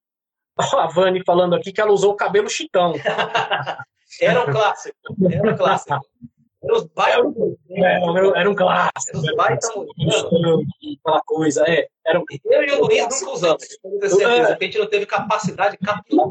a 0.57 0.87
Vani 0.87 1.23
falando 1.25 1.55
aqui 1.55 1.73
que 1.73 1.81
ela 1.81 1.93
usou 1.93 2.13
o 2.13 2.17
cabelo 2.17 2.49
chitão. 2.49 2.95
era 4.21 4.43
um 4.43 4.53
clássico. 4.53 4.97
Era 5.31 5.53
um 5.53 5.57
clássico. 5.57 6.01
Era, 6.63 6.75
os 6.75 6.85
baita... 6.95 7.19
era, 7.71 8.39
era 8.39 8.51
um 8.51 8.55
clássico. 8.55 9.01
Era 9.09 9.19
os 9.19 9.37
baita 9.37 9.67
Aquela 11.01 11.23
coisa, 11.25 11.65
é. 11.67 11.89
Era... 12.07 12.23
Eu 12.45 12.63
e 12.65 12.73
o 12.73 12.85
Luiz 12.85 13.21
nunca 13.21 13.33
usamos. 13.33 13.65
É. 14.21 14.43
a 14.43 14.59
gente 14.61 14.79
não 14.79 14.87
teve 14.87 15.07
capacidade 15.07 15.79
capilar. 15.79 16.29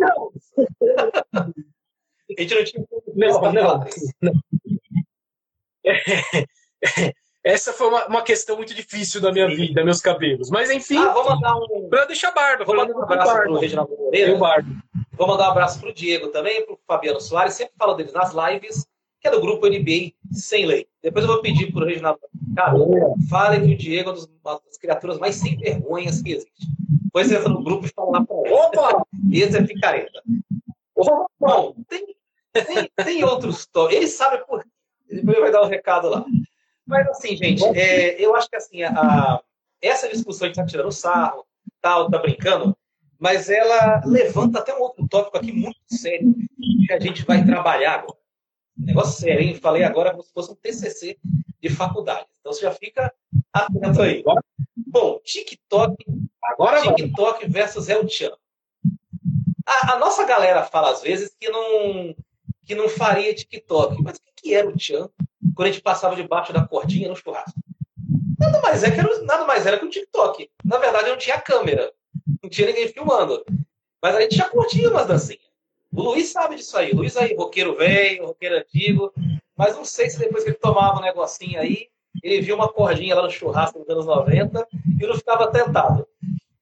a 1.35 2.41
gente 2.41 2.55
não 2.55 2.63
tinha. 2.63 2.85
Não, 3.15 3.41
não, 3.51 3.85
não. 4.21 4.33
Essa 7.43 7.71
foi 7.71 7.87
uma, 7.87 8.05
uma, 8.07 8.21
questão 8.21 8.57
muito 8.57 8.73
difícil 8.73 9.21
da 9.21 9.31
minha 9.31 9.49
Sim. 9.49 9.55
vida, 9.55 9.83
meus 9.83 10.01
cabelos. 10.01 10.49
Mas 10.49 10.69
enfim. 10.69 10.97
Ah, 10.97 11.13
vou 11.13 11.23
mandar 11.23 11.55
um. 11.55 11.89
Deixa 12.07 12.27
a 12.27 12.31
barba. 12.31 12.65
Vou 12.65 12.75
mandar 12.75 12.93
um 12.93 13.03
abraço 13.03 13.33
para 13.33 13.51
o 13.51 13.59
Reginaldo 13.59 13.97
Moreira. 13.97 14.37
Vou 15.13 15.27
mandar 15.27 15.47
um 15.47 15.51
abraço 15.51 15.79
para 15.79 15.89
o 15.89 15.93
Diego 15.93 16.27
também, 16.29 16.65
para 16.65 16.73
o 16.73 16.79
Fabiano 16.85 17.21
Soares. 17.21 17.53
Sempre 17.53 17.73
falo 17.77 17.93
deles 17.93 18.13
nas 18.13 18.33
lives 18.33 18.85
que 19.21 19.27
é 19.27 19.31
do 19.31 19.41
grupo 19.41 19.67
NBA 19.67 20.13
Sem 20.31 20.65
Lei. 20.65 20.87
Depois 21.03 21.25
eu 21.25 21.31
vou 21.31 21.41
pedir 21.41 21.71
para 21.71 21.83
o 21.83 21.85
Reginaldo, 21.85 22.19
cara, 22.55 22.73
fale 23.29 23.65
que 23.65 23.73
o 23.73 23.77
Diego 23.77 24.11
é 24.11 24.13
uma 24.13 24.61
das 24.65 24.77
criaturas 24.77 25.19
mais 25.19 25.35
sem 25.35 25.57
vergonhas 25.57 26.21
que 26.21 26.31
existe. 26.31 26.67
Depois 27.05 27.27
você 27.27 27.37
entra 27.37 27.49
no 27.49 27.63
grupo 27.63 27.85
e 27.85 27.89
fala 27.89 28.19
lá 28.19 28.25
para 28.25 28.35
opa, 28.35 29.03
esse 29.31 29.57
é 29.57 29.63
picareta. 29.63 30.23
Bom, 31.39 31.75
tem, 31.87 32.15
tem, 32.53 32.91
tem 33.03 33.23
outros 33.23 33.67
Ele 33.89 34.07
sabe 34.07 34.45
por. 34.45 34.65
Ele 35.09 35.21
vai 35.23 35.51
dar 35.51 35.63
um 35.63 35.67
recado 35.67 36.09
lá. 36.09 36.25
Mas 36.89 37.07
assim, 37.09 37.37
gente, 37.37 37.63
é, 37.77 38.19
eu 38.19 38.35
acho 38.35 38.49
que 38.49 38.55
assim, 38.55 38.81
a, 38.81 39.39
essa 39.79 40.09
discussão 40.09 40.47
gente 40.47 40.59
está 40.59 40.65
tirando 40.65 40.91
sarro, 40.91 41.45
tal, 41.79 42.09
tá 42.09 42.17
brincando, 42.17 42.75
mas 43.19 43.47
ela 43.47 44.01
levanta 44.05 44.57
até 44.57 44.75
um 44.75 44.81
outro 44.81 45.07
tópico 45.07 45.37
aqui 45.37 45.51
muito 45.51 45.77
sério 45.87 46.33
que 46.87 46.91
a 46.91 46.99
gente 46.99 47.23
vai 47.23 47.45
trabalhar 47.45 47.93
agora. 47.93 48.17
Negócio 48.75 49.21
sério, 49.21 49.43
hein? 49.43 49.53
Falei 49.53 49.83
agora 49.83 50.11
como 50.11 50.23
se 50.23 50.33
fosse 50.33 50.51
um 50.51 50.55
TCC 50.55 51.19
de 51.61 51.69
faculdade. 51.69 52.25
Então 52.39 52.51
você 52.51 52.61
já 52.61 52.71
fica 52.71 53.13
atento 53.53 54.01
aí. 54.01 54.23
Bom, 54.75 55.19
TikTok. 55.23 55.95
Agora 56.43 56.81
TikTok 56.81 57.41
vai. 57.41 57.49
versus 57.49 57.87
El 57.87 58.07
Chan. 58.09 58.31
A, 59.63 59.93
a, 59.93 59.99
nossa 59.99 60.25
galera 60.25 60.63
fala 60.63 60.91
às 60.91 61.01
vezes 61.01 61.35
que 61.39 61.49
não, 61.49 62.15
que 62.65 62.73
não 62.73 62.89
faria 62.89 63.35
TikTok. 63.35 64.01
Mas 64.01 64.17
o 64.17 64.21
que, 64.23 64.31
que 64.35 64.55
era 64.55 64.67
o 64.67 64.79
Chan 64.79 65.07
quando 65.59 65.67
a 65.67 65.71
gente 65.73 65.83
passava 65.83 66.15
debaixo 66.15 66.53
da 66.53 66.65
cordinha 66.65 67.09
no 67.09 67.17
churrasco? 67.17 67.59
Nada 68.39 68.61
mais, 68.61 68.81
é 68.81 68.91
que 68.91 68.97
era, 68.97 69.21
nada 69.23 69.43
mais 69.43 69.65
era 69.65 69.77
que 69.77 69.83
um 69.83 69.89
TikTok. 69.89 70.49
Na 70.63 70.77
verdade, 70.77 71.09
não 71.09 71.17
tinha 71.17 71.37
câmera. 71.37 71.91
Não 72.41 72.49
tinha 72.49 72.67
ninguém 72.67 72.87
filmando. 72.87 73.43
Mas 74.01 74.15
a 74.15 74.21
gente 74.21 74.37
já 74.37 74.47
curtia 74.47 74.89
umas 74.89 75.05
dancinhas. 75.05 75.43
O 75.91 76.01
Luiz 76.01 76.31
sabe 76.31 76.55
disso 76.55 76.77
aí. 76.77 76.93
O 76.93 76.95
Luiz 76.95 77.17
aí, 77.17 77.35
roqueiro 77.35 77.75
velho, 77.75 78.27
roqueiro 78.27 78.55
antigo. 78.55 79.11
Mas 79.57 79.75
não 79.75 79.83
sei 79.83 80.09
se 80.09 80.17
depois 80.17 80.45
que 80.45 80.51
ele 80.51 80.57
tomava 80.57 80.99
um 80.99 81.01
negocinho 81.01 81.59
aí, 81.59 81.87
ele 82.23 82.39
viu 82.39 82.55
uma 82.55 82.71
cordinha 82.71 83.13
lá 83.13 83.23
no 83.23 83.29
churrasco 83.29 83.79
dos 83.79 83.89
anos 83.89 84.05
90 84.05 84.65
e 84.97 85.05
não 85.05 85.15
ficava 85.15 85.51
tentado. 85.51 86.07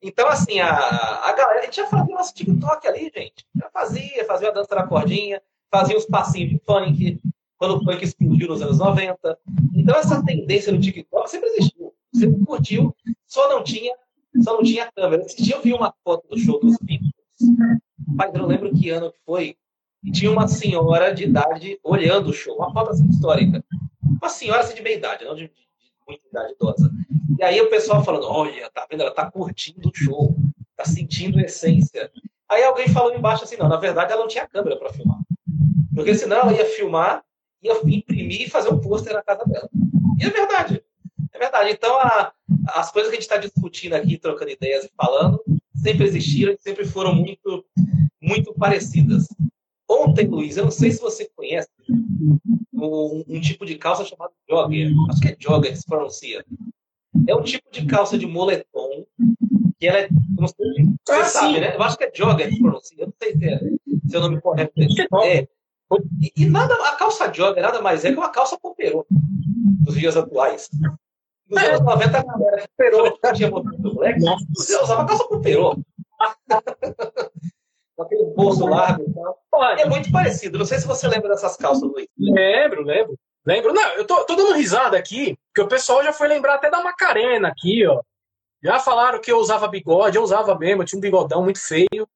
Então, 0.02 0.28
assim, 0.28 0.60
a, 0.60 0.72
a 0.72 1.34
galera, 1.34 1.60
a 1.60 1.66
gente 1.66 1.76
já 1.76 1.86
fazia 1.86 2.16
nosso 2.16 2.34
TikTok 2.34 2.88
ali, 2.88 3.12
gente. 3.16 3.46
Já 3.56 3.70
fazia, 3.70 4.26
fazia 4.26 4.50
a 4.50 4.54
dança 4.54 4.74
da 4.74 4.88
cordinha, 4.88 5.40
fazia 5.70 5.96
uns 5.96 6.08
passinhos 6.08 6.50
de 6.50 6.60
funk, 6.66 7.20
quando 7.58 7.78
o 7.78 7.84
funk 7.84 8.04
explodiu 8.04 8.48
nos 8.48 8.62
anos 8.62 8.80
90. 8.80 9.40
Então, 9.74 9.96
essa 9.96 10.24
tendência 10.24 10.72
no 10.72 10.80
TikTok 10.80 11.30
sempre 11.30 11.50
existiu. 11.50 11.94
Sempre 12.14 12.46
curtiu, 12.46 12.96
só 13.28 13.50
não 13.50 13.64
tinha, 13.64 13.94
só 14.42 14.54
não 14.54 14.64
tinha 14.64 14.92
câmera. 14.92 15.24
Esse 15.24 15.42
dia 15.42 15.56
eu 15.56 15.62
vi 15.62 15.74
uma 15.74 15.94
foto 16.04 16.28
do 16.30 16.38
show 16.38 16.60
dos 16.60 16.78
Beatles 16.78 17.18
Pai, 18.18 18.32
eu 18.34 18.40
não 18.40 18.48
lembro 18.48 18.74
que 18.74 18.90
ano 18.90 19.12
que 19.12 19.20
foi, 19.26 19.56
e 20.04 20.12
tinha 20.12 20.32
uma 20.32 20.48
senhora 20.48 21.14
de 21.14 21.26
idade 21.26 21.80
olhando 21.84 22.30
o 22.30 22.34
show, 22.34 22.56
uma 22.58 22.72
foto 22.72 22.92
assim 22.92 23.08
histórica. 23.08 23.64
Uma 24.04 24.30
senhora 24.30 24.62
assim, 24.62 24.74
de 24.74 24.82
meia 24.82 24.96
idade, 24.96 25.26
não 25.26 25.36
de, 25.36 25.44
de 25.44 25.54
muita 26.08 26.28
idade 26.28 26.54
idosa. 26.54 26.92
E 27.38 27.44
aí 27.44 27.62
o 27.62 27.70
pessoal 27.70 28.04
falando, 28.04 28.26
olha, 28.28 28.70
tá 28.72 28.88
vendo? 28.90 29.02
Ela 29.02 29.14
tá 29.14 29.30
curtindo 29.30 29.90
o 29.90 29.96
show, 29.96 30.36
tá 30.76 30.86
sentindo 30.86 31.38
a 31.38 31.44
essência. 31.44 32.12
Aí 32.50 32.64
alguém 32.64 32.88
falou 32.88 33.14
embaixo 33.14 33.44
assim, 33.44 33.58
não, 33.58 33.68
na 33.68 33.78
verdade 33.78 34.12
ela 34.12 34.22
não 34.22 34.28
tinha 34.28 34.48
câmera 34.48 34.78
para 34.78 34.94
filmar. 34.94 35.20
Porque 35.94 36.16
senão 36.16 36.38
ela 36.38 36.54
ia 36.54 36.66
filmar, 36.66 37.24
ia 37.62 37.74
imprimir 37.86 38.42
e 38.44 38.50
fazer 38.50 38.70
um 38.70 38.80
pôster 38.80 39.14
na 39.14 39.24
casa 39.24 39.44
dela. 39.46 39.70
E 40.20 40.26
é 40.26 40.30
verdade. 40.30 40.84
É 41.34 41.40
verdade. 41.40 41.72
Então, 41.72 41.98
a, 41.98 42.34
as 42.68 42.92
coisas 42.92 43.10
que 43.10 43.18
a 43.18 43.20
gente 43.20 43.30
está 43.30 43.38
discutindo 43.38 43.94
aqui, 43.94 44.18
trocando 44.18 44.52
ideias 44.52 44.86
e 44.86 44.92
falando, 44.96 45.44
sempre 45.76 46.06
existiram 46.06 46.54
e 46.54 46.58
sempre 46.60 46.86
foram 46.86 47.14
muito, 47.14 47.66
muito 48.22 48.54
parecidas. 48.54 49.28
Ontem, 49.90 50.28
Luiz, 50.28 50.58
eu 50.58 50.66
não 50.66 50.72
sei 50.72 50.92
se 50.92 51.00
você 51.00 51.30
conhece 51.36 51.70
um, 52.74 53.24
um 53.28 53.42
tipo 53.42 53.66
de 53.66 53.76
calça 53.78 54.04
chamado 54.04 54.32
jogger. 54.50 54.92
Acho 55.10 55.22
que 55.22 55.28
é 55.30 55.36
jogger 55.40 55.72
que 55.72 55.78
se 55.78 55.86
pronuncia. 55.86 56.46
É 57.28 57.36
um 57.36 57.42
tipo 57.42 57.72
de 57.72 57.86
calça 57.86 58.18
de 58.18 58.26
moletom 58.26 59.06
que 59.80 59.88
ela 59.88 60.00
é. 60.00 60.10
Não 60.38 60.48
sei, 60.48 60.86
você 61.06 61.14
ah, 61.14 61.26
sabe, 61.26 61.56
sim. 61.56 61.60
né? 61.62 61.76
Eu 61.76 61.84
acho 61.84 61.98
que 61.98 62.04
é 62.04 62.12
jogger 62.14 62.50
que 62.50 62.56
se 62.56 62.62
pronuncia. 62.62 62.98
Eu 63.00 63.08
não 63.08 63.14
sei 63.22 63.38
se 63.38 63.46
é, 63.46 63.60
se 64.08 64.16
é 64.16 64.20
o 64.20 64.22
nome 64.22 64.42
correto. 64.42 64.74
É. 65.24 65.48
E, 66.22 66.44
e, 66.44 66.46
nada, 66.50 66.74
a 66.88 66.96
calça 66.96 67.32
jogger 67.34 67.64
nada 67.64 67.82
mais 67.82 68.04
é 68.04 68.12
que 68.12 68.18
uma 68.18 68.30
calça 68.30 68.58
pomperô 68.60 69.06
dos 69.10 69.96
dias 69.96 70.18
atuais. 70.18 70.70
Nos 71.50 71.64
anos 71.64 71.82
90, 71.82 72.18
a 72.18 72.24
galera 72.24 72.62
que 72.62 72.68
perou, 72.76 73.20
tinha 73.34 73.50
botado 73.50 73.78
do 73.78 73.96
black, 73.96 74.20
você 74.54 74.76
usava 74.82 75.06
calça 75.06 75.28
pomperô. 75.28 75.78
com 77.98 78.04
aquele 78.04 78.26
bolso 78.26 78.66
largo 78.68 79.04
e 79.04 79.14
tal. 79.14 79.44
É 79.80 79.86
muito 79.86 80.12
parecido. 80.12 80.60
Não 80.60 80.66
sei 80.66 80.78
se 80.78 80.88
você 80.88 81.08
lembra 81.08 81.30
dessas 81.30 81.58
calças, 81.58 81.82
Luiz. 81.82 82.08
Lembro, 82.18 82.84
lembro. 82.84 83.18
Lembro. 83.46 83.74
Não, 83.74 83.90
eu 83.94 84.06
tô, 84.06 84.24
tô 84.24 84.36
dando 84.36 84.54
risada 84.54 84.96
aqui, 84.98 85.36
porque 85.48 85.62
o 85.62 85.68
pessoal 85.68 86.04
já 86.04 86.14
foi 86.14 86.28
lembrar 86.28 86.56
até 86.56 86.70
da 86.70 86.84
Macarena 86.84 87.48
aqui, 87.48 87.86
ó. 87.88 88.02
Já 88.64 88.80
falaram 88.80 89.20
que 89.20 89.32
eu 89.32 89.38
usava 89.38 89.68
bigode, 89.68 90.18
eu 90.18 90.24
usava 90.24 90.58
mesmo, 90.58 90.84
eu 90.84 90.86
tinha 90.86 90.98
um 90.98 91.02
bigodão 91.02 91.44
muito 91.44 91.60
feio. 91.60 92.08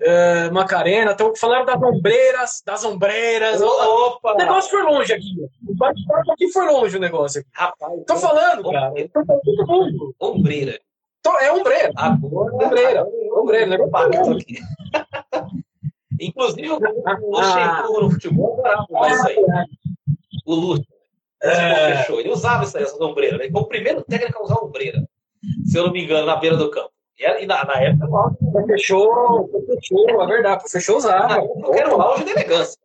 É, 0.00 0.50
Macarena, 0.50 1.12
então 1.12 1.34
falaram 1.34 1.64
das 1.64 1.82
ombreiras, 1.82 2.62
das 2.64 2.84
ombreiras. 2.84 3.60
Opa! 3.60 4.34
O 4.34 4.36
negócio 4.36 4.70
foi 4.70 4.82
longe 4.82 5.12
aqui. 5.12 5.34
O 5.66 5.74
bate-papo 5.74 6.32
aqui 6.32 6.52
foi 6.52 6.66
longe 6.66 6.96
o 6.96 7.00
negócio 7.00 7.40
aqui. 7.40 7.50
Rapaz, 7.52 8.04
tô 8.06 8.16
falando, 8.16 8.70
cara. 8.70 8.92
Tô 9.12 9.24
falando 9.24 9.42
todo 9.42 9.66
mundo. 9.66 10.14
Ombreira. 10.20 10.78
É 11.40 11.52
ombreira. 11.52 11.92
Agora, 11.96 12.54
ombreira. 12.54 13.06
Ombreira, 13.32 13.66
né? 13.66 13.76
aqui. 14.36 14.58
Inclusive, 16.20 16.70
o 16.70 16.78
Luxemburgo 16.78 18.00
no 18.02 18.10
futebol 18.10 18.66
adorava 18.66 19.14
isso 19.14 19.28
aí. 19.28 19.36
O. 20.46 20.76
É. 21.42 22.12
Ele 22.12 22.30
usava 22.30 22.64
isso 22.64 22.76
aí, 22.76 22.84
essa 22.84 23.02
ombreira. 23.04 23.38
Né? 23.38 23.50
Foi 23.50 23.60
o 23.60 23.66
primeiro 23.66 24.02
técnico 24.02 24.38
a 24.38 24.44
usar 24.44 24.60
ombreira, 24.60 25.06
se 25.64 25.76
eu 25.76 25.84
não 25.84 25.92
me 25.92 26.04
engano, 26.04 26.26
na 26.26 26.36
beira 26.36 26.56
do 26.56 26.70
campo. 26.70 26.90
E, 27.18 27.46
na, 27.46 27.64
na 27.64 27.80
época, 27.80 28.08
o 28.10 28.66
fechou, 28.66 29.48
fechou, 29.66 30.22
é 30.22 30.26
verdade, 30.26 30.64
fechou 30.68 30.96
usava. 30.96 31.34
Era 31.72 31.96
o 31.96 32.00
auge 32.00 32.24
da 32.24 32.30
elegância. 32.32 32.78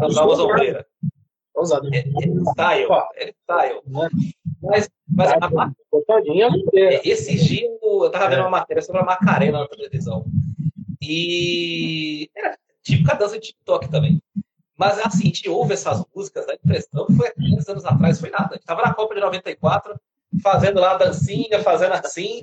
As 0.00 0.16
ombreiras. 0.16 0.84
Ousado. 1.54 1.88
É, 1.94 1.98
é 1.98 2.02
style, 2.02 2.88
é 3.14 3.32
style. 3.42 3.80
Mas, 4.60 4.90
mas 5.08 5.32
a, 5.32 5.72
esse 7.04 7.36
dia 7.36 7.68
eu 7.80 8.10
tava 8.10 8.28
vendo 8.28 8.40
uma 8.40 8.50
matéria 8.50 8.82
sobre 8.82 9.00
a 9.00 9.04
Macarena 9.04 9.60
na 9.60 9.68
televisão. 9.68 10.24
E 11.00 12.28
era 12.34 12.58
típica 12.82 13.14
dança 13.14 13.38
de 13.38 13.48
TikTok 13.48 13.88
também. 13.88 14.20
Mas 14.76 14.98
assim, 14.98 15.22
a 15.22 15.26
gente 15.26 15.48
ouve 15.48 15.74
essas 15.74 16.04
músicas, 16.14 16.48
a 16.48 16.54
impressão 16.54 17.06
que 17.06 17.14
foi 17.14 17.28
há 17.28 17.34
15 17.34 17.70
anos 17.70 17.84
atrás, 17.84 18.18
foi 18.18 18.30
nada. 18.30 18.48
A 18.50 18.54
gente 18.54 18.64
tava 18.64 18.82
na 18.82 18.92
Copa 18.92 19.14
de 19.14 19.20
94, 19.20 19.94
fazendo 20.42 20.80
lá 20.80 20.92
a 20.92 20.98
dancinha, 20.98 21.60
fazendo 21.62 21.92
assim, 21.92 22.42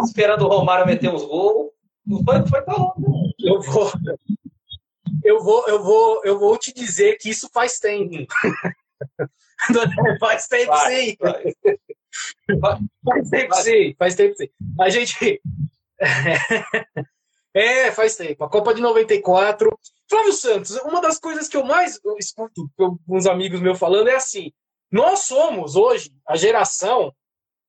esperando 0.00 0.42
o 0.42 0.48
Romário 0.48 0.86
meter 0.86 1.08
uns 1.08 1.24
gols. 1.24 1.70
Não 2.06 2.22
foi, 2.24 2.46
foi 2.46 2.62
tão 2.62 2.92
longe. 2.98 3.34
Eu 3.44 3.60
vou, 3.60 3.92
eu 5.24 5.42
vou, 5.42 5.68
eu 5.68 5.82
vou, 5.82 6.24
eu 6.24 6.38
vou 6.38 6.58
te 6.58 6.72
dizer 6.72 7.16
que 7.18 7.30
isso 7.30 7.48
faz 7.52 7.78
tempo. 7.78 8.26
faz 10.20 10.48
tempo 10.48 10.66
vai, 10.66 10.90
sim. 10.90 11.16
Vai. 11.20 11.54
Faz 13.04 13.30
tempo 13.30 13.54
vai. 13.54 13.62
sim, 13.62 13.94
faz 13.98 14.14
tempo 14.14 14.34
sim. 14.36 14.48
A 14.80 14.90
gente. 14.90 15.40
É, 17.54 17.92
faz 17.92 18.16
tempo. 18.16 18.44
A 18.44 18.48
Copa 18.48 18.72
de 18.74 18.80
94. 18.80 19.78
Flávio 20.08 20.32
Santos, 20.32 20.74
uma 20.76 21.02
das 21.02 21.18
coisas 21.18 21.48
que 21.48 21.56
eu 21.56 21.64
mais 21.64 22.00
escuto 22.18 22.70
com 22.76 22.98
uns 23.08 23.26
amigos 23.26 23.60
meus 23.60 23.78
falando 23.78 24.08
é 24.08 24.16
assim: 24.16 24.52
nós 24.90 25.20
somos 25.20 25.76
hoje 25.76 26.12
a 26.26 26.36
geração 26.36 27.14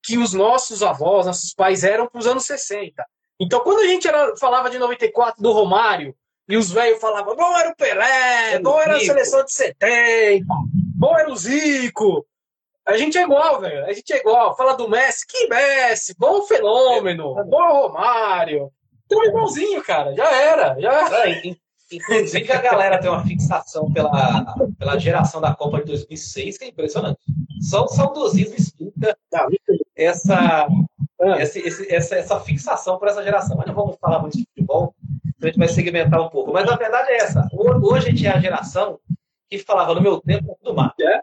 que 0.03 0.17
os 0.17 0.33
nossos 0.33 0.83
avós, 0.83 1.25
nossos 1.25 1.53
pais 1.53 1.83
eram 1.83 2.07
para 2.07 2.19
os 2.19 2.27
anos 2.27 2.45
60. 2.45 3.03
Então, 3.39 3.61
quando 3.61 3.79
a 3.79 3.87
gente 3.87 4.07
era, 4.07 4.35
falava 4.37 4.69
de 4.69 4.77
94 4.77 5.41
do 5.41 5.51
Romário, 5.51 6.15
e 6.47 6.57
os 6.57 6.71
velhos 6.71 6.99
falavam, 6.99 7.35
bom 7.35 7.57
era 7.57 7.69
o 7.69 7.75
Pelé, 7.75 8.59
bom 8.59 8.79
era 8.79 8.97
a 8.97 8.99
seleção 8.99 9.45
de 9.45 9.53
70, 9.53 10.45
bom 10.95 11.17
era 11.17 11.31
o 11.31 11.35
Zico. 11.35 12.25
A 12.85 12.97
gente 12.97 13.17
é 13.17 13.23
igual, 13.23 13.61
velho. 13.61 13.85
A 13.85 13.93
gente 13.93 14.11
é 14.11 14.17
igual. 14.17 14.57
Fala 14.57 14.75
do 14.75 14.89
Messi, 14.89 15.25
que 15.25 15.47
Messi, 15.47 16.13
bom 16.17 16.41
fenômeno, 16.41 17.33
bom 17.45 17.87
Romário. 17.87 18.69
Então, 19.05 19.23
igualzinho, 19.23 19.81
cara. 19.83 20.13
Já 20.13 20.29
era, 20.29 20.79
já 20.79 20.91
era. 20.91 21.29
É, 21.29 21.55
inclusive, 21.95 22.51
a 22.51 22.61
galera 22.61 22.99
tem 22.99 23.09
uma 23.09 23.25
fixação 23.25 23.91
pela, 23.91 24.45
pela 24.77 24.97
geração 24.97 25.39
da 25.39 25.53
Copa 25.53 25.79
de 25.79 25.85
2006, 25.85 26.57
que 26.57 26.65
é 26.65 26.67
impressionante. 26.69 27.19
Só 27.61 27.85
o 27.85 27.87
saudosismo 27.87 28.55
explica 28.55 29.17
essa, 29.95 30.67
ah. 30.67 31.37
essa, 31.37 31.59
essa, 31.89 32.15
essa 32.15 32.39
fixação 32.39 32.97
por 32.97 33.07
essa 33.07 33.23
geração. 33.23 33.57
Mas 33.57 33.67
não 33.67 33.73
vamos 33.73 33.97
falar 33.99 34.19
muito 34.19 34.37
de 34.37 34.45
futebol, 34.45 34.95
a 35.41 35.45
gente 35.47 35.59
vai 35.59 35.67
segmentar 35.67 36.21
um 36.21 36.29
pouco. 36.29 36.53
Mas 36.53 36.69
a 36.69 36.75
verdade 36.75 37.11
é 37.11 37.17
essa. 37.17 37.47
Hoje 37.53 38.07
a 38.07 38.09
gente 38.11 38.25
é 38.25 38.31
a 38.31 38.39
geração 38.39 38.99
que 39.49 39.59
falava 39.59 39.93
no 39.93 40.01
meu 40.01 40.19
tempo 40.21 40.57
tudo 40.61 40.75
mato. 40.75 41.01
É? 41.01 41.21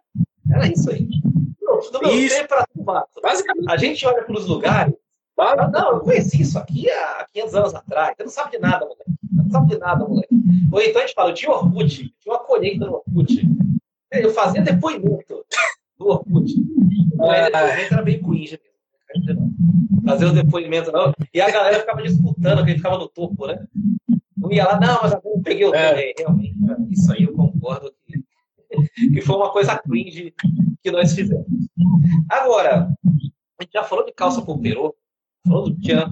Era 0.53 0.67
isso 0.67 0.91
aí. 0.91 1.09
No 1.61 2.01
meu 2.01 2.11
isso. 2.11 2.37
tempo 2.37 2.55
era 2.55 2.67
tudo 2.67 2.85
mato. 2.85 3.21
A 3.69 3.77
gente 3.77 4.07
olha 4.07 4.23
para 4.23 4.37
os 4.37 4.47
lugares. 4.47 4.95
Fala, 5.35 5.69
não, 5.69 5.93
eu 5.93 6.01
conheci 6.01 6.43
isso 6.43 6.59
aqui 6.59 6.91
há 6.91 7.27
500 7.33 7.55
anos 7.55 7.75
atrás. 7.75 8.15
Você 8.15 8.25
não 8.25 8.31
sabe 8.31 8.51
de 8.51 8.59
nada, 8.59 8.85
moleque. 8.85 9.10
Não 9.43 9.51
sabe 9.51 9.69
de 9.69 9.79
nada, 9.79 10.07
moleque. 10.07 10.35
Ou 10.73 10.81
então 10.81 11.03
a 11.03 11.07
gente 11.07 11.15
fala, 11.15 11.31
eu 11.31 11.35
tinha 11.35 11.51
Orkut, 11.51 12.15
tinha 12.21 12.35
uma 12.35 12.39
colheita 12.39 12.87
no 12.87 12.95
Orkut. 12.95 13.49
Eu 14.13 14.31
fazia 14.31 14.63
depoimento 14.63 15.45
do 15.99 16.09
Orkut. 16.09 16.55
Mas 17.17 17.45
depoimento 17.47 17.95
era 17.95 18.03
bem 18.03 18.23
cringe 18.23 18.59
mesmo. 19.15 19.55
Fazer 20.05 20.27
o 20.27 20.33
depoimento, 20.33 20.93
não. 20.93 21.13
E 21.33 21.41
a 21.41 21.51
galera 21.51 21.81
ficava 21.81 22.03
disputando, 22.03 22.65
que 22.65 22.71
ele 22.71 22.79
ficava 22.79 22.99
no 22.99 23.09
topo, 23.09 23.47
né? 23.47 23.67
Não 24.37 24.51
ia 24.51 24.65
lá, 24.65 24.81
não, 24.81 25.01
mas 25.03 25.13
agora 25.13 25.37
eu 25.37 25.43
peguei 25.43 25.67
o 25.67 25.75
é. 25.75 26.15
Realmente, 26.17 26.57
isso 26.91 27.13
aí 27.13 27.25
eu 27.25 27.33
concordo 27.35 27.93
que, 28.07 28.25
que 29.15 29.21
foi 29.21 29.37
uma 29.37 29.53
coisa 29.53 29.79
cringe 29.79 30.35
que 30.83 30.91
nós 30.91 31.15
fizemos. 31.15 31.47
Agora, 32.29 32.89
a 33.05 33.63
gente 33.63 33.73
já 33.73 33.85
falou 33.85 34.05
de 34.05 34.13
calça 34.13 34.41
por 34.43 34.59
perô, 34.59 34.95
falou 35.47 35.71
do 35.71 35.81
Tchan, 35.81 36.11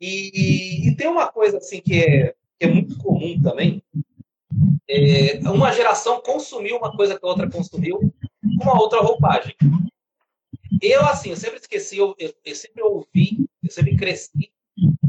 e, 0.00 0.88
e, 0.88 0.96
tem 0.96 1.08
uma 1.08 1.28
coisa 1.28 1.58
assim 1.58 1.80
que 1.80 2.00
é, 2.02 2.34
que 2.58 2.66
é 2.66 2.68
muito 2.68 2.96
comum 2.98 3.40
também, 3.40 3.82
é, 4.88 5.38
uma 5.48 5.72
geração 5.72 6.20
consumiu 6.20 6.76
uma 6.76 6.94
coisa 6.96 7.18
que 7.18 7.24
a 7.24 7.28
outra 7.28 7.50
consumiu 7.50 7.98
com 7.98 8.64
uma 8.64 8.80
outra 8.80 9.00
roupagem. 9.00 9.54
Eu, 10.80 11.04
assim, 11.06 11.30
eu 11.30 11.36
sempre 11.36 11.58
esqueci, 11.58 11.98
eu, 11.98 12.14
eu, 12.18 12.32
eu 12.44 12.54
sempre 12.54 12.82
ouvi, 12.82 13.46
eu 13.62 13.70
sempre 13.70 13.96
cresci 13.96 14.52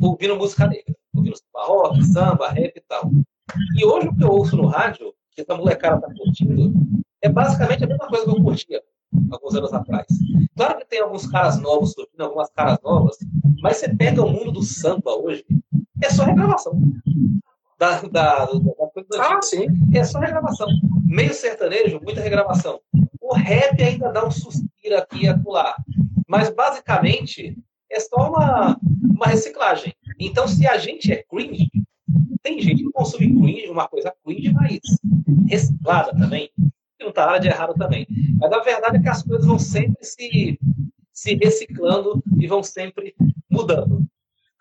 ouvindo 0.02 0.38
música 0.38 0.67
negra 0.67 0.95
ouvindo 1.13 1.38
rock, 1.54 2.04
samba, 2.06 2.50
rap 2.50 2.78
e 2.78 2.82
tal. 2.82 3.10
E 3.76 3.86
hoje 3.86 4.08
o 4.08 4.15
que 4.15 4.23
eu 4.23 4.30
ouço 4.30 4.56
no 4.56 4.67
rádio, 4.67 5.13
que 5.32 5.41
essa 5.41 5.56
molecada 5.56 6.02
tá 6.02 6.13
curtindo, 6.13 6.73
é 7.21 7.30
basicamente 7.30 7.84
a 7.84 7.88
mesma 7.88 8.08
coisa 8.08 8.26
que 8.26 8.32
eu 8.32 8.43
curtia 8.43 8.84
alguns 9.32 9.56
anos 9.56 9.73
atrás. 9.73 10.08
Claro 10.56 10.80
que 10.80 10.88
tem 10.88 11.01
alguns 11.01 11.27
caras 11.27 11.60
novos 11.60 11.93
surgindo, 11.93 12.23
algumas 12.23 12.49
caras 12.51 12.77
novas, 12.84 13.17
mas 13.62 13.77
você 13.77 13.93
pega 13.95 14.23
o 14.23 14.32
mundo 14.32 14.51
do 14.51 14.63
samba 14.63 15.15
hoje, 15.15 15.45
é 16.01 16.10
só 16.10 16.23
regravação. 16.23 16.80
Da, 17.80 18.01
da, 18.01 18.45
da, 18.45 18.49
ah, 19.19 19.41
sim. 19.41 19.67
É 19.93 20.03
só 20.03 20.19
regravação. 20.19 20.67
Meio 21.06 21.34
sertanejo, 21.34 21.99
muita 22.03 22.21
regravação. 22.21 22.80
O 23.21 23.36
rap 23.36 23.82
ainda 23.84 24.12
dá 24.12 24.25
um 24.25 24.32
suspiro 24.32 24.97
aqui 24.97 25.25
e 25.25 25.27
acolá. 25.27 25.75
Mas 26.27 26.49
basicamente 26.49 27.56
é 27.89 27.99
só 27.99 28.30
uma, 28.30 28.77
uma 29.15 29.27
reciclagem. 29.27 29.93
Então, 30.19 30.47
se 30.47 30.67
a 30.67 30.77
gente 30.77 31.12
é 31.12 31.23
cringe, 31.23 31.69
tem 32.41 32.60
gente 32.60 32.84
que 32.84 32.91
consome 32.91 33.27
cringe, 33.27 33.69
uma 33.69 33.88
coisa 33.88 34.13
cringe, 34.23 34.51
mas 34.51 34.80
reciclada 35.47 36.12
também. 36.17 36.49
Está 37.10 37.26
nada 37.26 37.39
de 37.39 37.48
errado 37.48 37.74
também. 37.76 38.08
Mas 38.39 38.52
a 38.52 38.60
verdade 38.60 38.98
é 38.98 39.02
que 39.02 39.10
as 39.10 39.24
coisas 39.24 39.46
vão 39.46 39.60
sempre 39.60 40.04
se, 40.06 40.60
se 41.13 41.36
reciclando 41.36 42.24
e 42.39 42.48
vão 42.48 42.63
sempre 42.63 43.15
mudando. 43.50 44.06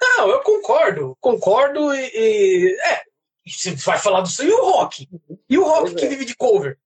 Não, 0.01 0.29
eu 0.29 0.41
concordo, 0.41 1.17
concordo 1.21 1.95
e. 1.95 2.11
e 2.15 2.77
é, 2.81 3.03
você 3.47 3.73
vai 3.77 3.99
falar 3.99 4.21
do 4.21 4.29
seu 4.29 4.47
e 4.47 4.53
o 4.53 4.65
rock. 4.65 5.09
E 5.49 5.59
o 5.59 5.65
rock 5.65 5.95
que 5.95 6.05
é. 6.05 6.09
vive 6.09 6.25
de 6.25 6.37
cover? 6.37 6.79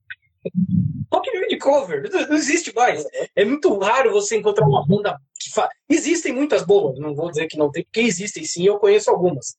Rock 1.13 1.31
vive 1.31 1.49
de 1.49 1.59
cover, 1.59 2.11
não, 2.11 2.29
não 2.29 2.37
existe 2.37 2.75
mais. 2.75 3.05
É 3.35 3.45
muito 3.45 3.77
raro 3.79 4.13
você 4.13 4.37
encontrar 4.37 4.67
uma 4.67 4.87
banda 4.87 5.19
que 5.39 5.51
faz. 5.51 5.71
Existem 5.89 6.33
muitas 6.33 6.65
boas, 6.65 6.99
não 6.99 7.15
vou 7.15 7.31
dizer 7.31 7.47
que 7.47 7.59
não 7.59 7.71
tem, 7.71 7.85
porque 7.85 8.01
existem 8.01 8.45
sim, 8.45 8.65
eu 8.65 8.79
conheço 8.79 9.11
algumas. 9.11 9.57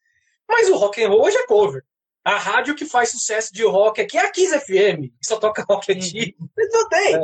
Mas 0.47 0.69
o 0.69 0.77
rock 0.77 1.03
and 1.03 1.09
roll 1.09 1.23
hoje 1.23 1.37
é 1.37 1.45
cover. 1.45 1.83
A 2.23 2.37
rádio 2.37 2.75
que 2.75 2.85
faz 2.85 3.09
sucesso 3.09 3.51
de 3.53 3.63
rock 3.65 3.99
aqui 3.99 4.17
é 4.17 4.21
a 4.25 4.31
Kiss 4.31 4.57
FM, 4.59 5.09
que 5.19 5.25
só 5.25 5.37
toca 5.37 5.65
rock 5.67 5.91
antigo. 5.91 6.47
Não 6.71 6.87
tem. 6.89 7.15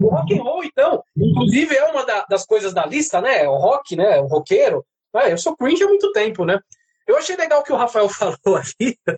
O 0.00 0.08
rock 0.08 0.34
and 0.38 0.42
roll, 0.42 0.64
então, 0.64 1.04
inclusive 1.16 1.76
é 1.76 1.84
uma 1.84 2.04
da- 2.06 2.24
das 2.28 2.46
coisas 2.46 2.72
da 2.72 2.86
lista, 2.86 3.20
né? 3.20 3.46
O 3.46 3.56
rock, 3.56 3.94
né? 3.94 4.18
O 4.20 4.26
roqueiro. 4.26 4.84
Ah, 5.14 5.28
eu 5.28 5.36
sou 5.38 5.56
cringe 5.56 5.82
há 5.84 5.86
muito 5.86 6.10
tempo, 6.12 6.44
né? 6.44 6.58
Eu 7.06 7.16
achei 7.18 7.36
legal 7.36 7.60
o 7.60 7.62
que 7.62 7.72
o 7.72 7.76
Rafael 7.76 8.08
falou 8.08 8.60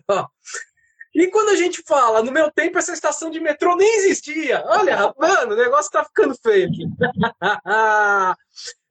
ó. 0.09 0.25
E 1.15 1.27
quando 1.27 1.49
a 1.49 1.55
gente 1.55 1.81
fala, 1.87 2.21
no 2.21 2.31
meu 2.31 2.51
tempo 2.51 2.77
essa 2.77 2.93
estação 2.93 3.29
de 3.31 3.39
metrô 3.39 3.75
nem 3.75 3.95
existia. 3.97 4.63
Olha, 4.67 5.13
mano, 5.17 5.53
o 5.53 5.57
negócio 5.57 5.89
tá 5.91 6.03
ficando 6.03 6.35
feio 6.35 6.67
aqui. 6.67 6.83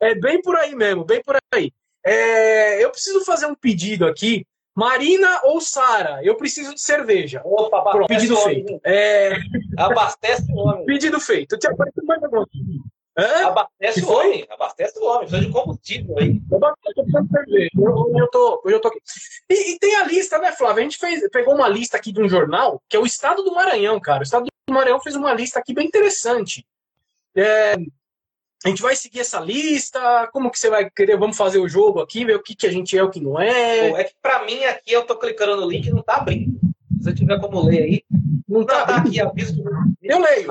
é 0.00 0.14
bem 0.14 0.40
por 0.42 0.56
aí 0.56 0.74
mesmo, 0.74 1.04
bem 1.04 1.22
por 1.22 1.37
aí. 1.54 1.72
É, 2.04 2.82
eu 2.82 2.90
preciso 2.90 3.24
fazer 3.24 3.46
um 3.46 3.54
pedido 3.54 4.06
aqui. 4.06 4.46
Marina 4.79 5.41
ou 5.43 5.61
Sara, 5.61 6.21
eu 6.23 6.37
preciso 6.37 6.73
de 6.73 6.81
cerveja. 6.81 7.43
Opa, 7.45 7.83
Pronto, 7.83 8.07
pedido 8.07 8.38
homem. 8.38 8.64
feito. 8.64 8.81
É, 8.85 9.33
Abastece 9.77 10.53
o 10.53 10.57
homem. 10.57 10.85
pedido 10.87 11.19
feito. 11.19 11.57
Eu 11.57 11.59
tinha 11.59 11.73
aparecido 11.73 12.07
mais. 12.07 12.23
Hã? 12.23 13.47
Abastece 13.49 14.05
o 14.05 14.12
homem. 14.12 14.47
Abastece 14.49 14.97
o 15.01 15.05
homem. 15.05 15.29
Precisa 15.29 15.41
de 15.41 15.51
combustível 15.53 16.17
aí. 16.21 16.41
Eu 18.21 18.29
tô, 18.31 18.62
hoje 18.64 18.77
eu 18.77 18.81
tô 18.81 18.87
aqui. 18.87 19.01
E, 19.51 19.73
e 19.75 19.79
tem 19.81 19.97
a 19.97 20.05
lista, 20.05 20.38
né, 20.38 20.53
Flávio? 20.53 20.79
A 20.79 20.83
gente 20.85 20.97
fez, 20.97 21.29
pegou 21.31 21.57
uma 21.57 21.67
lista 21.67 21.97
aqui 21.97 22.12
de 22.12 22.23
um 22.23 22.29
jornal, 22.29 22.81
que 22.88 22.97
é 22.97 23.01
o 23.01 23.07
Estado 23.07 23.43
do 23.43 23.53
Maranhão, 23.53 23.99
cara. 23.99 24.21
O 24.21 24.23
Estado 24.23 24.45
do 24.45 24.73
Maranhão 24.73 25.01
fez 25.01 25.17
uma 25.17 25.35
lista 25.35 25.59
aqui 25.59 25.75
bem 25.75 25.88
interessante. 25.88 26.64
É, 27.37 27.75
a 28.64 28.68
gente 28.68 28.83
vai 28.83 28.97
seguir 28.97 29.21
essa 29.21 29.38
lista? 29.40 30.29
Como 30.33 30.51
que 30.51 30.59
você 30.59 30.68
vai 30.68 30.90
querer? 30.90 31.16
Vamos 31.18 31.37
fazer 31.37 31.59
o 31.59 31.68
jogo 31.68 32.01
aqui, 32.01 32.25
ver 32.25 32.37
o 32.37 32.42
que, 32.42 32.55
que 32.57 32.66
a 32.66 32.73
gente 32.73 32.97
é, 32.99 33.03
o 33.03 33.11
que 33.11 33.21
não 33.21 33.40
é. 33.40 33.90
Pô, 33.90 33.97
É 33.97 34.05
que 34.05 34.14
pra 34.21 34.44
mim 34.44 34.64
aqui 34.64 34.92
eu 34.92 35.07
tô 35.07 35.16
clicando 35.16 35.57
no 35.57 35.68
link 35.68 35.87
e 35.87 35.90
não 35.90 36.03
tá 36.03 36.16
abrindo. 36.16 36.59
Se 36.99 37.05
você 37.05 37.14
tiver 37.14 37.40
como 37.40 37.62
ler 37.62 37.83
aí. 37.83 38.05
Não 38.49 38.61
Não, 38.61 38.66
tá 38.66 38.85
tá 38.87 38.97
aqui, 38.97 39.21
aviso. 39.21 39.62
Eu 40.03 40.18
leio. 40.21 40.51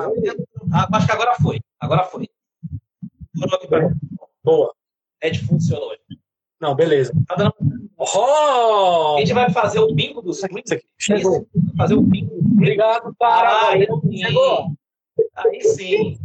Ah, 0.72 0.88
acho 0.94 1.06
que 1.06 1.12
agora 1.12 1.34
foi. 1.42 1.60
Agora 1.80 2.04
foi. 2.04 2.28
Boa. 4.42 4.72
Ed 5.22 5.44
funcionou. 5.46 5.94
Não, 6.60 6.74
beleza. 6.74 7.12
Tá 7.26 7.34
dando... 7.34 7.54
Oh! 7.96 9.16
A 9.16 9.20
gente 9.20 9.32
vai 9.32 9.50
fazer 9.50 9.80
o 9.80 9.92
bingo 9.92 10.22
dos 10.22 10.42
aqui. 10.44 10.62
Chegou. 10.96 11.46
Fazer 11.76 11.94
o 11.94 12.00
bingo. 12.00 12.36
Obrigado, 12.52 13.08
Ah, 13.08 13.14
cara. 13.18 13.68
aí. 13.70 13.86
Aí 15.36 15.60
sim. 15.62 16.18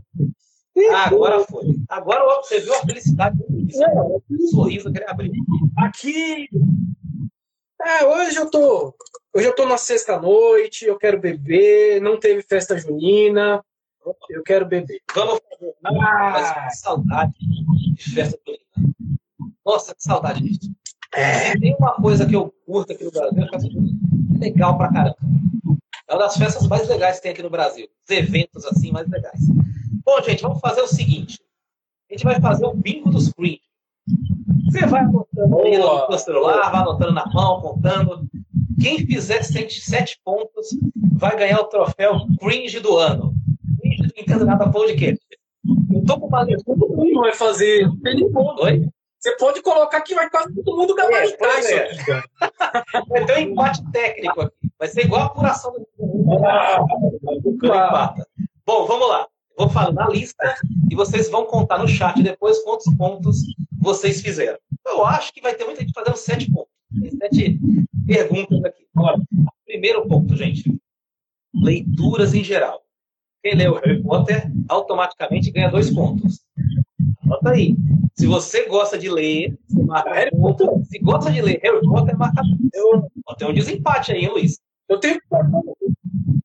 Ah, 0.91 1.05
agora 1.07 1.39
foi. 1.45 1.75
Agora 1.87 2.25
você 2.41 2.59
viu 2.59 2.73
a 2.73 2.79
felicidade 2.81 3.37
do 3.37 3.45
um 3.47 4.47
sorriso 4.47 4.91
que 4.91 4.97
ele 4.99 5.09
abriu. 5.09 5.31
Aqui. 5.77 6.49
É, 7.81 8.05
hoje 8.05 8.37
eu 8.37 8.49
tô. 8.49 8.95
Hoje 9.35 9.47
eu 9.47 9.55
tô 9.55 9.65
na 9.65 9.77
sexta 9.77 10.19
noite, 10.19 10.85
eu 10.85 10.97
quero 10.97 11.19
beber, 11.19 12.01
não 12.01 12.19
teve 12.19 12.41
festa 12.41 12.77
junina. 12.77 13.63
Eu 14.29 14.43
quero 14.43 14.65
beber. 14.65 14.99
Vamos 15.13 15.39
fazer. 15.49 15.73
Mas 15.81 15.95
Ah, 16.01 16.67
que 16.69 16.75
saudade 16.77 17.33
de 17.37 18.03
festa 18.13 18.39
junina. 18.45 18.93
Nossa, 19.65 19.95
que 19.95 20.03
saudade 20.03 20.41
disso. 20.41 20.71
é. 21.13 21.57
Tem 21.57 21.75
uma 21.77 21.93
coisa 21.95 22.25
que 22.25 22.35
eu 22.35 22.53
curto 22.65 22.93
aqui 22.93 23.03
no 23.03 23.11
Brasil, 23.11 23.43
é 23.43 23.49
festa 23.49 23.69
junina. 23.69 23.99
Legal 24.39 24.77
pra 24.77 24.91
caramba. 24.91 25.17
É 26.07 26.13
uma 26.13 26.19
das 26.19 26.35
festas 26.37 26.67
mais 26.67 26.87
legais 26.87 27.17
que 27.17 27.23
tem 27.23 27.31
aqui 27.31 27.43
no 27.43 27.49
Brasil. 27.49 27.87
Os 28.07 28.15
eventos 28.15 28.65
assim 28.65 28.91
mais 28.91 29.07
legais. 29.09 29.39
Bom, 30.05 30.21
gente, 30.21 30.41
vamos 30.41 30.59
fazer 30.59 30.81
o 30.81 30.87
seguinte. 30.87 31.39
A 32.09 32.13
gente 32.13 32.23
vai 32.25 32.39
fazer 32.39 32.65
o 32.65 32.73
bingo 32.73 33.09
dos 33.09 33.31
cringe. 33.31 33.61
Você 34.65 34.85
vai 34.85 35.01
anotando 35.01 35.59
aí 35.59 35.77
no 35.77 36.17
celular, 36.17 36.71
vai 36.71 36.81
anotando 36.81 37.13
na 37.13 37.25
mão, 37.27 37.61
contando. 37.61 38.27
Quem 38.81 39.05
fizer 39.05 39.43
sete, 39.43 40.19
pontos 40.23 40.69
vai 41.13 41.37
ganhar 41.37 41.59
o 41.59 41.65
troféu 41.65 42.19
cringe 42.39 42.79
do 42.79 42.97
ano. 42.97 43.33
Cringe 43.79 44.03
do 44.03 44.13
Nintendo 44.17 44.45
Nada 44.45 44.69
Podcast. 44.69 45.25
Eu 45.93 46.03
tô 46.05 46.19
com 46.19 46.27
uma 46.27 46.45
Todo 46.45 46.89
mundo 46.89 47.21
vai 47.21 47.33
fazer. 47.33 47.89
Tem 48.01 48.31
ponto. 48.31 48.63
Oi? 48.63 48.89
Você 49.19 49.37
pode 49.37 49.61
colocar 49.61 50.01
que 50.01 50.13
vai 50.13 50.29
quase 50.29 50.53
todo 50.63 50.77
mundo 50.77 50.93
gabaritar 50.95 51.49
pois 51.49 51.65
isso 51.65 51.73
é. 51.73 51.77
aqui, 51.77 51.97
cara. 52.05 52.25
Vai 53.07 53.25
ter 53.25 53.37
um 53.37 53.41
empate 53.41 53.91
técnico 53.91 54.41
aqui. 54.41 54.69
Vai 54.77 54.87
ser 54.89 55.05
igual 55.05 55.21
a 55.21 55.25
apuração 55.27 55.71
do 55.71 56.45
Ah, 56.45 56.85
empata. 57.63 58.27
Bom, 58.65 58.85
vamos 58.85 59.07
lá. 59.07 59.25
Vou 59.57 59.69
falar 59.69 59.91
na 59.91 60.09
lista 60.09 60.55
e 60.89 60.95
vocês 60.95 61.29
vão 61.29 61.45
contar 61.45 61.77
no 61.77 61.87
chat 61.87 62.21
depois 62.21 62.59
quantos 62.63 62.93
pontos 62.95 63.43
vocês 63.79 64.21
fizeram. 64.21 64.57
Eu 64.85 65.05
acho 65.05 65.31
que 65.33 65.41
vai 65.41 65.53
ter 65.55 65.65
muita 65.65 65.81
gente 65.81 65.93
fazendo 65.93 66.17
sete 66.17 66.51
pontos. 66.51 66.71
Tem 66.99 67.11
sete 67.11 67.59
perguntas 68.05 68.63
aqui. 68.65 68.85
Agora, 68.95 69.21
primeiro 69.65 70.07
ponto, 70.07 70.35
gente. 70.35 70.75
Leituras 71.53 72.33
em 72.33 72.43
geral. 72.43 72.81
Quem 73.43 73.55
leu 73.55 73.75
Harry 73.75 74.01
Potter 74.01 74.51
automaticamente 74.69 75.51
ganha 75.51 75.69
dois 75.69 75.91
pontos. 75.91 76.41
Anota 77.23 77.51
aí. 77.51 77.75
Se 78.15 78.25
você 78.25 78.65
gosta 78.65 78.97
de 78.97 79.09
ler, 79.09 79.57
você 79.67 79.83
marca 79.83 80.13
Harry 80.13 80.31
Potter. 80.31 80.67
Se 80.85 80.99
gosta 80.99 81.31
de 81.31 81.41
ler 81.41 81.59
Harry 81.63 81.81
Potter, 81.81 82.17
marca. 82.17 82.41
Eu... 82.73 83.07
Tem 83.37 83.47
um 83.47 83.53
desempate 83.53 84.11
aí, 84.11 84.23
hein, 84.23 84.29
Luiz? 84.29 84.59
Eu 84.87 84.99
tenho, 84.99 85.19
que 85.19 85.27
fazer- 85.27 85.73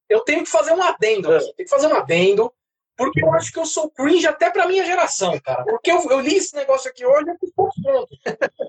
eu 0.09 0.21
tenho 0.21 0.43
que 0.45 0.51
fazer 0.51 0.73
um 0.73 0.83
adendo 0.83 1.33
aqui. 1.33 1.53
Tem 1.57 1.65
que 1.67 1.71
fazer 1.71 1.87
um 1.87 1.95
adendo, 1.95 2.53
porque 2.99 3.23
eu 3.25 3.33
acho 3.33 3.53
que 3.53 3.59
eu 3.59 3.65
sou 3.65 3.89
cringe 3.91 4.27
até 4.27 4.51
pra 4.51 4.67
minha 4.67 4.85
geração, 4.85 5.39
cara. 5.43 5.65
Porque 5.65 5.91
eu, 5.91 6.05
eu 6.11 6.21
li 6.21 6.35
esse 6.37 6.55
negócio 6.57 6.91
aqui 6.91 7.07
hoje 7.07 7.27
e 7.29 7.31
eu 7.31 7.37
fiz 7.39 7.51
poucos 7.55 7.81
pontos. 7.83 8.19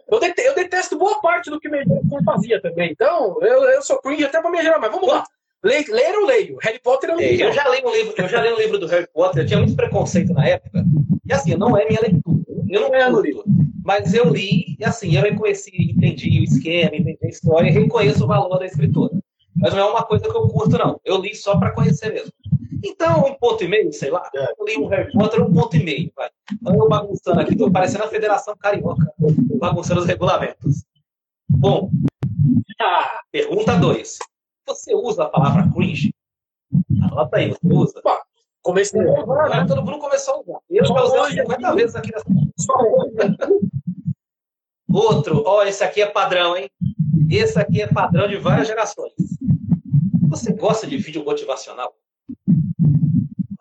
Eu, 0.09 0.19
dete- 0.19 0.41
eu 0.43 0.55
detesto 0.55 0.97
boa 0.97 1.19
parte 1.19 1.49
do 1.49 1.59
que 1.59 1.67
minha 1.67 1.83
geração 1.83 2.23
fazia 2.23 2.61
também. 2.61 2.91
Então, 2.91 3.37
eu, 3.41 3.63
eu 3.63 3.81
sou 3.81 3.97
cringe 3.99 4.23
até 4.23 4.39
pra 4.39 4.49
minha 4.51 4.61
geração. 4.63 4.81
Mas 4.81 4.91
vamos 4.91 5.07
lá. 5.09 5.23
Le, 5.63 5.83
ler 5.89 6.13
eu 6.13 6.25
leio. 6.25 6.57
Harry 6.61 6.79
Potter 6.79 7.09
eu 7.09 7.15
É, 7.15 7.17
leio. 7.17 7.41
eu 7.47 7.51
já 7.51 7.67
li 7.67 7.81
um 7.85 7.91
livro, 7.91 8.13
eu 8.17 8.27
já 8.29 8.41
li 8.41 8.53
um 8.53 8.57
livro 8.57 8.77
do 8.77 8.87
Harry 8.87 9.07
Potter, 9.13 9.41
eu 9.43 9.47
tinha 9.47 9.59
muito 9.59 9.75
preconceito 9.75 10.31
na 10.31 10.47
época. 10.47 10.85
E 11.25 11.33
assim, 11.33 11.55
não 11.55 11.75
é 11.77 11.85
minha 11.85 11.99
leitura. 11.99 12.39
Eu 12.69 12.81
não 12.89 13.11
no 13.11 13.19
livro. 13.21 13.43
Mas 13.83 14.13
eu 14.13 14.29
li, 14.29 14.77
e 14.79 14.85
assim, 14.85 15.15
eu 15.15 15.21
reconheci, 15.23 15.71
entendi 15.75 16.39
o 16.39 16.43
esquema, 16.43 16.95
entendi 16.95 17.17
a 17.23 17.27
história 17.27 17.71
reconheço 17.71 18.23
o 18.23 18.27
valor 18.27 18.59
da 18.59 18.65
escritora. 18.67 19.13
Mas 19.55 19.73
não 19.73 19.79
é 19.81 19.91
uma 19.91 20.03
coisa 20.03 20.23
que 20.23 20.29
eu 20.37 20.47
curto, 20.47 20.77
não. 20.77 21.01
Eu 21.03 21.17
li 21.17 21.35
só 21.35 21.57
para 21.57 21.71
conhecer 21.71 22.13
mesmo. 22.13 22.31
Então, 22.83 23.25
um 23.25 23.33
ponto 23.35 23.63
e 23.63 23.67
meio, 23.67 23.91
sei 23.93 24.09
lá. 24.09 24.29
Eu 24.33 24.65
li 24.65 24.77
um 24.77 24.87
Harry 24.87 25.11
Potter, 25.11 25.41
um 25.43 25.53
ponto 25.53 25.75
e 25.75 25.83
meio. 25.83 26.11
Vai. 26.15 26.29
Então, 26.53 26.75
eu 26.75 26.87
bagunçando 26.87 27.39
aqui, 27.39 27.55
tô 27.55 27.71
parecendo 27.71 28.03
a 28.03 28.07
Federação 28.09 28.55
Carioca, 28.57 29.11
bagunçando 29.59 30.01
os 30.01 30.05
regulamentos. 30.07 30.83
Bom, 31.49 31.91
Ah, 32.81 33.19
pergunta 33.31 33.75
2. 33.77 34.19
Você 34.67 34.95
usa 34.95 35.23
a 35.23 35.29
palavra 35.29 35.69
cringe? 35.73 36.13
Anota 37.03 37.37
aí, 37.37 37.49
você 37.49 37.59
usa? 37.73 38.01
comecei 38.61 38.99
agora, 39.01 39.45
Agora 39.45 39.61
né? 39.61 39.67
todo 39.67 39.83
mundo 39.83 39.97
começou 39.99 40.35
a 40.35 40.39
usar. 40.41 40.59
Eu 40.69 40.85
já 40.85 40.93
usei 41.03 41.19
umas 41.19 41.33
50 41.33 41.75
vezes 41.75 41.95
aqui 41.95 42.11
nessa. 42.11 42.25
Outro, 44.91 45.43
ó, 45.45 45.63
esse 45.63 45.83
aqui 45.83 46.01
é 46.01 46.05
padrão, 46.07 46.55
hein? 46.57 46.69
Esse 47.29 47.59
aqui 47.59 47.81
é 47.81 47.87
padrão 47.87 48.27
de 48.27 48.37
várias 48.37 48.67
gerações. 48.67 49.13
Você 50.29 50.53
gosta 50.53 50.87
de 50.87 50.97
vídeo 50.97 51.23
motivacional? 51.23 51.93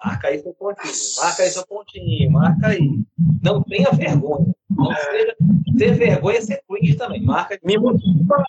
Marca 0.04 0.28
aí 0.28 0.38
seu 0.40 0.54
pontinho, 0.54 0.94
marca 1.20 1.42
aí 1.42 1.50
seu 1.50 1.66
pontinho, 1.66 2.30
marca 2.30 2.66
aí. 2.68 3.00
Não 3.42 3.62
tenha 3.62 3.90
vergonha. 3.90 4.54
Não 4.70 4.94
seja, 4.94 5.36
ter 5.76 5.94
vergonha 5.94 6.38
é 6.38 6.40
ser 6.40 6.62
cringe 6.68 6.94
também. 6.94 7.22
Marca 7.22 7.54
aí. 7.54 7.60
me 7.64 7.76
motiva. 7.78 8.44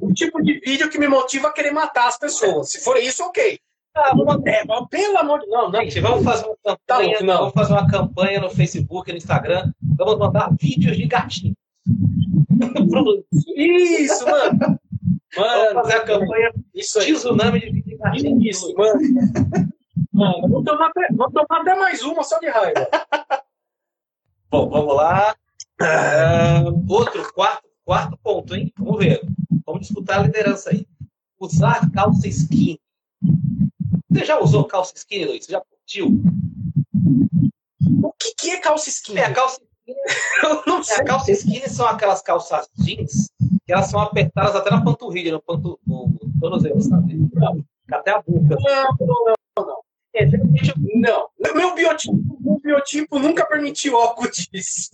O 0.00 0.12
tipo 0.12 0.42
de 0.42 0.58
vídeo 0.60 0.90
que 0.90 0.98
me 0.98 1.06
motiva 1.08 1.48
a 1.48 1.52
querer 1.52 1.70
matar 1.72 2.08
as 2.08 2.18
pessoas. 2.18 2.70
Se 2.70 2.80
for 2.80 2.96
isso, 2.96 3.22
ok. 3.22 3.58
Ah, 3.94 4.12
vamos, 4.14 4.44
É, 4.46 4.64
pelo 4.88 5.18
amor 5.18 5.40
de 5.40 5.46
Deus, 5.46 5.56
não, 5.62 5.70
não. 5.70 5.80
gente, 5.82 6.00
vamos 6.00 6.24
fazer 6.24 6.46
uma 6.46 6.56
campanha. 6.64 7.18
Tá 7.18 7.24
louco, 7.24 7.38
vamos 7.38 7.52
fazer 7.54 7.72
uma 7.72 7.86
campanha 7.88 8.40
no 8.40 8.50
Facebook 8.50 9.10
no 9.10 9.18
Instagram. 9.18 9.72
Vamos 9.96 10.18
mandar 10.18 10.50
vídeos 10.60 10.96
de 10.96 11.06
gatinho. 11.06 11.54
Isso, 13.56 14.24
mano. 14.24 14.58
Vamos 15.36 15.52
Mano, 15.64 15.74
fazer 15.74 15.94
a 15.94 16.00
campanha 16.00 16.52
isso 16.74 16.98
aí. 16.98 17.12
tsunami 17.14 17.60
de 17.60 17.66
vídeo 17.70 17.84
de 17.84 17.96
gatinho. 17.96 18.42
Isso, 18.44 18.74
mano. 18.76 18.98
Mano, 20.20 20.48
vou 20.48 20.62
tomar, 20.62 20.88
até, 20.88 21.08
tomar 21.08 21.60
até 21.62 21.74
mais 21.76 22.02
uma 22.02 22.22
só 22.22 22.38
de 22.38 22.48
raiva. 22.50 22.86
Bom, 24.50 24.68
vamos 24.68 24.94
lá. 24.94 25.34
Ah, 25.80 26.62
outro, 26.88 27.32
quarto, 27.32 27.66
quarto 27.84 28.18
ponto, 28.22 28.54
hein? 28.54 28.70
Vamos 28.78 28.98
ver. 28.98 29.22
Vamos 29.64 29.82
disputar 29.86 30.20
a 30.20 30.22
liderança 30.24 30.70
aí. 30.70 30.86
Usar 31.38 31.90
calça 31.92 32.28
skinny. 32.28 32.78
Você 34.10 34.24
já 34.26 34.38
usou 34.38 34.64
calça 34.64 34.92
skinny, 34.94 35.24
Luiz? 35.24 35.46
Você 35.46 35.52
já 35.52 35.62
curtiu? 35.62 36.20
O 38.02 38.12
que, 38.12 38.34
que 38.34 38.50
é 38.50 38.60
calça 38.60 38.90
skinny? 38.90 39.20
É, 39.20 39.24
a 39.24 39.32
calça 39.32 39.58
skinny 39.62 39.96
Eu 40.44 40.62
não 40.66 40.80
É, 40.80 40.82
sei. 40.82 40.96
a 40.96 41.04
calça 41.04 41.32
skinny 41.32 41.68
são 41.68 41.86
aquelas 41.86 42.20
calças 42.20 42.68
jeans 42.76 43.30
que 43.64 43.72
elas 43.72 43.86
são 43.86 44.00
apertadas 44.00 44.54
até 44.54 44.70
na 44.70 44.84
panturrilha, 44.84 45.32
no, 45.32 45.40
pantu, 45.40 45.78
no, 45.86 46.08
no 46.08 46.40
tornozelo, 46.40 46.80
sabe? 46.82 47.16
Até 47.90 48.10
a 48.10 48.20
boca. 48.20 48.56
Não, 48.60 49.06
não, 49.06 49.24
não. 49.26 49.34
É, 50.14 50.26
geralmente, 50.28 50.72
Não. 50.96 51.28
Meu 51.54 51.74
biotipo, 51.74 52.36
meu 52.40 52.58
biotipo 52.60 53.18
nunca 53.18 53.46
permitiu 53.46 53.96
algo 53.96 54.28
disso. 54.30 54.90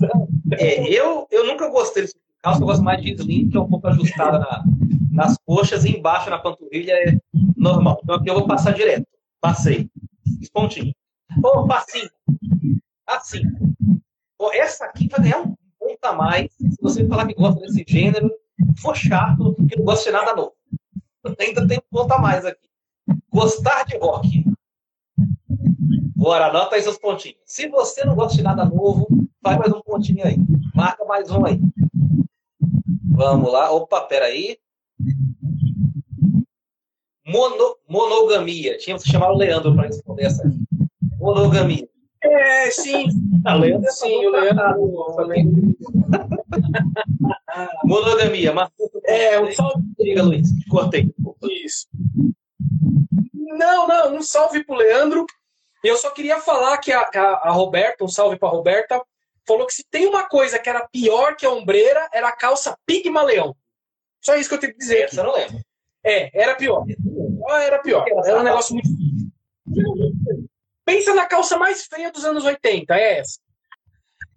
é, 0.53 0.89
eu, 0.89 1.27
eu 1.31 1.47
nunca 1.47 1.69
gostei 1.69 2.05
tipo 2.07 2.19
de 2.19 2.43
calça, 2.43 2.61
eu 2.61 2.67
gosto 2.67 2.83
mais 2.83 3.01
de 3.03 3.13
slim, 3.15 3.49
que 3.49 3.57
é 3.57 3.61
um 3.61 3.69
pouco 3.69 3.87
ajustada 3.89 4.39
na- 4.39 4.65
nas 5.11 5.39
coxas 5.47 5.85
e 5.85 5.97
embaixo 5.97 6.29
na 6.29 6.39
panturrilha 6.39 6.93
é 6.93 7.19
normal. 7.57 7.99
Então 8.03 8.15
aqui 8.17 8.29
eu 8.29 8.35
vou 8.35 8.47
passar 8.47 8.73
direto. 8.73 9.07
Passei. 9.41 9.89
Pontinho. 10.53 10.93
Ô, 11.43 11.67
passinho. 11.67 12.11
Assim. 13.07 13.43
Ó, 14.39 14.51
essa 14.53 14.85
aqui 14.85 15.09
vai 15.09 15.21
ganhar 15.23 15.39
um 15.41 15.55
ponto 15.79 16.05
a 16.05 16.13
mais 16.13 16.53
se 16.53 16.77
você 16.81 17.07
falar 17.07 17.27
que 17.27 17.35
gosta 17.35 17.61
desse 17.61 17.85
gênero, 17.89 18.31
for 18.79 18.95
chato, 18.95 19.55
que 19.69 19.77
não 19.77 19.85
gosta 19.85 20.05
de 20.05 20.11
nada 20.13 20.35
novo. 20.37 20.53
Ainda 21.39 21.67
tem 21.67 21.79
um 21.79 21.97
ponto 21.97 22.13
a 22.13 22.19
mais 22.19 22.45
aqui. 22.45 22.69
Gostar 23.33 23.85
de 23.85 23.97
rock. 23.99 24.45
Bora, 26.15 26.47
anota 26.47 26.77
aí 26.77 26.83
seus 26.83 26.99
pontinhos. 26.99 27.39
Se 27.45 27.69
você 27.69 28.05
não 28.05 28.15
gosta 28.15 28.37
de 28.37 28.43
nada 28.43 28.65
novo, 28.65 29.07
faz 29.43 29.59
mais 29.59 29.73
um 29.73 29.81
pontinho 29.81 30.27
aí. 30.27 30.37
Marca 30.75 31.05
mais 31.05 31.31
um 31.31 31.45
aí. 31.47 31.61
Vamos 33.05 33.53
lá. 33.53 33.71
Opa, 33.71 34.01
peraí. 34.03 34.59
Mono, 37.27 37.77
monogamia. 37.89 38.77
Tinha 38.79 38.97
que 38.97 39.09
chamar 39.11 39.31
o 39.33 39.37
Leandro 39.37 39.75
para 39.75 39.87
responder 39.89 40.25
essa 40.25 40.47
aqui. 40.47 40.59
Monogamia. 41.19 41.89
É, 42.23 42.71
sim. 42.71 43.07
Ah, 43.45 43.55
Leandro, 43.55 43.91
Sim, 43.93 44.27
o 44.27 44.31
Leandro. 44.31 45.27
Leandro- 45.27 45.77
Monogamia. 47.85 48.53
Marcou 48.53 48.89
seu 48.91 49.01
É, 49.07 49.41
um 49.41 49.53
salve. 49.53 49.83
Diga, 49.99 50.23
Luiz. 50.23 50.51
Te 50.51 50.67
cortei. 50.69 51.15
Isso. 51.65 51.87
Não, 53.33 53.87
não, 53.89 54.17
um 54.17 54.23
salve 54.23 54.65
pro 54.65 54.77
Leandro. 54.77 55.25
Eu 55.87 55.97
só 55.97 56.11
queria 56.11 56.41
falar 56.41 56.79
que 56.79 56.93
a, 56.93 57.01
a, 57.01 57.49
a 57.49 57.51
Roberta, 57.51 58.05
um 58.05 58.09
salve 58.09 58.39
pra 58.39 58.49
Roberta, 58.49 59.01
falou 59.47 59.67
que 59.67 59.75
se 59.75 59.85
tem 59.85 60.07
uma 60.07 60.29
coisa 60.29 60.59
que 60.59 60.69
era 60.69 60.89
pior 60.89 61.37
que 61.37 61.47
a 61.47 61.51
ombreira, 61.51 62.09
era 62.13 62.29
a 62.29 62.37
calça 62.37 62.77
Pigmaleão. 62.85 63.57
Só 64.21 64.35
isso 64.35 64.49
que 64.49 64.57
eu 64.57 64.61
tenho 64.61 64.73
que 64.73 64.79
dizer 64.79 65.05
aqui. 65.05 65.17
Eu 65.17 65.25
não 65.25 65.35
lembro. 65.35 65.61
É, 66.05 66.31
era 66.41 66.55
pior. 66.55 66.85
Era 67.63 67.79
pior. 67.79 68.05
Era 68.09 68.41
um 68.41 68.43
negócio 68.43 68.75
muito. 68.75 68.89
Pensa 70.85 71.15
na 71.15 71.27
calça 71.27 71.57
mais 71.57 71.85
feia 71.87 72.11
dos 72.11 72.25
anos 72.25 72.45
80, 72.45 72.95
é 72.95 73.19
essa. 73.19 73.39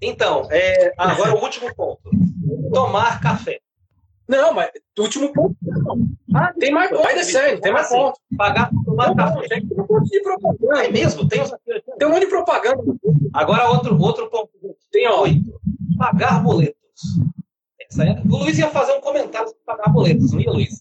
Então, 0.01 0.47
é, 0.51 0.93
agora 0.97 1.35
o 1.35 1.41
último 1.41 1.73
ponto. 1.75 2.09
Tomar 2.73 3.21
café. 3.21 3.59
Não, 4.29 4.53
mas 4.53 4.69
o 4.95 5.01
último 5.01 5.33
ponto. 5.33 5.55
Ah, 6.35 6.53
tem 6.53 6.71
mais. 6.71 6.91
Vai 6.91 7.15
descendo, 7.15 7.59
tem 7.61 7.73
mais 7.73 7.87
Assim, 7.87 7.95
ponto. 7.95 8.19
Pagar 8.37 8.69
café. 9.17 9.47
tem 9.47 9.67
um 9.71 9.87
monte 9.89 10.09
de 10.11 10.21
propaganda. 10.21 10.85
É 10.85 10.91
mesmo? 10.91 11.27
Tem 11.27 11.41
aqui. 11.41 11.51
Tem 11.97 12.07
um 12.07 12.11
monte 12.11 12.19
de 12.21 12.27
propaganda. 12.27 12.83
Agora 13.33 13.71
outro, 13.71 13.99
outro 13.99 14.29
ponto. 14.29 14.51
Tem. 14.91 15.09
Oito. 15.09 15.59
Pagar 15.97 16.43
boletos. 16.43 16.77
Essa 17.81 18.03
é... 18.03 18.21
O 18.29 18.37
Luiz 18.37 18.59
ia 18.59 18.69
fazer 18.69 18.91
um 18.93 19.01
comentário 19.01 19.47
sobre 19.47 19.63
pagar 19.65 19.91
boletos, 19.91 20.31
não 20.31 20.39
ia, 20.39 20.51
Luiz? 20.51 20.79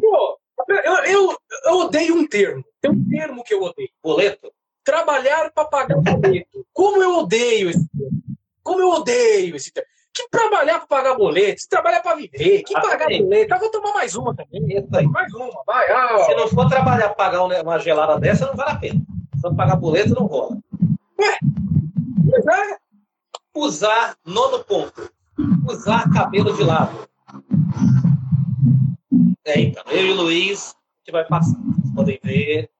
Pô, 0.00 0.38
eu, 0.68 0.94
eu, 1.06 1.36
eu 1.64 1.72
odeio 1.78 2.14
um 2.14 2.26
termo. 2.26 2.64
Tem 2.80 2.92
um 2.92 3.08
termo 3.08 3.42
que 3.42 3.52
eu 3.52 3.62
odeio. 3.62 3.90
Boleto? 4.00 4.52
Trabalhar 4.84 5.50
para 5.50 5.64
pagar 5.64 6.00
boleto. 6.00 6.64
Como 6.72 7.02
eu 7.02 7.18
odeio 7.18 7.68
esse 7.68 7.88
termo. 7.88 8.22
Como 8.62 8.80
eu 8.80 8.90
odeio 8.90 9.56
esse 9.56 9.72
termo. 9.72 9.88
Que 10.14 10.28
trabalhar 10.30 10.78
para 10.78 10.86
pagar 10.86 11.14
boleto? 11.16 11.60
Se 11.62 11.68
trabalhar 11.68 12.00
para 12.00 12.14
viver. 12.16 12.62
Que 12.62 12.76
Ah, 12.76 12.80
pagar 12.80 13.08
sim. 13.08 13.22
boleto? 13.24 13.52
Eu 13.54 13.58
vou 13.60 13.70
tomar 13.70 13.92
mais 13.94 14.14
uma 14.14 14.34
também. 14.34 14.78
Isso 14.78 14.96
aí. 14.96 15.06
Mais 15.08 15.32
uma, 15.34 15.50
vai. 15.66 15.90
Ah. 15.90 16.24
Se 16.24 16.34
não 16.36 16.46
for 16.48 16.68
trabalhar 16.68 17.08
para 17.10 17.14
pagar 17.14 17.42
um- 17.44 17.62
uma 17.62 17.78
gelada 17.80 18.18
dessa, 18.20 18.46
não 18.46 18.54
vale 18.54 18.70
a 18.70 18.76
pena. 18.76 19.02
Se 19.36 19.42
não 19.42 19.56
pagar 19.56 19.74
boleto, 19.76 20.14
não 20.14 20.26
rola. 20.26 20.56
Mas 21.18 22.46
é, 22.46 22.76
Usar, 23.56 24.16
nono 24.26 24.64
ponto. 24.64 25.10
Usar 25.68 26.08
cabelo 26.12 26.52
de 26.56 26.62
lado. 26.64 27.08
É, 29.44 29.60
então, 29.60 29.82
eu 29.88 30.06
e 30.06 30.10
o 30.10 30.14
Luiz, 30.14 30.74
a 30.74 30.98
gente 31.00 31.12
vai 31.12 31.24
passar. 31.26 31.56
Vocês 31.56 31.94
podem 31.94 32.20
ver. 32.22 32.70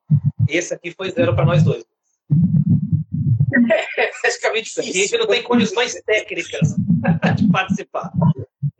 Esse 0.48 0.74
aqui 0.74 0.92
foi 0.96 1.10
zero 1.10 1.34
para 1.34 1.44
nós 1.44 1.62
dois. 1.62 1.84
Basicamente 4.22 4.66
Isso 4.66 4.80
aqui 4.80 4.88
a 4.88 4.92
difícil. 4.92 5.18
gente 5.18 5.20
não 5.20 5.26
tem 5.26 5.42
condições 5.42 5.94
técnicas 6.04 6.74
de 7.36 7.48
participar. 7.50 8.12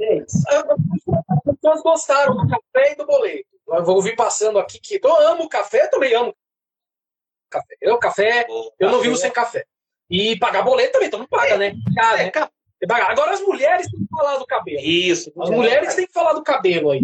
É 0.01 0.19
isso. 0.19 0.43
As 0.49 1.43
pessoas 1.55 1.83
gostaram 1.83 2.37
do 2.37 2.49
café 2.49 2.93
e 2.93 2.97
do 2.97 3.07
boleto. 3.07 3.47
Eu 3.69 3.85
vou 3.85 4.01
vir 4.03 4.15
passando 4.17 4.59
aqui 4.59 4.79
que 4.79 5.01
eu 5.03 5.17
amo 5.29 5.49
café, 5.49 5.85
eu 5.85 5.91
também 5.91 6.15
amo 6.15 6.35
café. 7.51 7.77
Eu, 7.81 7.99
café, 7.99 8.47
eu 8.79 8.91
não 8.91 9.01
vivo 9.01 9.17
sem 9.17 9.31
café. 9.31 9.65
E 10.11 10.37
pagar 10.39 10.63
boleto 10.63 10.93
também, 10.93 11.09
então 11.09 11.21
não 11.21 11.27
paga, 11.27 11.57
né? 11.57 11.75
Ah, 11.99 12.15
É, 12.21 12.25
né? 12.25 12.31
ca- 12.31 12.47
Tem 12.81 12.81
que 12.81 12.87
pagar. 12.89 13.11
Agora 13.11 13.33
as 13.33 13.41
mulheres 13.41 13.89
têm 13.91 14.01
que 14.01 14.07
falar 14.11 14.37
do 14.37 14.47
cabelo. 14.47 14.81
Isso. 14.81 15.33
As 15.41 15.51
mulheres 15.51 15.95
têm 15.95 16.07
que 16.07 16.13
falar 16.13 16.35
do 16.35 16.43
cabelo 16.43 16.91
aí. 16.91 17.01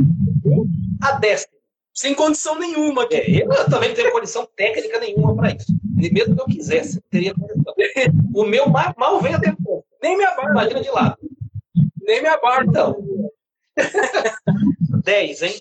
A 1.02 1.12
décima. 1.12 1.54
Sem 1.94 2.14
condição 2.14 2.58
nenhuma 2.58 3.04
aqui. 3.04 3.16
É, 3.16 3.42
eu 3.44 3.70
também 3.70 3.88
não 3.88 3.96
tenho 3.96 4.12
condição 4.12 4.46
técnica 4.54 4.98
nenhuma 5.00 5.34
para 5.34 5.50
isso. 5.54 5.72
Mesmo 6.12 6.34
que 6.36 6.42
eu 6.42 6.46
quisesse, 6.46 6.96
eu 6.98 7.02
teria 7.10 7.34
condição. 7.34 7.74
O 8.34 8.44
meu 8.44 8.68
mal, 8.68 8.94
mal 8.96 9.20
vem 9.20 9.34
até 9.34 9.52
pouco. 9.64 9.86
Nem 10.02 10.16
minha 10.16 10.34
barba. 10.34 10.50
Imagina 10.50 10.80
de 10.82 10.90
lado. 10.90 11.16
Nem 12.02 12.20
minha 12.20 12.38
barba. 12.38 12.64
Então. 12.70 12.96
10, 15.04 15.42
hein? 15.42 15.60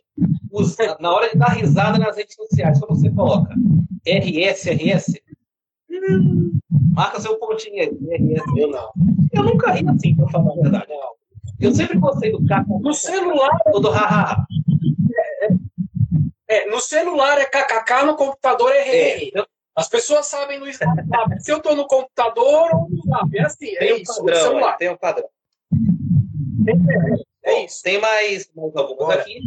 Usa, 0.52 0.98
na 1.00 1.12
hora 1.14 1.30
de 1.30 1.38
dar 1.38 1.50
risada 1.50 1.98
nas 1.98 2.18
redes 2.18 2.36
sociais, 2.36 2.80
como 2.80 2.96
você 2.96 3.10
coloca? 3.12 3.54
RS, 4.06 4.66
RS? 4.72 5.14
Marca 6.94 7.20
seu 7.20 7.38
pontinho 7.38 7.82
aí. 7.82 7.88
RS. 7.90 8.44
Eu 8.58 8.70
não. 8.70 8.92
Eu 9.34 9.44
nunca 9.44 9.72
ri 9.72 9.88
assim, 9.88 10.16
pra 10.16 10.28
falar 10.30 10.52
a 10.54 10.56
verdade. 10.56 10.88
Eu 11.60 11.74
sempre 11.74 11.98
gostei 11.98 12.32
do 12.32 12.46
cara 12.46 12.66
No 12.68 12.94
celular, 12.94 13.50
todo 13.72 13.90
hahaha. 13.90 14.46
é, 16.48 16.70
no 16.70 16.80
celular 16.80 17.38
é 17.38 17.46
kkk, 17.46 18.06
no 18.06 18.16
computador 18.16 18.72
é 18.72 18.78
É, 18.80 19.18
hehe. 19.18 19.32
eu 19.36 19.46
As 19.80 19.88
pessoas 19.88 20.26
sabem 20.26 20.60
no 20.60 20.66
WhatsApp 20.66 21.42
se 21.42 21.52
eu 21.52 21.62
tô 21.62 21.74
no 21.74 21.88
computador 21.88 22.70
ou 22.74 22.90
no 22.90 23.02
WhatsApp. 23.08 23.38
É 23.38 23.42
assim, 23.44 23.68
é 23.76 23.80
tenho 23.80 23.96
um 23.96 24.00
isso. 24.00 24.18
Padrão, 24.18 24.42
celular. 24.42 24.72
aí, 24.72 24.78
tem 24.78 24.90
um 24.90 24.98
padrão. 24.98 25.30
É 27.44 27.66
isso. 27.66 27.82
Tem 27.82 28.00
mais, 28.00 28.50
mais 28.54 28.76
algumas 28.76 29.08
Bora. 29.08 29.22
aqui. 29.22 29.40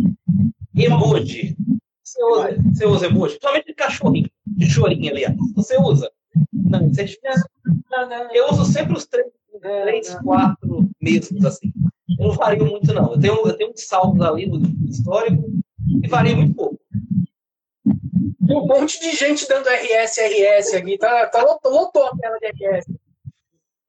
Emoji. 0.75 1.57
Você 2.03 2.25
usa, 2.25 2.57
você 2.73 2.87
usa 2.87 3.07
emoji? 3.07 3.35
Principalmente 3.35 3.67
de 3.67 3.75
cachorrinho, 3.75 4.31
de 4.47 4.67
chorinho 4.71 5.11
ali. 5.11 5.25
ó. 5.27 5.33
Você 5.55 5.79
usa? 5.79 6.11
Não, 6.53 6.89
isso 6.89 7.01
é 7.01 7.05
difícil. 7.05 7.47
Eu 8.33 8.51
uso 8.51 8.65
sempre 8.65 8.95
os 8.95 9.07
três, 9.07 9.27
três 9.61 10.15
quatro 10.17 10.89
mesmos, 11.01 11.45
assim. 11.45 11.73
Eu 12.19 12.29
não 12.29 12.35
vario 12.35 12.65
muito, 12.65 12.93
não. 12.95 13.13
Eu 13.13 13.21
tenho, 13.21 13.35
eu 13.47 13.57
tenho 13.57 13.71
uns 13.71 13.87
saldos 13.87 14.21
ali 14.23 14.47
no 14.47 14.59
histórico 14.89 15.45
e 16.03 16.09
varia 16.09 16.35
muito 16.35 16.55
pouco. 16.55 16.82
Tem 18.47 18.57
um 18.57 18.67
monte 18.67 19.01
de 19.01 19.13
gente 19.17 19.49
dando 19.49 19.67
RS, 19.69 20.19
RS 20.19 20.75
aqui. 20.75 20.99
Tá, 20.99 21.27
tá 21.27 21.43
lotou, 21.43 21.73
lotou 21.73 22.07
a 22.07 22.17
tela 22.17 22.39
de 22.39 22.47
RS. 22.49 22.87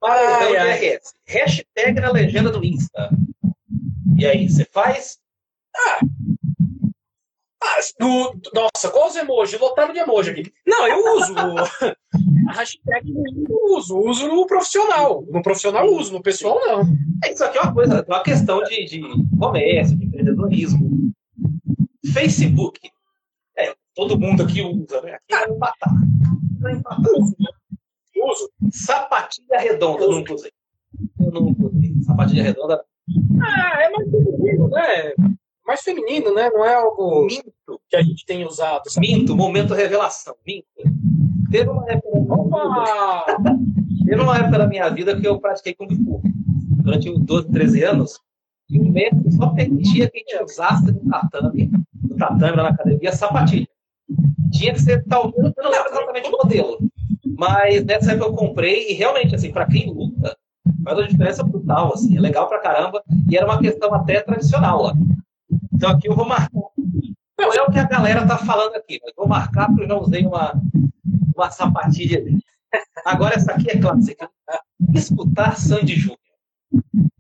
Ai, 0.04 0.24
então, 0.26 0.62
ai. 0.62 0.80
DRS. 0.80 1.14
Hashtag 1.28 2.00
na 2.02 2.12
legenda 2.12 2.50
do 2.52 2.64
Insta. 2.64 3.10
E 4.18 4.26
aí, 4.26 4.50
você 4.50 4.66
faz? 4.66 5.18
Ah, 5.76 6.00
do- 8.00 8.40
nossa, 8.54 8.90
qual 8.92 9.08
os 9.08 9.16
emojis? 9.16 9.60
Lotaram 9.60 9.94
de 9.94 10.00
emoji 10.00 10.32
aqui. 10.32 10.54
Não, 10.68 10.88
eu 10.88 11.16
uso. 11.18 11.34
A 12.50 12.52
hashtag 12.54 13.12
eu 13.50 13.76
uso. 13.78 13.98
Uso 13.98 14.28
no 14.28 14.46
profissional. 14.46 15.24
No 15.30 15.42
profissional 15.42 15.86
eu 15.86 15.96
uso, 15.96 16.14
no 16.14 16.22
pessoal 16.22 16.60
não. 16.60 16.82
É, 17.24 17.32
Isso 17.32 17.44
aqui 17.44 17.58
é 17.58 17.62
uma 17.62 17.74
coisa, 17.74 18.00
é 18.08 18.12
uma 18.12 18.22
questão 18.24 18.62
de, 18.64 18.84
de 18.86 19.02
comércio, 19.40 19.98
de 19.98 20.06
empreendedorismo. 20.06 21.12
Facebook. 22.14 22.80
É, 23.94 23.96
todo 23.96 24.20
mundo 24.20 24.44
aqui 24.44 24.62
usa, 24.62 25.02
né? 25.02 25.14
Aqui 25.14 25.24
vai 25.32 25.50
empatar. 25.56 25.94
Vai 26.60 26.74
empatar. 26.74 27.12
Uso. 28.16 28.50
Sapatilha 28.72 29.60
redonda, 29.60 30.04
eu 30.04 30.12
nunca 30.12 30.34
usei. 30.34 30.52
Eu 31.20 31.32
nunca 31.32 31.66
usei. 31.66 31.94
Sapatilha 32.04 32.44
redonda, 32.44 32.84
Ah, 33.42 33.82
é 33.84 33.90
mais 33.90 34.10
feminino, 34.10 34.70
né? 34.70 35.14
Mais 35.66 35.82
feminino, 35.82 36.34
né? 36.34 36.50
Não 36.50 36.66
é 36.66 36.74
algo 36.76 37.26
minto. 37.26 37.80
que 37.90 37.96
a 37.96 38.02
gente 38.02 38.26
tem 38.26 38.46
usado. 38.46 38.90
sabe? 38.90 39.08
Minto, 39.08 39.36
momento 39.36 39.74
revelação. 39.74 40.36
Minto. 40.46 40.66
Teve 41.52 41.70
uma 41.70 41.86
época 41.90 42.18
Opa! 42.34 43.26
teve 44.06 44.22
uma 44.22 44.38
época 44.38 44.58
da 44.58 44.68
minha 44.68 44.90
vida 44.90 45.20
que 45.20 45.28
eu 45.28 45.40
pratiquei 45.40 45.74
Kung 45.76 45.90
Fu. 46.04 46.22
Durante 46.84 47.10
uns 47.10 47.20
12, 47.20 47.50
13 47.50 47.84
anos. 47.84 48.20
E 48.70 48.80
o 48.80 48.86
mestre 48.92 49.32
só 49.34 49.50
permitia 49.50 50.10
que 50.10 50.18
a 50.18 50.20
gente 50.20 50.44
usasse 50.52 50.92
no 50.92 51.10
tatame, 51.10 51.72
no 52.02 52.16
tatame, 52.18 52.58
lá 52.58 52.64
na 52.64 52.70
academia, 52.70 53.12
sapatilha. 53.12 53.68
Tinha 54.54 54.74
que 54.74 54.82
ser, 54.82 55.04
talvez, 55.06 55.54
eu 55.58 55.64
não 55.64 55.72
lembro 55.72 55.90
exatamente 55.90 56.30
o 56.30 56.32
modelo. 56.32 56.78
Mas 57.38 57.84
nessa 57.84 58.12
época 58.12 58.30
eu 58.30 58.36
comprei 58.36 58.92
e 58.92 58.94
realmente, 58.94 59.36
assim, 59.36 59.52
para 59.52 59.66
quem 59.66 59.92
luta, 59.92 60.38
faz 60.84 60.98
uma 60.98 61.08
diferença 61.08 61.44
brutal, 61.44 61.94
assim, 61.94 62.16
é 62.16 62.22
legal 62.22 62.48
pra 62.48 62.60
caramba. 62.60 63.04
E 63.30 63.36
era 63.36 63.46
uma 63.46 63.60
questão 63.60 63.94
até 63.94 64.22
tradicional 64.22 64.82
lá. 64.82 64.94
Então 65.74 65.90
aqui 65.90 66.08
eu 66.08 66.16
vou 66.16 66.26
marcar. 66.26 66.50
Não 67.38 67.52
é 67.52 67.62
o 67.64 67.72
que 67.72 67.80
a 67.80 67.84
galera 67.84 68.26
tá 68.26 68.38
falando 68.38 68.76
aqui, 68.76 69.00
mas 69.04 69.14
vou 69.18 69.28
marcar 69.28 69.68
porque 69.68 69.84
eu 69.84 69.88
já 69.88 69.98
usei 69.98 70.26
uma, 70.26 70.54
uma 71.36 71.50
sapatilha 71.50 72.22
dele. 72.24 72.40
Agora 73.06 73.36
essa 73.36 73.52
aqui 73.52 73.70
é 73.72 73.78
clássica. 73.78 74.30
Escutar 74.94 75.58
Sandy 75.58 75.96
Júnior. 75.96 76.20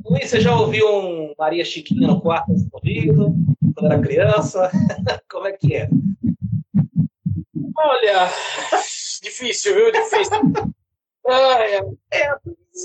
Luiz, 0.05 0.29
você 0.29 0.39
já 0.39 0.55
ouviu 0.55 0.87
um 0.87 1.33
Maria 1.37 1.65
Chiquinha 1.65 2.07
no 2.07 2.21
quarto 2.21 2.53
escondido? 2.53 3.35
Quando 3.75 3.91
era 3.91 4.01
criança? 4.01 4.71
Como 5.29 5.47
é 5.47 5.53
que 5.53 5.75
é? 5.75 5.89
Olha, 7.77 8.29
difícil, 9.21 9.75
viu? 9.75 9.91
Difícil. 9.91 10.37
Ah, 11.27 11.59
é. 11.59 11.77
é 12.11 12.35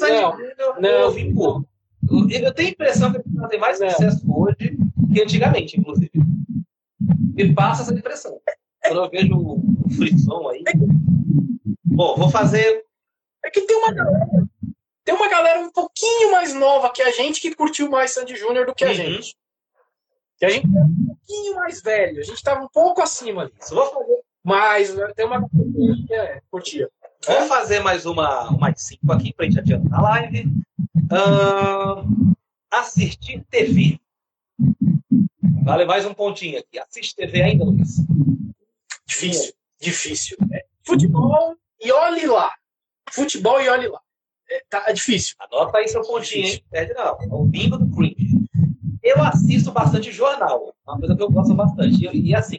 não, 0.00 0.36
Júnior 0.36 0.74
não. 0.80 1.18
eu. 1.18 1.68
Eu 2.30 2.54
tenho 2.54 2.68
a 2.68 2.72
impressão 2.72 3.12
que 3.12 3.18
ele 3.18 3.48
tem 3.48 3.60
mais 3.60 3.78
sucesso 3.78 4.22
hoje 4.32 4.78
que 5.12 5.22
antigamente, 5.22 5.78
inclusive. 5.78 6.10
Me 7.00 7.54
passa 7.54 7.82
essa 7.82 7.94
impressão. 7.94 8.40
Quando 8.82 9.04
eu 9.04 9.10
vejo 9.10 9.34
o 9.34 9.90
frisson 9.90 10.48
aí. 10.48 10.64
Bom, 11.84 12.16
vou 12.16 12.30
fazer. 12.30 12.84
É 13.44 13.50
que 13.50 13.62
tem 13.62 13.76
uma 13.76 13.92
galera, 13.92 14.26
tem 15.04 15.14
uma 15.14 15.28
galera 15.28 15.60
um 15.60 15.70
pouquinho 15.70 16.32
mais 16.32 16.52
nova 16.54 16.90
que 16.90 17.02
a 17.02 17.10
gente 17.10 17.40
que 17.40 17.54
curtiu 17.54 17.90
mais 17.90 18.12
Sandy 18.12 18.36
Júnior 18.36 18.66
do 18.66 18.74
que 18.74 18.84
a 18.84 18.88
uhum. 18.88 18.94
gente. 18.94 19.36
Que 20.38 20.46
a 20.46 20.50
gente 20.50 20.66
é 20.66 20.80
um 20.80 21.06
pouquinho 21.06 21.54
mais 21.56 21.82
velho. 21.82 22.20
A 22.20 22.24
gente 22.24 22.36
estava 22.36 22.62
um 22.62 22.68
pouco 22.68 23.02
acima 23.02 23.50
disso. 23.50 23.74
Vou 23.74 23.86
fazer. 23.86 24.17
Mas 24.48 24.94
né, 24.94 25.12
tem 25.14 25.26
uma 25.26 25.46
que 25.46 26.14
é, 26.14 26.40
curtia. 26.50 26.88
Vou 27.26 27.42
fazer 27.42 27.80
mais 27.80 28.06
uma, 28.06 28.50
mais 28.52 28.80
cinco 28.80 29.12
aqui 29.12 29.30
para 29.30 29.44
a 29.44 29.48
gente 29.50 29.60
adiantar 29.60 29.98
a 29.98 30.02
live. 30.02 30.46
Uh, 31.12 32.34
assistir 32.70 33.44
TV. 33.50 34.00
Vale 35.62 35.84
mais 35.84 36.06
um 36.06 36.14
pontinho 36.14 36.58
aqui. 36.58 36.78
Assiste 36.78 37.14
TV 37.14 37.42
ainda, 37.42 37.62
Luiz? 37.62 37.96
Difícil, 39.06 39.52
difícil. 39.78 40.38
É, 40.50 40.64
futebol 40.82 41.54
e 41.78 41.92
olhe 41.92 42.26
lá. 42.26 42.50
Futebol 43.10 43.60
e 43.60 43.68
olhe 43.68 43.88
lá. 43.88 44.00
É, 44.48 44.62
tá, 44.70 44.84
é 44.86 44.94
difícil. 44.94 45.36
Anota 45.40 45.76
aí 45.76 45.88
seu 45.88 46.00
pontinho, 46.00 46.46
hein? 46.46 46.64
Perde 46.70 46.94
não. 46.94 47.18
É 47.20 47.28
o 47.30 47.44
bingo 47.44 47.76
do. 47.76 47.86
Eu 49.08 49.22
assisto 49.22 49.72
bastante 49.72 50.12
jornal. 50.12 50.74
É 50.86 50.90
uma 50.90 50.98
coisa 50.98 51.16
que 51.16 51.22
eu 51.22 51.30
gosto 51.30 51.54
bastante. 51.54 52.06
E, 52.06 52.28
e 52.28 52.34
assim, 52.34 52.58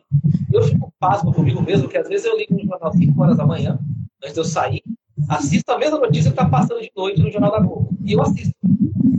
eu 0.51 0.63
fico 0.63 0.91
pasmo 0.99 1.31
comigo 1.31 1.61
mesmo, 1.61 1.87
que 1.87 1.97
às 1.97 2.07
vezes 2.07 2.25
eu 2.25 2.35
ligo 2.35 2.55
no 2.55 2.65
jornal 2.65 2.91
5 2.91 3.21
horas 3.21 3.37
da 3.37 3.45
manhã, 3.45 3.79
antes 4.23 4.33
de 4.33 4.39
eu 4.39 4.43
sair, 4.43 4.81
assisto 5.29 5.71
a 5.71 5.77
mesma 5.77 5.99
notícia 5.99 6.31
que 6.31 6.39
está 6.39 6.49
passando 6.49 6.81
de 6.81 6.91
noite 6.95 7.21
no 7.21 7.29
Jornal 7.31 7.51
da 7.51 7.59
Globo. 7.59 7.95
E 8.03 8.13
eu 8.13 8.21
assisto. 8.21 8.55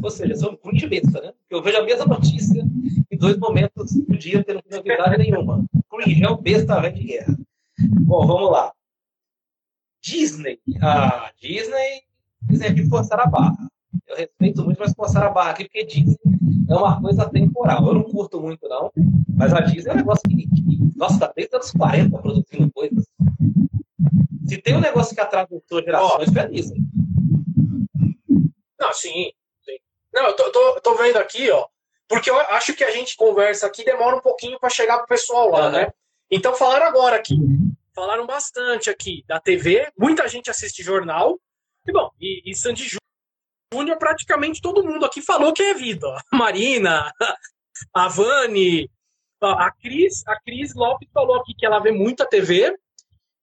Ou 0.03 0.11
seja, 0.11 0.35
sou 0.35 0.59
um 0.65 0.89
besta, 0.89 1.21
né? 1.21 1.33
Eu 1.49 1.63
vejo 1.63 1.79
a 1.79 1.85
mesma 1.85 2.07
notícia 2.07 2.65
em 3.11 3.17
dois 3.17 3.37
momentos 3.37 3.93
do 3.93 4.17
dia, 4.17 4.43
tendo 4.43 4.61
novidade 4.69 5.19
nenhuma. 5.19 5.65
Cringe 5.89 6.25
é 6.25 6.37
besta 6.37 6.81
velho 6.81 6.95
de 6.95 7.05
guerra. 7.05 7.39
Bom, 8.01 8.27
vamos 8.27 8.51
lá. 8.51 8.73
Disney. 10.03 10.59
Ah, 10.83 11.31
Disney. 11.41 12.03
Disney 12.43 12.69
aqui 12.69 12.89
forçar 12.89 13.21
a 13.21 13.27
barra. 13.27 13.71
Eu 14.07 14.17
respeito 14.17 14.65
muito, 14.65 14.79
mas 14.79 14.93
forçar 14.93 15.25
a 15.25 15.31
barra 15.31 15.51
aqui, 15.51 15.65
porque 15.65 15.85
Disney 15.85 16.19
é 16.69 16.75
uma 16.75 17.01
coisa 17.01 17.29
temporal. 17.29 17.87
Eu 17.87 17.95
não 17.95 18.03
curto 18.05 18.41
muito, 18.41 18.69
não. 18.69 18.91
Mas 19.35 19.53
a 19.53 19.61
Disney 19.61 19.91
é 19.91 19.95
um 19.95 19.97
negócio 19.97 20.23
que, 20.29 20.37
que 20.37 20.71
nossa, 21.01 21.19
tá 21.19 21.33
desde 21.35 21.57
os 21.57 21.63
anos 21.63 21.71
40 21.73 22.19
produzindo 22.19 22.71
coisas. 22.73 23.07
Se 24.47 24.59
tem 24.59 24.77
um 24.77 24.81
negócio 24.81 25.15
que 25.15 25.21
atravessou 25.21 25.83
gerações, 25.83 26.29
oh. 26.29 26.39
é 26.39 26.47
Disney. 26.47 26.81
Não, 28.79 28.93
sim. 28.93 29.33
sim. 29.65 29.79
Não, 30.13 30.27
eu 30.27 30.37
tô, 30.37 30.51
tô, 30.51 30.81
tô, 30.83 30.95
vendo 30.97 31.17
aqui, 31.17 31.51
ó. 31.51 31.67
Porque 32.07 32.29
eu 32.31 32.39
acho 32.39 32.75
que 32.75 32.85
a 32.85 32.91
gente 32.91 33.17
conversa 33.17 33.67
aqui 33.67 33.83
demora 33.85 34.17
um 34.17 34.21
pouquinho 34.21 34.59
para 34.59 34.69
chegar 34.69 34.99
pro 34.99 35.07
pessoal 35.07 35.49
lá, 35.49 35.67
uhum. 35.67 35.73
né? 35.73 35.93
Então 36.31 36.55
falaram 36.55 36.87
agora 36.87 37.17
aqui. 37.17 37.37
Falaram 37.95 38.27
bastante 38.27 38.91
aqui 38.91 39.25
da 39.27 39.41
TV. 39.41 39.91
Muita 39.99 40.29
gente 40.29 40.51
assiste 40.51 40.83
jornal. 40.83 41.41
E 41.87 41.93
bom, 41.93 42.11
e, 42.21 42.43
e 42.45 42.55
Sandy 42.55 43.00
Júnior, 43.73 43.99
praticamente 43.99 44.61
todo 44.61 44.83
mundo 44.83 45.05
aqui 45.05 45.23
falou 45.23 45.53
que 45.53 45.63
é 45.63 45.75
vida. 45.75 46.09
A 46.33 46.37
Marina, 46.37 47.13
a 47.95 48.09
Vani, 48.09 48.91
a 49.41 49.71
Cris, 49.71 50.27
a 50.27 50.41
Cris 50.41 50.75
Lopes 50.75 51.09
falou 51.15 51.37
aqui 51.37 51.55
que 51.55 51.65
ela 51.65 51.79
vê 51.79 51.93
muita 51.93 52.27
TV 52.27 52.77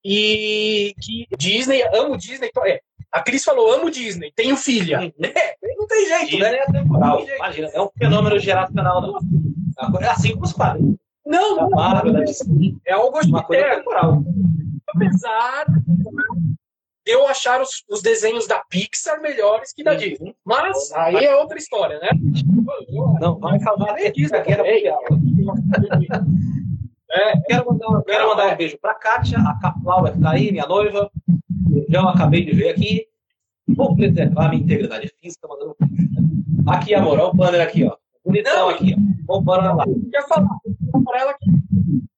e 0.03 0.93
que 1.01 1.27
Disney, 1.37 1.81
amo 1.93 2.17
Disney. 2.17 2.51
É, 2.65 2.81
a 3.09 3.21
Cris 3.21 3.43
falou, 3.43 3.71
amo 3.71 3.89
Disney, 3.89 4.33
tenho 4.35 4.57
filha. 4.57 4.99
Uhum. 5.01 5.11
É, 5.59 5.75
não 5.75 5.87
tem 5.87 6.07
jeito, 6.07 6.25
Disney 6.31 6.51
né? 6.51 6.57
é 6.57 6.65
temporal. 6.65 7.25
Imagina, 7.25 7.69
é 7.73 7.81
um 7.81 7.89
fenômeno 7.97 8.39
geracional. 8.39 9.01
Não. 9.01 10.01
É 10.01 10.07
assim 10.09 10.33
como 10.33 10.43
os 10.43 10.53
quadrinhos. 10.53 10.97
Não, 11.25 11.69
não. 11.69 11.69
Da 11.69 12.01
Disney. 12.23 12.75
É 12.85 12.93
algo 12.93 13.17
uma 13.25 13.43
coisa 13.43 13.75
temporal. 13.75 14.23
Apesar 14.89 15.65
eu 17.07 17.27
achar 17.27 17.61
os, 17.61 17.83
os, 17.89 18.01
desenhos 18.01 18.47
da 18.47 18.59
Pixar 18.69 19.21
melhores 19.21 19.73
que 19.73 19.83
da 19.83 19.91
uhum. 19.91 19.97
Disney. 19.97 20.35
Mas 20.45 20.91
aí 20.93 21.25
é 21.25 21.35
outra 21.35 21.57
história, 21.57 21.99
né? 21.99 22.09
Não, 23.19 23.39
vai 23.39 23.59
salvar 23.59 23.93
nem 23.93 24.11
Disney. 24.11 24.39
É, 27.09 27.39
quero 27.47 27.65
mandar, 27.71 28.03
quero 28.03 28.27
mandar 28.27 28.53
um 28.53 28.57
beijo 28.57 28.77
para 28.79 28.93
Kátia, 28.93 29.37
a 29.39 29.57
Caplau 29.59 30.03
que 30.11 30.19
tá 30.19 30.31
aí, 30.31 30.51
minha 30.51 30.67
noiva. 30.67 31.09
Já 31.87 32.01
acabei 32.09 32.43
de 32.43 32.51
ver 32.51 32.69
aqui. 32.69 33.07
Vou 33.67 33.95
preservar 33.95 34.49
minha 34.49 34.61
integridade 34.61 35.11
física, 35.21 35.47
mandando 35.47 35.75
um 35.79 36.69
Aqui, 36.69 36.93
amor, 36.93 37.17
olha 37.17 37.29
o 37.29 37.33
banner 37.33 37.61
aqui, 37.61 37.85
ó. 37.85 37.95
Bonitão 38.25 38.69
aqui, 38.69 38.93
ó. 38.93 39.33
Olha 39.33 39.39
o 39.39 39.41
banner 39.41 39.75
lá. 39.75 39.85
Quer 40.11 40.27
falar 40.27 40.49
para 41.05 41.19
ela 41.19 41.33
que, 41.33 41.49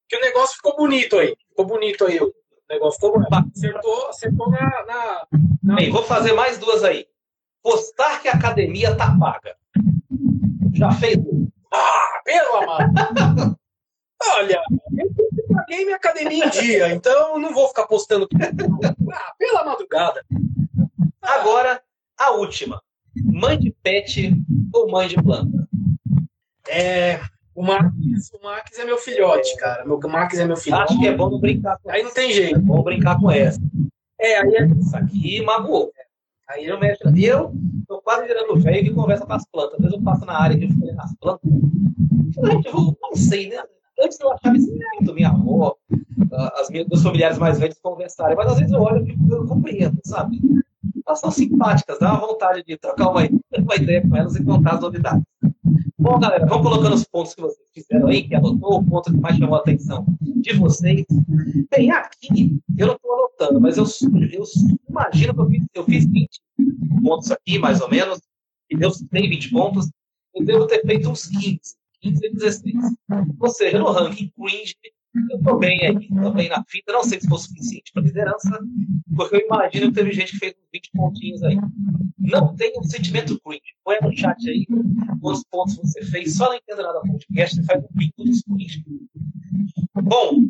que 0.07 0.17
o 0.17 0.21
negócio 0.21 0.55
ficou 0.55 0.75
bonito 0.75 1.17
aí. 1.17 1.35
Ficou 1.49 1.65
bonito 1.65 2.05
aí. 2.05 2.19
O 2.19 2.33
negócio 2.69 2.99
ficou 2.99 3.13
bonito. 3.13 3.51
Acertou, 3.55 4.07
acertou 4.09 4.49
na, 4.49 4.59
na, 4.85 5.27
na... 5.63 5.75
Bem, 5.75 5.89
vou 5.89 6.03
fazer 6.03 6.33
mais 6.33 6.57
duas 6.57 6.83
aí. 6.83 7.07
Postar 7.63 8.21
que 8.21 8.27
a 8.27 8.33
academia 8.33 8.95
tá 8.95 9.15
paga. 9.19 9.55
Já 10.73 10.91
fez? 10.91 11.17
Ah, 11.73 12.21
pelo 12.23 12.55
amado. 12.57 13.59
Olha, 14.35 14.61
eu 14.97 15.55
paguei 15.55 15.85
minha 15.85 15.95
academia 15.95 16.45
em 16.45 16.49
dia, 16.49 16.93
então 16.93 17.39
não 17.39 17.53
vou 17.53 17.67
ficar 17.69 17.87
postando 17.87 18.27
ah, 19.13 19.33
pela 19.37 19.63
madrugada. 19.63 20.25
Agora, 21.21 21.81
a 22.17 22.31
última. 22.31 22.81
Mãe 23.15 23.57
de 23.57 23.71
pet 23.83 24.33
ou 24.73 24.89
mãe 24.89 25.07
de 25.07 25.15
planta? 25.15 25.67
É. 26.67 27.19
O 27.59 27.61
Max, 27.61 27.91
o 28.31 28.41
Max 28.41 28.79
é 28.79 28.85
meu 28.85 28.97
filhote, 28.97 29.53
cara. 29.57 29.83
O 29.85 30.09
Max 30.09 30.39
é 30.39 30.45
meu 30.45 30.55
filhote. 30.55 30.93
Acho 30.93 30.97
que 31.01 31.07
é 31.07 31.13
bom 31.13 31.29
não 31.29 31.41
brincar 31.41 31.77
com 31.83 31.91
Aí 31.91 32.01
não 32.01 32.13
tem 32.13 32.31
jeito. 32.31 32.55
É 32.55 32.57
bom 32.57 32.81
brincar 32.81 33.19
com 33.19 33.29
essa. 33.29 33.59
É, 34.17 34.39
aí 34.39 34.55
é... 34.55 34.65
Isso 34.65 34.95
aqui 34.95 35.41
magoou. 35.41 35.91
Aí 36.47 36.67
eu 36.67 36.79
mexo. 36.79 37.13
E 37.13 37.25
eu 37.25 37.51
tô 37.85 38.01
quase 38.01 38.25
virando 38.27 38.57
velho 38.61 38.85
que 38.85 38.93
conversa 38.93 39.25
com 39.25 39.33
as 39.33 39.45
plantas. 39.51 39.73
Às 39.73 39.79
vezes 39.81 39.97
eu 39.97 40.01
passo 40.01 40.25
na 40.25 40.41
área 40.41 40.57
que 40.57 40.63
eu 40.63 40.69
fico 40.69 40.85
olhando 40.85 41.01
as 41.01 41.13
plantas. 41.15 41.51
Eu 42.37 42.97
não 43.01 43.13
sei, 43.13 43.49
né? 43.49 43.61
Antes 43.99 44.17
eu 44.21 44.31
achava 44.31 44.55
esquisito 44.55 45.13
minha 45.13 45.27
avó, 45.27 45.75
as 46.61 46.69
minhas, 46.69 46.87
meus 46.87 47.03
familiares 47.03 47.37
mais 47.37 47.59
velhos 47.59 47.77
conversarem, 47.81 48.37
mas 48.37 48.47
às 48.53 48.57
vezes 48.57 48.71
eu 48.71 48.81
olho 48.81 49.05
e 49.05 49.31
eu 49.31 49.45
compreendo, 49.45 49.99
sabe? 50.05 50.39
Elas 51.09 51.21
são 51.21 51.31
simpáticas, 51.31 51.97
dá 51.97 52.13
uma 52.13 52.27
vontade 52.27 52.63
de 52.63 52.77
trocar 52.77 53.09
uma, 53.09 53.27
uma 53.57 53.75
ideia 53.75 54.07
com 54.07 54.15
elas 54.15 54.35
e 54.35 54.43
contar 54.43 54.75
as 54.75 54.81
novidades. 54.81 55.23
Bom, 55.97 56.19
galera, 56.19 56.45
vamos 56.45 56.69
colocando 56.69 56.93
os 56.93 57.03
pontos 57.03 57.33
que 57.33 57.41
vocês 57.41 57.67
fizeram 57.73 58.07
aí, 58.09 58.27
que 58.27 58.35
anotou, 58.35 58.77
o 58.77 58.85
ponto 58.85 59.11
que 59.11 59.17
mais 59.17 59.35
chamou 59.35 59.55
a 59.55 59.59
atenção 59.59 60.05
de 60.21 60.53
vocês. 60.53 61.07
Bem, 61.71 61.89
aqui, 61.89 62.61
eu 62.77 62.85
não 62.85 62.93
estou 62.93 63.11
anotando, 63.11 63.59
mas 63.59 63.77
eu, 63.77 63.85
eu 64.31 64.43
imagino 64.87 65.33
que 65.33 65.39
eu 65.39 65.47
fiz, 65.47 65.65
eu 65.73 65.83
fiz 65.83 66.05
20 66.05 66.29
pontos 67.01 67.31
aqui, 67.31 67.57
mais 67.57 67.81
ou 67.81 67.89
menos, 67.89 68.21
e 68.69 68.77
Deus 68.77 69.03
tem 69.09 69.27
20 69.27 69.49
pontos, 69.49 69.89
eu 70.35 70.45
devo 70.45 70.67
ter 70.67 70.85
feito 70.85 71.09
uns 71.09 71.25
15. 71.25 71.59
15 72.01 72.23
e 72.23 72.33
16. 72.35 72.75
Ou 73.39 73.49
seja, 73.49 73.79
no 73.79 73.91
ranking 73.91 74.31
cringe, 74.37 74.75
eu 75.29 75.37
estou 75.37 75.57
bem 75.57 75.85
aí, 75.85 75.95
estou 75.97 76.33
bem 76.33 76.49
na 76.49 76.63
fita. 76.67 76.91
Não 76.91 77.03
sei 77.03 77.19
se 77.19 77.27
foi 77.27 77.37
suficiente 77.37 77.91
para 77.93 78.03
liderança, 78.03 78.59
porque 79.15 79.35
eu 79.35 79.39
imagino 79.41 79.87
que 79.87 79.93
teve 79.93 80.11
gente 80.11 80.33
que 80.33 80.39
fez 80.39 80.53
uns 80.53 80.69
20 80.71 80.91
pontinhos 80.93 81.43
aí. 81.43 81.57
Não 82.17 82.55
tem 82.55 82.73
um 82.77 82.83
sentimento 82.83 83.39
cringe. 83.41 83.61
Põe 83.83 83.97
no 84.01 84.15
chat 84.15 84.49
aí 84.49 84.65
quantos 85.21 85.43
pontos 85.49 85.77
você 85.77 86.03
fez. 86.03 86.35
Só 86.35 86.49
não 86.49 86.55
entendo 86.55 86.83
nada 86.83 87.01
podcast, 87.01 87.55
você 87.55 87.63
faz 87.63 87.83
um 87.83 87.87
pico 87.97 88.23
dos 88.23 88.41
cringe. 88.43 88.83
Bom, 89.95 90.47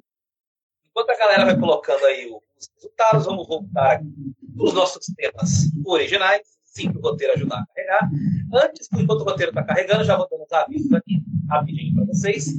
enquanto 0.89 1.09
a 1.09 1.17
galera 1.17 1.45
vai 1.45 1.59
colocando 1.59 2.05
aí 2.05 2.30
os 2.57 2.70
resultados, 2.76 3.26
vamos 3.26 3.47
voltar 3.47 3.99
para 3.99 4.65
os 4.65 4.74
nossos 4.74 5.05
temas 5.15 5.72
originais. 5.86 6.41
Sim, 6.65 6.91
para 6.91 6.99
o 6.99 7.01
roteiro 7.01 7.34
ajudar 7.34 7.59
a 7.59 7.65
carregar. 7.65 8.09
Antes, 8.53 8.88
enquanto 8.93 9.22
o 9.22 9.24
roteiro 9.24 9.51
está 9.51 9.63
carregando, 9.63 10.03
já 10.03 10.15
vou 10.15 10.28
dando 10.30 10.43
os 10.43 10.51
avisos 10.51 10.93
aqui 10.93 11.24
rapidinho 11.49 11.95
para 11.95 12.05
vocês. 12.05 12.53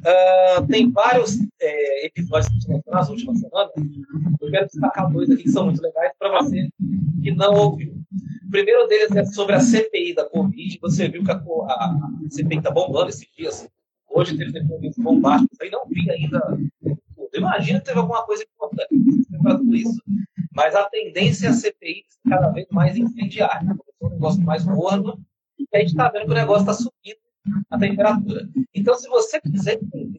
Uh, 0.00 0.66
tem 0.66 0.90
vários 0.90 1.38
é, 1.60 2.06
episódios 2.06 2.48
que 2.48 2.72
a 2.72 2.74
gente 2.74 2.90
nas 2.90 3.10
últimas 3.10 3.38
semanas. 3.38 3.72
Eu 4.40 4.50
quero 4.50 4.66
destacar 4.66 5.10
dois 5.10 5.30
aqui 5.30 5.42
que 5.42 5.50
são 5.50 5.66
muito 5.66 5.82
legais 5.82 6.12
para 6.18 6.40
você 6.40 6.68
que 7.22 7.30
não 7.32 7.54
ouviu. 7.54 7.94
O 8.46 8.50
primeiro 8.50 8.86
deles 8.88 9.14
é 9.14 9.24
sobre 9.26 9.54
a 9.54 9.60
CPI 9.60 10.14
da 10.14 10.24
Covid. 10.24 10.78
Você 10.80 11.08
viu 11.08 11.22
que 11.22 11.30
a, 11.30 11.36
a 11.36 11.98
CPI 12.30 12.58
está 12.58 12.70
bombando 12.70 13.10
esses 13.10 13.28
dias. 13.36 13.68
Hoje 14.08 14.36
teve 14.36 14.52
depoimentos 14.52 14.98
bombásticos. 14.98 15.60
Aí 15.60 15.70
não 15.70 15.86
vi 15.86 16.10
ainda. 16.10 16.58
Imagina 17.34 17.78
que 17.78 17.84
teve 17.84 17.98
alguma 17.98 18.24
coisa 18.24 18.42
importante 18.42 18.94
para 19.42 19.58
tudo 19.58 19.76
isso. 19.76 20.02
Mas 20.56 20.74
a 20.74 20.84
tendência 20.84 21.46
é 21.46 21.50
a 21.50 21.52
CPI 21.52 22.04
cada 22.28 22.48
vez 22.48 22.66
mais 22.70 22.96
incendiária. 22.96 23.60
Começou 23.68 24.08
um 24.08 24.10
negócio 24.10 24.42
mais 24.42 24.64
morno. 24.64 25.20
E 25.58 25.66
a 25.74 25.78
gente 25.80 25.90
está 25.90 26.08
vendo 26.08 26.24
que 26.24 26.32
o 26.32 26.34
negócio 26.34 26.62
está 26.62 26.72
subindo 26.72 27.20
a 27.70 27.78
temperatura. 27.78 28.48
Então, 28.74 28.94
se 28.94 29.08
você 29.08 29.40
quiser 29.40 29.80
entender 29.82 30.18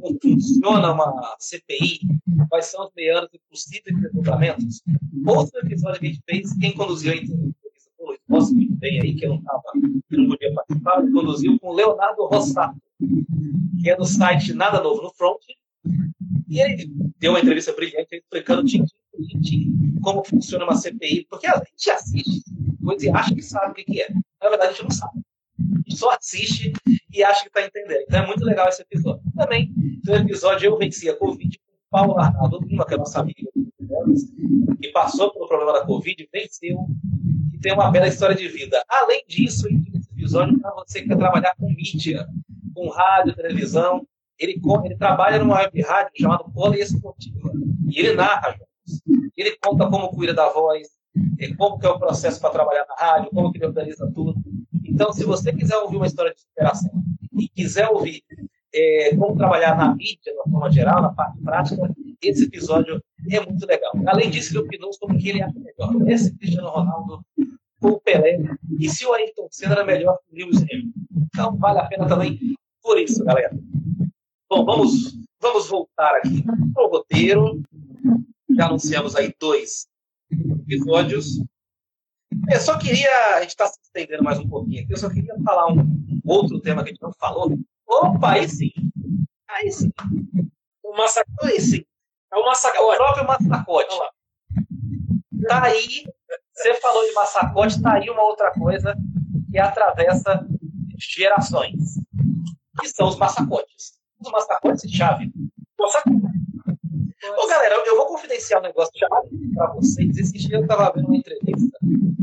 como 0.00 0.18
funciona 0.20 0.92
uma 0.92 1.36
CPI, 1.38 2.00
quais 2.48 2.66
são 2.66 2.84
os 2.84 2.90
meandros 2.96 3.30
e 3.32 3.40
possíveis 3.48 4.00
desdobramentos, 4.00 4.82
outro 5.26 5.60
episódio 5.60 6.00
que 6.00 6.06
a 6.06 6.08
gente 6.10 6.22
fez, 6.28 6.52
quem 6.58 6.74
conduziu 6.74 7.12
a 7.12 7.16
entrevista 7.16 7.60
foi 7.96 8.18
o 8.28 8.36
Luiz 8.36 8.52
muito 8.52 8.74
bem 8.74 9.00
aí, 9.00 9.14
que 9.14 9.24
eu 9.24 9.30
não 9.30 9.38
estava, 9.38 9.62
que 10.08 10.16
não 10.16 10.28
podia 10.28 10.54
participar, 10.54 11.02
conduziu 11.02 11.58
com 11.60 11.68
o 11.68 11.74
Leonardo 11.74 12.26
Rossato, 12.26 12.76
que 13.80 13.90
é 13.90 13.96
do 13.96 14.04
site 14.04 14.52
Nada 14.52 14.80
Novo 14.80 15.02
no 15.02 15.12
Front, 15.14 15.40
e 16.48 16.60
ele 16.60 16.90
deu 17.18 17.32
uma 17.32 17.40
entrevista 17.40 17.72
brilhante 17.72 18.16
explicando 18.16 18.64
tintim 18.64 18.86
tintim 19.28 19.72
como 20.02 20.24
funciona 20.24 20.64
uma 20.64 20.74
CPI, 20.74 21.26
porque 21.28 21.46
a 21.46 21.58
gente 21.58 21.90
assiste 21.90 22.42
e 23.00 23.10
acha 23.10 23.34
que 23.34 23.42
sabe 23.42 23.70
o 23.70 23.74
que 23.84 24.02
é. 24.02 24.08
Na 24.42 24.48
verdade, 24.48 24.70
a 24.70 24.72
gente 24.72 24.82
não 24.82 24.90
sabe 24.90 25.22
só 25.96 26.10
assiste 26.10 26.72
e 27.12 27.22
acha 27.22 27.42
que 27.42 27.48
está 27.48 27.62
entendendo. 27.62 28.02
Então 28.02 28.22
é 28.22 28.26
muito 28.26 28.44
legal 28.44 28.68
esse 28.68 28.82
episódio. 28.82 29.22
Também, 29.36 29.72
no 30.04 30.14
episódio 30.14 30.66
Eu 30.66 30.78
Venci 30.78 31.08
a 31.08 31.16
Covid, 31.16 31.58
com 31.58 31.72
Paulo 31.90 32.18
Arnaldo 32.18 32.58
Lima, 32.64 32.86
que 32.86 32.94
é 32.94 32.96
nossa 32.96 33.20
amiga 33.20 33.48
que 34.80 34.88
passou 34.88 35.32
pelo 35.32 35.46
problema 35.46 35.72
da 35.72 35.86
Covid, 35.86 36.28
venceu 36.32 36.86
e 37.52 37.58
tem 37.58 37.72
uma 37.72 37.90
bela 37.90 38.08
história 38.08 38.34
de 38.34 38.48
vida. 38.48 38.82
Além 38.88 39.24
disso, 39.28 39.68
esse 39.68 40.10
episódio 40.12 40.58
para 40.60 40.74
você 40.74 41.02
que 41.02 41.08
quer 41.08 41.18
trabalhar 41.18 41.54
com 41.56 41.68
mídia, 41.68 42.26
com 42.74 42.88
rádio, 42.88 43.34
televisão, 43.34 44.06
ele, 44.38 44.60
ele 44.84 44.96
trabalha 44.96 45.38
numa 45.38 45.58
web 45.58 45.82
rádio 45.82 46.12
chamada 46.16 46.44
Poliesportiva. 46.44 47.52
E 47.88 47.98
ele 48.00 48.14
narra. 48.14 48.58
Ele 49.36 49.56
conta 49.62 49.88
como 49.88 50.08
cuida 50.08 50.34
da 50.34 50.48
voz, 50.48 50.88
como 51.56 51.78
que 51.78 51.86
é 51.86 51.90
o 51.90 51.98
processo 51.98 52.40
para 52.40 52.50
trabalhar 52.50 52.86
na 52.88 52.94
rádio, 52.94 53.30
como 53.30 53.52
que 53.52 53.58
ele 53.58 53.66
organiza 53.66 54.10
tudo. 54.12 54.34
Então, 54.92 55.12
se 55.12 55.24
você 55.24 55.52
quiser 55.52 55.76
ouvir 55.78 55.96
uma 55.96 56.06
história 56.06 56.34
de 56.34 56.40
superação 56.40 56.90
e 57.38 57.48
quiser 57.48 57.88
ouvir 57.88 58.22
é, 58.74 59.16
como 59.16 59.36
trabalhar 59.36 59.76
na 59.76 59.94
mídia, 59.94 60.32
de 60.32 60.50
forma 60.50 60.70
geral, 60.70 61.00
na 61.00 61.12
parte 61.12 61.40
prática, 61.42 61.94
esse 62.20 62.44
episódio 62.44 63.02
é 63.30 63.40
muito 63.40 63.66
legal. 63.66 63.92
Além 64.06 64.30
disso, 64.30 64.52
ele 64.52 64.66
opinou 64.66 64.92
sobre 64.92 65.18
que 65.18 65.30
ele 65.30 65.42
acha 65.42 65.58
melhor. 65.58 66.08
Esse 66.08 66.36
Cristiano 66.36 66.68
Ronaldo 66.68 67.24
ou 67.80 68.00
Pelé, 68.00 68.38
e 68.78 68.88
se 68.88 69.04
o 69.04 69.12
Ayrton 69.12 69.48
Senna 69.50 69.72
era 69.72 69.84
melhor 69.84 70.18
que 70.18 70.32
o 70.32 70.36
Lewis 70.36 70.58
Hamilton. 70.58 71.00
Então, 71.26 71.56
vale 71.56 71.80
a 71.80 71.86
pena 71.86 72.06
também 72.06 72.38
por 72.80 72.98
isso, 72.98 73.24
galera. 73.24 73.50
Bom, 74.48 74.64
vamos, 74.64 75.16
vamos 75.40 75.68
voltar 75.68 76.16
aqui 76.16 76.44
para 76.74 76.84
o 76.84 76.88
roteiro. 76.88 77.62
Já 78.56 78.66
anunciamos 78.66 79.16
aí 79.16 79.34
dois 79.40 79.88
episódios. 80.30 81.42
Eu 82.50 82.60
só 82.60 82.78
queria, 82.78 83.36
a 83.36 83.40
gente 83.40 83.50
está 83.50 83.66
se 83.66 83.78
estendendo 83.82 84.22
mais 84.22 84.38
um 84.38 84.48
pouquinho 84.48 84.82
aqui, 84.82 84.92
eu 84.92 84.96
só 84.96 85.08
queria 85.08 85.34
falar 85.44 85.72
um 85.72 86.20
outro 86.24 86.60
tema 86.60 86.82
que 86.82 86.90
a 86.90 86.92
gente 86.92 87.02
não 87.02 87.12
falou. 87.12 87.58
Opa, 87.86 88.32
aí 88.32 88.48
sim. 88.48 88.70
Aí 89.48 89.70
sim. 89.70 89.90
O 90.82 90.96
massacote. 90.96 91.46
Aí 91.46 91.60
sim. 91.60 91.84
É 92.32 92.36
o. 92.36 92.40
É 92.40 92.80
o 92.80 92.96
próprio 92.96 93.26
massacote. 93.26 93.94
Tá 95.46 95.64
aí, 95.64 96.04
você 96.54 96.74
falou 96.74 97.04
de 97.04 97.12
massacote, 97.12 97.82
tá 97.82 97.94
aí 97.94 98.08
uma 98.08 98.22
outra 98.22 98.52
coisa 98.52 98.96
que 99.50 99.58
atravessa 99.58 100.46
gerações, 100.96 101.96
que 102.80 102.88
são 102.88 103.08
os 103.08 103.16
massacotes. 103.16 103.98
Os 104.20 104.30
massacotes 104.30 104.82
de 104.88 104.96
chave. 104.96 105.32
Massacote. 105.78 106.41
Ô, 107.24 107.46
galera, 107.46 107.76
eu 107.86 107.96
vou 107.96 108.06
confidenciar 108.06 108.60
um 108.60 108.64
negócio 108.64 108.92
para 109.54 109.72
vocês. 109.74 110.16
Esse 110.16 110.32
dia 110.32 110.56
eu 110.56 110.62
estava 110.62 110.92
vendo 110.92 111.06
uma 111.06 111.16
entrevista 111.16 111.78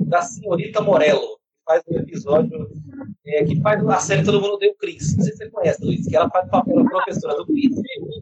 da 0.08 0.22
senhorita 0.22 0.82
Morello, 0.82 1.38
que 1.38 1.64
faz 1.66 1.84
um 1.88 2.00
episódio, 2.00 2.70
é, 3.26 3.45
que 3.45 3.62
faz 3.62 3.88
a 3.88 4.00
série 4.00 4.26
Todo 4.26 4.41
Mundo 4.41 4.58
Deu 4.58 4.76
Cris. 4.76 5.16
Não 5.16 5.24
sei 5.24 5.32
se 5.32 5.38
você 5.38 5.50
conhece, 5.52 5.86
Luiz, 5.86 6.06
que 6.06 6.16
ela 6.16 6.30
faz 6.30 6.47
o 6.47 6.52
papel 6.52 6.84
da 6.84 6.89
professora 6.89 7.36
do 7.36 7.45
Cris, 7.45 7.76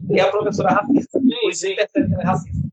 que 0.06 0.20
é 0.20 0.20
a 0.20 0.30
professora 0.30 0.70
racista. 0.70 1.18
É, 1.18 1.74
percebe 1.74 2.08
que 2.08 2.14
ela 2.14 2.22
é 2.22 2.26
racista. 2.26 2.68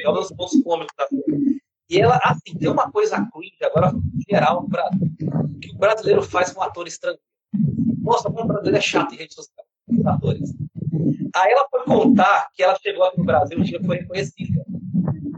É 0.00 0.10
um 0.10 0.14
dos 0.14 0.32
pontos 0.32 0.62
cômicos 0.62 0.94
da 0.96 1.06
série. 1.08 1.60
E 1.90 2.00
ela, 2.00 2.20
assim, 2.24 2.56
tem 2.56 2.68
uma 2.68 2.90
coisa 2.90 3.28
cringe 3.32 3.56
agora, 3.62 3.92
geral, 4.30 4.66
pra, 4.68 4.88
que 5.60 5.70
o 5.72 5.76
brasileiro 5.76 6.22
faz 6.22 6.52
com 6.52 6.62
ator 6.62 6.86
estrangeiro. 6.86 7.22
Nossa, 8.00 8.30
como 8.30 8.44
o 8.44 8.46
brasileiro 8.46 8.78
é 8.78 8.80
chato 8.80 9.14
em 9.14 9.18
redes 9.18 9.34
sociais, 9.34 10.06
atores. 10.06 10.54
Aí 11.34 11.52
ela 11.52 11.66
foi 11.70 11.84
contar 11.84 12.48
que 12.54 12.62
ela 12.62 12.76
chegou 12.80 13.04
aqui 13.04 13.18
no 13.18 13.24
Brasil 13.24 13.62
que 13.62 13.84
foi 13.84 13.98
reconhecida. 13.98 14.64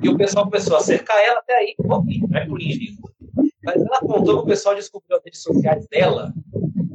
E 0.02 0.08
o 0.08 0.16
pessoal 0.16 0.44
começou 0.44 0.76
a 0.76 0.80
cercar 0.80 1.16
ela 1.18 1.38
até 1.38 1.56
aí, 1.56 1.74
pouquinho, 1.76 2.28
não 2.28 2.38
é 2.38 2.46
isso. 2.60 3.02
Mas 3.64 3.76
ela 3.76 4.00
contou 4.00 4.38
que 4.38 4.42
o 4.42 4.46
pessoal 4.46 4.74
descobriu 4.74 5.16
as 5.16 5.24
redes 5.24 5.42
sociais 5.42 5.86
dela 5.88 6.32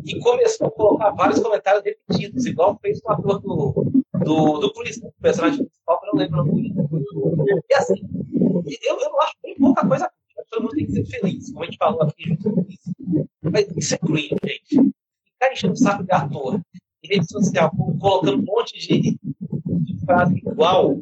e 0.05 0.19
começou 0.19 0.67
a 0.67 0.71
colocar 0.71 1.11
vários 1.11 1.39
comentários 1.39 1.83
repetidos, 1.83 2.45
igual 2.45 2.77
fez 2.81 3.01
com 3.01 3.09
o 3.09 3.13
ator 3.13 3.39
do, 3.39 3.91
do, 4.23 4.59
do 4.59 4.73
Chris, 4.73 4.97
o 4.97 5.11
personagem 5.21 5.65
principal, 5.65 5.99
que 5.99 6.07
eu 6.07 6.11
não 6.13 6.19
lembro 6.19 6.41
o 6.41 6.45
nome 6.45 6.73
E 7.69 7.73
assim, 7.73 7.95
eu, 8.83 8.99
eu 8.99 9.21
acho 9.21 9.33
bem 9.41 9.55
pouca 9.55 9.87
coisa. 9.87 10.11
Todo 10.49 10.63
mundo 10.63 10.75
tem 10.75 10.85
que 10.85 10.91
ser 10.91 11.05
feliz, 11.05 11.51
como 11.51 11.63
a 11.63 11.65
gente 11.65 11.77
falou 11.77 12.01
aqui 12.01 12.27
junto 12.27 12.51
com 12.51 12.65
isso. 12.67 13.27
Mas 13.41 13.67
isso 13.75 13.95
é 13.95 13.97
cringe, 13.97 14.35
gente. 14.43 14.93
Ficar 15.33 15.51
enchendo 15.51 15.73
o 15.73 15.77
saco 15.77 16.03
de 16.03 16.11
ator 16.11 16.59
rede 17.09 17.25
social, 17.29 17.71
colocando 17.99 18.37
um 18.37 18.45
monte 18.45 18.77
de, 18.77 19.17
de 19.19 20.05
frase 20.05 20.37
igual. 20.37 21.01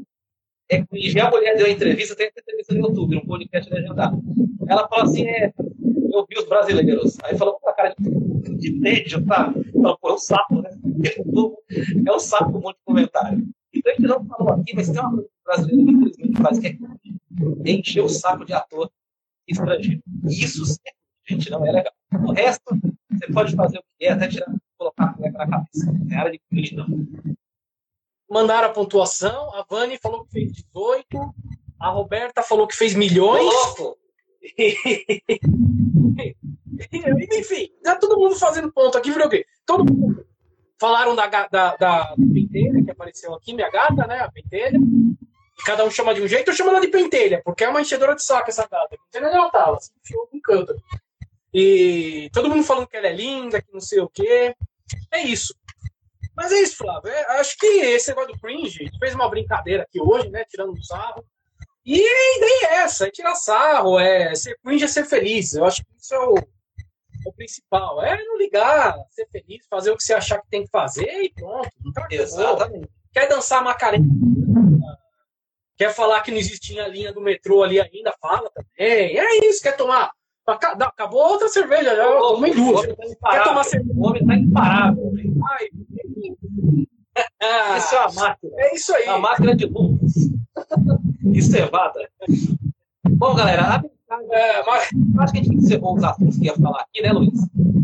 É, 0.70 0.84
e 0.92 1.20
a 1.20 1.30
mulher 1.30 1.56
deu 1.56 1.66
uma 1.66 1.74
entrevista, 1.74 2.16
tem 2.16 2.28
essa 2.28 2.40
entrevista 2.42 2.74
no 2.74 2.88
YouTube, 2.88 3.16
no 3.16 3.26
podcast 3.26 3.74
legendado. 3.74 4.22
Ela 4.68 4.88
fala 4.88 5.04
assim: 5.04 5.28
é, 5.28 5.54
eu 5.58 6.26
vi 6.30 6.38
os 6.38 6.48
brasileiros. 6.48 7.18
Aí 7.24 7.38
falou 7.38 7.60
com 7.60 7.70
a 7.70 7.74
cara 7.74 7.94
de, 7.98 8.56
de 8.56 8.82
tédio, 8.82 9.26
tá? 9.26 9.54
Falou, 9.74 9.98
pô, 9.98 10.10
é 10.10 10.14
um 10.14 10.18
sapo, 10.18 10.62
né? 10.62 10.70
É 12.08 12.12
um 12.12 12.20
sapo 12.20 12.58
um 12.58 12.62
monte 12.62 12.78
de 12.78 12.84
comentário. 12.86 13.48
Então 13.74 13.92
a 13.92 13.96
gente 13.96 14.08
não 14.08 14.26
falou 14.26 14.54
aqui, 14.54 14.74
mas 14.76 14.90
tem 14.90 15.00
uma 15.00 15.12
coisa 15.12 15.30
brasileira 15.46 15.86
que 15.86 15.92
infelizmente 15.92 16.42
faz, 16.42 16.60
que 16.60 16.68
é 16.68 17.72
encher 17.72 18.02
o 18.04 18.10
saco 18.10 18.46
de 18.46 18.54
ator 18.54 18.90
estrangeiro. 19.48 20.02
Isso, 20.26 20.64
gente, 21.28 21.50
não 21.52 21.66
é 21.66 21.72
legal. 21.72 21.94
O 22.26 22.32
resto, 22.32 22.64
você 23.12 23.32
pode 23.32 23.56
fazer 23.56 23.78
o 23.78 23.84
que 24.00 24.06
é, 24.06 24.12
até 24.12 24.28
tirar 24.28 24.52
colocar 24.78 25.06
a 25.06 25.14
cueca 25.14 25.38
na 25.40 25.50
cabeça. 25.50 25.92
Não 25.92 26.16
é 26.16 26.20
área 26.20 26.40
de 26.52 26.76
não. 26.76 26.88
Mandaram 28.30 28.70
a 28.70 28.74
pontuação. 28.74 29.54
A 29.56 29.66
Vani 29.70 29.98
falou 29.98 30.26
que 30.26 30.32
fez 30.32 30.52
18. 30.52 31.34
A 31.80 31.90
Roberta 31.90 32.44
falou 32.44 32.68
que 32.68 32.76
fez 32.76 32.94
milhões. 32.94 33.44
louco! 33.44 33.98
Enfim, 37.38 37.70
tá 37.84 37.96
todo 37.96 38.20
mundo 38.20 38.36
fazendo 38.36 38.72
ponto 38.72 38.98
aqui, 38.98 39.12
virou 39.12 39.28
o 39.28 39.30
quê? 39.30 39.46
Todo 39.66 39.92
mundo. 39.92 40.26
Falaram 40.80 41.16
da, 41.16 41.28
da, 41.28 41.76
da 41.76 42.16
pentelha 42.34 42.84
que 42.84 42.92
apareceu 42.92 43.34
aqui, 43.34 43.54
minha 43.54 43.70
gata, 43.70 44.06
né? 44.06 44.20
A 44.20 44.32
pentelha. 44.32 44.80
Cada 45.66 45.84
um 45.84 45.90
chama 45.90 46.14
de 46.14 46.22
um 46.22 46.28
jeito, 46.28 46.52
eu 46.52 46.54
chamo 46.54 46.70
ela 46.70 46.80
de 46.80 46.88
pentelha, 46.88 47.42
porque 47.44 47.64
é 47.64 47.70
uma 47.70 47.82
enchedora 47.82 48.16
de 48.16 48.24
saco 48.24 48.50
essa 48.50 48.68
gata. 48.68 48.96
A 48.96 48.98
pentelha 48.98 49.26
ela 49.26 49.50
tá, 49.50 49.66
ela 49.68 49.80
se 49.80 49.92
enfiou 50.04 50.28
com 50.28 50.40
canto. 50.40 50.76
E 51.54 52.30
todo 52.32 52.50
mundo 52.50 52.64
falando 52.64 52.88
que 52.88 52.96
ela 52.96 53.08
é 53.08 53.14
linda, 53.14 53.62
que 53.62 53.74
não 53.74 53.80
sei 53.80 54.00
o 54.00 54.10
quê. 54.10 54.56
É 55.12 55.22
isso. 55.22 55.54
Mas 56.36 56.52
é 56.52 56.62
isso, 56.62 56.78
Flávio. 56.78 57.10
É, 57.10 57.40
acho 57.40 57.58
que 57.58 57.66
esse 57.66 58.10
negócio 58.10 58.34
do 58.34 58.40
cringe, 58.40 58.86
a 58.86 59.00
fez 59.00 59.16
uma 59.16 59.30
brincadeira 59.30 59.84
aqui 59.84 60.00
hoje, 60.00 60.30
né? 60.30 60.46
Tirando 60.46 60.72
um 60.72 60.84
sarro. 60.84 61.26
E 61.84 62.00
a 62.00 62.38
ideia 62.38 62.68
é 62.68 62.76
essa, 62.84 63.08
é 63.08 63.12
tirar 63.12 63.34
sarro, 63.34 63.98
é 63.98 64.36
ser 64.36 64.58
cringe 64.64 64.84
é 64.84 64.88
ser 64.88 65.06
feliz. 65.06 65.54
Eu 65.54 65.66
acho 65.66 65.84
que 65.84 65.96
isso 65.98 66.14
é 66.14 66.20
o, 66.20 66.36
o 67.26 67.34
principal. 67.34 68.04
É 68.04 68.24
não 68.24 68.38
ligar, 68.38 68.96
ser 69.10 69.28
feliz, 69.30 69.66
fazer 69.68 69.92
o 69.92 69.98
que 69.98 70.04
você 70.04 70.14
achar 70.14 70.40
que 70.42 70.50
tem 70.50 70.64
que 70.64 70.70
fazer 70.70 71.24
e 71.24 71.34
pronto. 71.34 71.70
Tá 71.94 72.08
Exatamente. 72.12 72.90
Quer 73.12 73.28
dançar 73.28 73.64
Macarena? 73.64 74.06
Quer 75.78 75.94
falar 75.94 76.22
que 76.22 76.32
não 76.32 76.38
existia 76.38 76.88
linha 76.88 77.14
do 77.14 77.22
metrô 77.22 77.64
ali 77.64 77.80
ainda? 77.80 78.14
Fala 78.20 78.52
também. 78.52 78.72
É 78.78 79.48
isso. 79.48 79.62
Quer 79.62 79.78
tomar 79.78 80.12
Acabou 80.48 81.32
outra 81.32 81.50
cerveja, 81.50 81.94
já 81.94 82.06
tomei 82.06 82.54
duas. 82.54 82.88
Tá 83.20 83.32
Quer 83.32 83.44
tomar 83.44 83.64
cerveja? 83.66 84.00
O 84.00 84.08
homem 84.08 84.26
tá 84.26 84.36
imparável. 84.36 85.12
Ai, 85.50 85.68
isso 87.78 87.96
é 87.96 88.00
uma 88.00 88.14
máquina. 88.14 88.54
É 88.56 88.76
isso 88.76 88.96
aí. 88.96 89.04
Uma 89.04 89.20
máquina 89.20 89.56
de 89.56 89.66
luvas. 89.66 90.14
e 91.26 91.42
cevada. 91.42 92.10
Bom, 93.10 93.36
galera, 93.36 93.64
a 93.64 93.82
mensagem 93.82 94.28
é, 94.32 94.66
mas... 94.66 94.90
acho 95.20 95.34
que 95.34 95.40
a 95.40 95.44
gente 95.44 95.56
encerrou 95.56 95.96
os 95.96 96.04
assuntos 96.04 96.38
que 96.38 96.46
ia 96.46 96.56
falar 96.56 96.82
aqui, 96.82 97.02
né, 97.02 97.12
Luiz? 97.12 97.40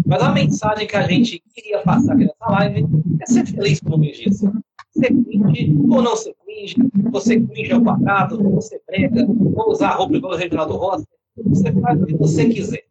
Mas 0.06 0.22
a 0.22 0.32
mensagem 0.32 0.88
que 0.88 0.96
a 0.96 1.04
gente 1.04 1.44
queria 1.54 1.82
passar 1.82 2.14
aqui 2.14 2.26
nessa 2.26 2.50
live 2.50 2.88
é 3.20 3.26
ser 3.26 3.46
feliz, 3.46 3.82
como 3.82 3.98
o 3.98 4.12
disse. 4.12 4.50
Ser 4.92 5.08
cringe 5.08 5.76
ou 5.90 6.02
não 6.02 6.16
ser 6.16 6.34
cringe, 6.46 6.76
você 7.12 7.42
cringe 7.42 7.74
ao 7.74 7.82
quadrado, 7.82 8.42
você 8.52 8.80
prega, 8.86 9.26
ou 9.28 9.72
usar 9.72 9.90
a 9.90 9.96
roupa 9.96 10.16
igual 10.16 10.34
o 10.34 10.38
Reginaldo 10.38 10.78
Rossi, 10.78 11.06
você 11.38 11.72
faz 11.72 12.02
o 12.02 12.06
que 12.06 12.16
você 12.16 12.50
quiser. 12.50 12.84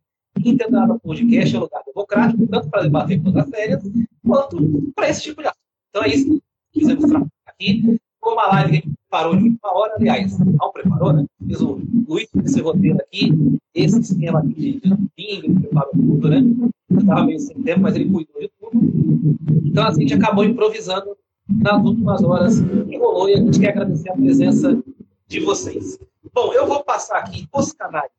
Internado 0.45 0.99
Podcast 1.01 1.55
é 1.55 1.59
um 1.59 1.63
lugar 1.63 1.83
democrático, 1.87 2.47
tanto 2.49 2.69
para 2.69 2.83
debater 2.83 3.23
coisas 3.23 3.49
sérias, 3.49 3.83
quanto 4.27 4.93
para 4.95 5.09
esse 5.09 5.23
tipo 5.23 5.43
de 5.43 5.49
assunto. 5.49 5.63
Então 5.91 6.05
é 6.05 6.09
isso 6.09 6.31
que 6.73 6.81
quisemos 6.81 7.05
tratar 7.05 7.29
aqui. 7.47 7.99
Foi 8.21 8.33
uma 8.33 8.47
live 8.49 8.83
que 8.83 8.91
parou 9.11 9.37
de 9.37 9.49
uma 9.49 9.79
hora, 9.79 9.95
aliás, 9.97 10.39
não 10.39 10.73
preparou, 10.73 11.13
né? 11.13 11.27
Fiz 11.47 11.61
o 11.61 11.81
Luiz 12.09 12.29
esse 12.45 12.61
roteiro 12.61 12.99
aqui, 12.99 13.59
esse 13.75 14.01
esquema 14.01 14.41
aqui 14.41 14.81
de, 14.81 14.81
bingo, 15.17 15.47
ele 15.47 15.61
preparou 15.61 15.93
tudo, 15.93 16.29
né? 16.29 16.43
Eu 16.91 16.99
estava 16.99 17.25
meio 17.25 17.39
sem 17.39 17.63
tempo, 17.63 17.81
mas 17.81 17.95
ele 17.95 18.11
cuidou 18.11 18.41
de 18.41 18.51
tudo. 18.61 19.39
Então, 19.65 19.87
assim, 19.87 20.05
a 20.05 20.09
gente 20.09 20.15
acabou 20.15 20.45
improvisando 20.45 21.17
nas 21.49 21.85
últimas 21.85 22.23
horas 22.23 22.61
que 22.61 22.97
rolou 22.97 23.29
e 23.29 23.35
a 23.35 23.37
gente 23.37 23.61
quer 23.61 23.71
agradecer 23.71 24.11
a 24.11 24.17
presença 24.17 24.83
de 25.27 25.41
vocês. 25.41 25.99
Bom, 26.35 26.55
eu 26.55 26.67
vou 26.67 26.83
passar 26.83 27.19
aqui 27.19 27.47
os 27.53 27.73
canais 27.73 28.11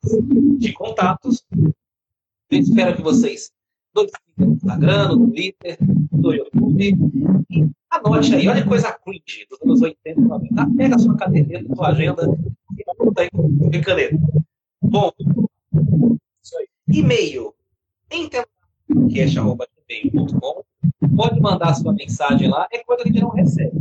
de 0.59 0.71
contatos. 0.73 1.43
Eu 1.51 1.73
espero 2.59 2.95
que 2.95 3.01
vocês 3.01 3.51
notifiquem 3.95 4.35
no 4.37 4.53
Instagram, 4.53 5.15
no 5.15 5.31
Twitter, 5.31 5.79
no 6.11 6.31
YouTube. 6.31 6.95
E 7.49 7.67
anote 7.89 8.35
aí, 8.35 8.47
olha 8.47 8.61
que 8.61 8.69
coisa 8.69 8.91
cringe 8.91 9.47
dos 9.49 9.59
anos 9.63 9.81
80 9.81 10.21
e 10.21 10.23
90. 10.23 10.69
Pega 10.77 10.95
a 10.95 10.99
sua 10.99 11.17
caderneta, 11.17 11.75
sua 11.75 11.89
agenda 11.89 12.21
e 12.77 12.83
anota 12.87 13.23
aí 13.23 13.31
com 13.31 13.81
caneta. 13.81 14.15
Bom, 14.81 15.11
e-mail 16.87 17.55
entendacast.gmail.com 18.11 20.63
Pode 21.15 21.39
mandar 21.39 21.73
sua 21.73 21.93
mensagem 21.93 22.47
lá, 22.49 22.67
é 22.71 22.83
coisa 22.83 23.01
que 23.03 23.09
a 23.09 23.11
gente 23.11 23.21
não 23.21 23.29
recebe. 23.29 23.71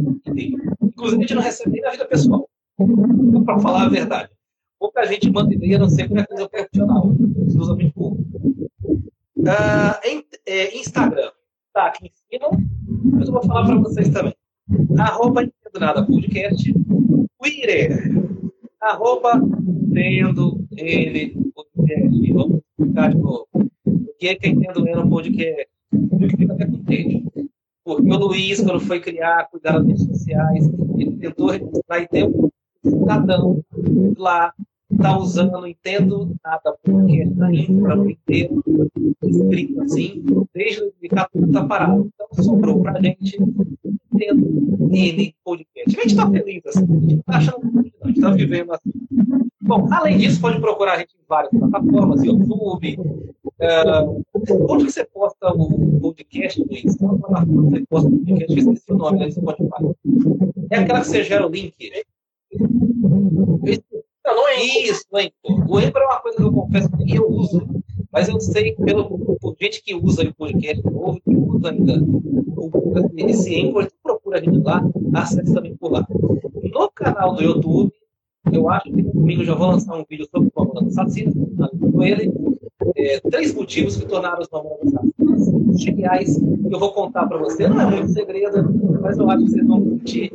Inclusive, 0.83 1.19
a 1.19 1.21
gente 1.21 1.35
não 1.35 1.43
recebe 1.43 1.73
nem 1.73 1.83
na 1.83 1.91
vida 1.91 2.07
pessoal. 2.07 2.49
Para 3.45 3.59
falar 3.59 3.85
a 3.85 3.89
verdade. 3.89 4.31
Pouca 4.79 5.05
gente 5.07 5.31
manda 5.31 5.55
e-mail, 5.55 5.79
não 5.79 5.89
ser 5.89 6.11
é 6.13 6.25
coisa 6.25 6.49
profissional. 6.49 7.15
Exclusivamente 7.47 7.93
público. 7.93 8.41
Uh, 9.39 10.07
em, 10.07 10.25
é, 10.47 10.77
Instagram, 10.77 11.31
tá 11.73 11.87
aqui 11.87 12.07
em 12.07 12.11
cima. 12.11 12.49
Mas 13.13 13.29
eu 13.29 13.35
vou 13.35 13.43
falar 13.43 13.67
para 13.67 13.77
vocês 13.77 14.09
também. 14.11 14.35
Arroba 14.99 15.43
Entendo 15.43 15.81
Nada 15.81 16.05
Podcast. 16.05 16.73
Twitter. 17.39 18.13
Arroba 18.81 19.35
Entendo 19.35 20.65
Ele 20.77 21.37
Podcast. 21.55 22.33
Vamos 22.33 22.61
explicar 22.79 23.11
de 23.11 23.17
novo. 23.19 23.49
O 23.85 24.15
que 24.19 24.29
é 24.29 24.35
que 24.35 24.49
Entendo 24.49 24.87
Ele 24.87 25.09
Podcast? 25.09 25.69
Eu 25.93 26.31
fico 26.31 26.53
até 26.53 26.67
contente. 26.67 27.25
Porque 27.85 28.11
o 28.11 28.17
Luiz, 28.17 28.61
quando 28.61 28.81
foi 28.81 29.01
criar, 29.01 29.49
cuidar 29.51 29.79
das 29.79 29.87
redes 29.87 30.05
sociais, 30.07 30.71
ele 30.97 31.17
tentou 31.17 31.51
registrar 31.51 32.01
e 32.01 32.25
um 32.25 32.52
cidadão 32.85 33.63
lá 34.17 34.53
está 34.93 35.19
usando, 35.19 35.67
entendo 35.67 36.35
nada, 36.45 36.77
porque 36.83 37.23
indo 37.23 37.83
para 37.83 37.99
o 37.99 38.11
inteiro, 38.11 38.63
escrito 39.23 39.83
assim, 39.83 40.23
desde 40.55 40.81
2014 40.81 41.47
está 41.47 41.65
parado. 41.65 42.11
Então 42.15 42.45
sobrou 42.45 42.83
para 42.83 42.99
a 42.99 43.03
gente, 43.03 43.37
entendo 44.13 44.89
N 44.91 45.35
podcast. 45.45 45.99
A 45.99 46.03
gente 46.03 46.07
está 46.07 46.31
feliz 46.31 46.67
assim, 46.67 46.85
a 46.85 47.01
gente 47.01 47.21
está 47.21 47.37
achando 47.37 47.61
que 47.61 47.93
a 48.03 48.07
gente 48.07 48.17
está 48.17 48.31
vivendo 48.31 48.73
assim. 48.73 48.93
Bom, 49.63 49.89
além 49.93 50.19
disso, 50.19 50.41
pode 50.41 50.61
procurar 50.61 50.95
a 50.95 50.99
gente 50.99 51.15
em 51.15 51.25
várias 51.29 51.53
plataformas, 51.53 52.23
YouTube. 52.25 52.99
Uh, 52.99 54.23
onde 54.69 54.85
você 54.85 55.05
posta 55.05 55.55
o 55.55 56.01
podcast, 56.01 56.61
Luiz? 56.61 56.97
Uma 57.01 57.17
plataforma 57.17 57.71
você 57.71 57.87
posta 57.89 58.09
o 58.09 58.13
podcast, 58.13 58.59
esqueci 58.59 58.93
o 58.93 58.97
nome, 58.97 59.19
né? 59.21 59.31
Spotify. 59.31 59.95
É 60.71 60.79
aquela 60.79 61.01
que 61.01 61.07
você 61.07 61.23
gera 61.23 61.47
o 61.47 61.51
link. 61.51 61.75
Não, 62.59 64.37
não 64.37 64.49
é 64.49 64.63
isso, 64.63 65.05
é 65.17 65.31
O 65.45 65.79
Anchor 65.79 66.03
é 66.03 66.07
uma 66.07 66.21
coisa 66.21 66.37
que 66.37 66.43
eu 66.45 66.53
confesso 66.53 66.91
que 66.97 67.17
eu 67.17 67.29
uso, 67.29 67.67
mas 68.13 68.29
eu 68.29 68.41
sei 68.41 68.75
pelo, 68.77 69.37
por 69.41 69.57
gente 69.61 69.83
que 69.83 69.95
usa 69.95 70.23
o 70.23 70.35
podcast 70.35 70.85
novo, 70.85 71.21
que 71.21 71.35
usa 71.35 71.71
ainda 71.71 71.95
esse 73.17 73.61
Anchor, 73.61 73.89
procura 74.03 74.39
a 74.39 74.43
gente 74.43 74.59
lá, 74.59 74.83
acesse 75.15 75.53
também 75.53 75.77
por 75.77 75.93
lá. 75.93 76.07
No 76.73 76.91
canal 76.91 77.35
do 77.35 77.43
YouTube, 77.43 77.93
eu 78.53 78.69
acho 78.69 78.91
que 78.91 79.03
domingo 79.03 79.45
já 79.45 79.55
vou 79.55 79.69
lançar 79.69 79.97
um 79.97 80.05
vídeo 80.09 80.27
sobre 80.31 80.51
o 80.55 80.79
Assassino, 80.87 81.33
com 81.93 82.03
ele. 82.03 82.33
É, 82.97 83.21
três 83.21 83.55
motivos 83.55 83.97
que 83.97 84.07
tornaram 84.07 84.41
os 84.41 84.49
Mamonas 84.51 84.95
Assassinos 84.95 85.81
geniais. 85.81 86.41
Eu 86.71 86.79
vou 86.79 86.93
contar 86.93 87.27
para 87.27 87.39
você, 87.39 87.69
não 87.69 87.81
é 87.81 87.87
muito 87.87 88.09
segredo, 88.09 88.65
mas 89.01 89.19
eu 89.19 89.31
acho 89.31 89.45
que 89.45 89.51
vocês 89.51 89.67
vão 89.67 89.81
curtir. 89.83 90.33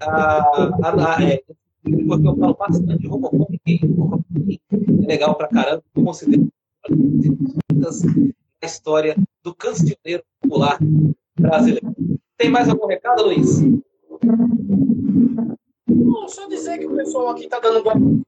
Ah, 0.00 0.50
a, 0.82 1.24
é, 1.24 1.42
porque 2.06 2.28
eu 2.28 2.36
falo 2.36 2.54
bastante 2.54 2.98
de 2.98 3.06
Robocop 3.06 3.58
é 3.66 5.06
legal 5.06 5.34
pra 5.34 5.48
caramba, 5.48 5.82
eu 5.94 6.04
considero 6.04 6.50
a 8.62 8.66
história 8.66 9.16
do 9.42 9.54
cancioneiro 9.54 10.22
popular 10.40 10.78
brasileiro. 11.38 11.94
Tem 12.36 12.50
mais 12.50 12.68
algum 12.68 12.86
recado, 12.86 13.24
Luiz? 13.24 13.60
Não, 15.88 16.28
só 16.28 16.46
dizer 16.48 16.78
que 16.78 16.86
o 16.86 16.96
pessoal 16.96 17.30
aqui 17.30 17.48
tá 17.48 17.58
dando 17.58 17.82
boa 17.82 17.94
noite. 17.94 18.22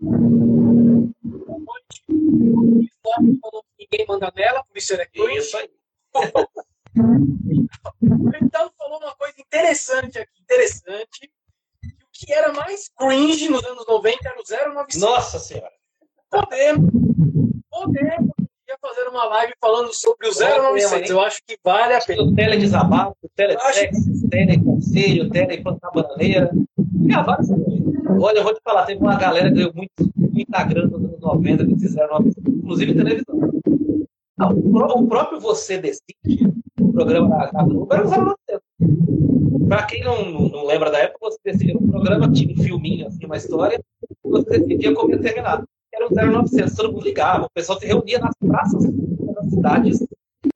ninguém 3.78 4.06
manda 4.08 4.32
nela, 4.34 4.64
por 4.64 4.76
isso 4.76 4.94
é 4.94 5.06
Isso 5.36 5.56
aí. 5.56 5.70
então 8.42 8.70
falou 8.76 8.98
uma 8.98 9.14
coisa 9.14 9.34
interessante 9.38 10.18
aqui, 10.18 10.42
interessante 10.42 11.30
que 12.24 12.32
era 12.32 12.52
mais 12.52 12.90
cringe 12.98 13.48
nos 13.48 13.64
anos 13.64 13.86
90 13.86 14.18
era 14.24 14.38
o 14.38 14.74
097. 14.74 15.00
Nossa 15.00 15.38
Senhora! 15.38 15.72
Podemos, 16.30 16.90
podemos 17.70 18.32
ia 18.72 18.78
fazer 18.80 19.08
uma 19.08 19.24
live 19.24 19.52
falando 19.60 19.92
sobre 19.92 20.28
o 20.28 20.32
0900. 20.32 21.10
Eu 21.10 21.20
acho 21.20 21.40
que 21.46 21.58
vale 21.62 21.94
a 21.94 22.00
pena. 22.00 22.22
O 22.22 22.34
tele 22.34 22.56
desabafo, 22.56 23.16
o 23.22 23.28
tele 23.34 23.58
sexo, 23.58 24.10
o 24.24 24.28
tele 24.28 24.62
conselho, 24.62 25.24
o 25.24 25.30
tele 25.30 25.62
plantar 25.62 25.90
bananeira. 25.90 26.50
Tinha 27.00 27.22
vários 27.22 27.48
Olha, 28.20 28.38
eu 28.38 28.44
vou 28.44 28.54
te 28.54 28.60
falar, 28.62 28.84
teve 28.84 29.00
uma 29.00 29.16
galera 29.16 29.48
que 29.48 29.56
deu 29.56 29.72
muito, 29.74 29.92
muita 30.16 30.64
grana 30.64 30.88
nos 30.88 31.04
anos 31.04 31.20
90 31.20 31.66
que 31.66 31.78
fizeram, 31.78 32.18
inclusive 32.46 32.94
televisão. 32.94 33.52
Não, 34.36 34.50
o 34.50 35.06
próprio 35.08 35.40
Você 35.40 35.78
Decide, 35.78 36.52
o 36.80 36.92
programa 36.92 37.50
da 37.52 37.62
do 37.62 37.88
era 37.90 38.06
o 38.06 38.10
0900. 38.10 39.51
Para 39.72 39.86
quem 39.86 40.04
não, 40.04 40.22
não 40.50 40.66
lembra 40.66 40.90
da 40.90 40.98
época, 40.98 41.30
você 41.30 41.38
decidia 41.42 41.74
um 41.74 41.88
programa, 41.88 42.30
tinha 42.30 42.52
um 42.52 42.62
filminho, 42.62 43.06
assim, 43.06 43.24
uma 43.24 43.38
história, 43.38 43.82
você 44.22 44.58
decidia 44.58 44.94
como 44.94 45.12
ia 45.12 45.18
terminar. 45.18 45.64
Era 45.90 46.06
um 46.06 46.42
0900, 46.42 46.74
todo 46.74 46.92
mundo 46.92 47.04
ligava, 47.04 47.46
o 47.46 47.50
pessoal 47.54 47.80
se 47.80 47.86
reunia 47.86 48.18
nas 48.18 48.34
praças 48.38 48.84
das 48.84 49.46
cidades 49.48 50.06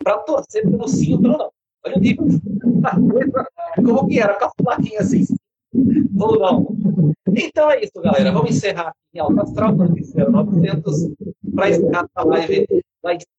para 0.05 0.19
torcer 0.19 0.71
pelo 0.71 0.87
sim 0.87 1.15
ou 1.15 1.23
pelo 1.23 1.39
não. 1.39 1.51
Olha 1.87 1.97
o 1.97 1.99
nível. 1.99 2.27
Como 3.77 4.07
que 4.07 4.21
era? 4.21 4.35
Com 4.35 4.71
as 4.71 4.79
assim. 5.01 5.35
Ou 6.21 6.39
não. 6.39 6.77
Então 7.35 7.71
é 7.71 7.83
isso, 7.83 7.99
galera. 8.03 8.31
Vamos 8.31 8.51
encerrar 8.51 8.93
em 9.15 9.19
Alto 9.19 9.41
Astral, 9.41 9.75
0900, 9.75 11.09
para 11.55 11.71
encerrar 11.71 12.07
a 12.15 12.23
live. 12.23 12.67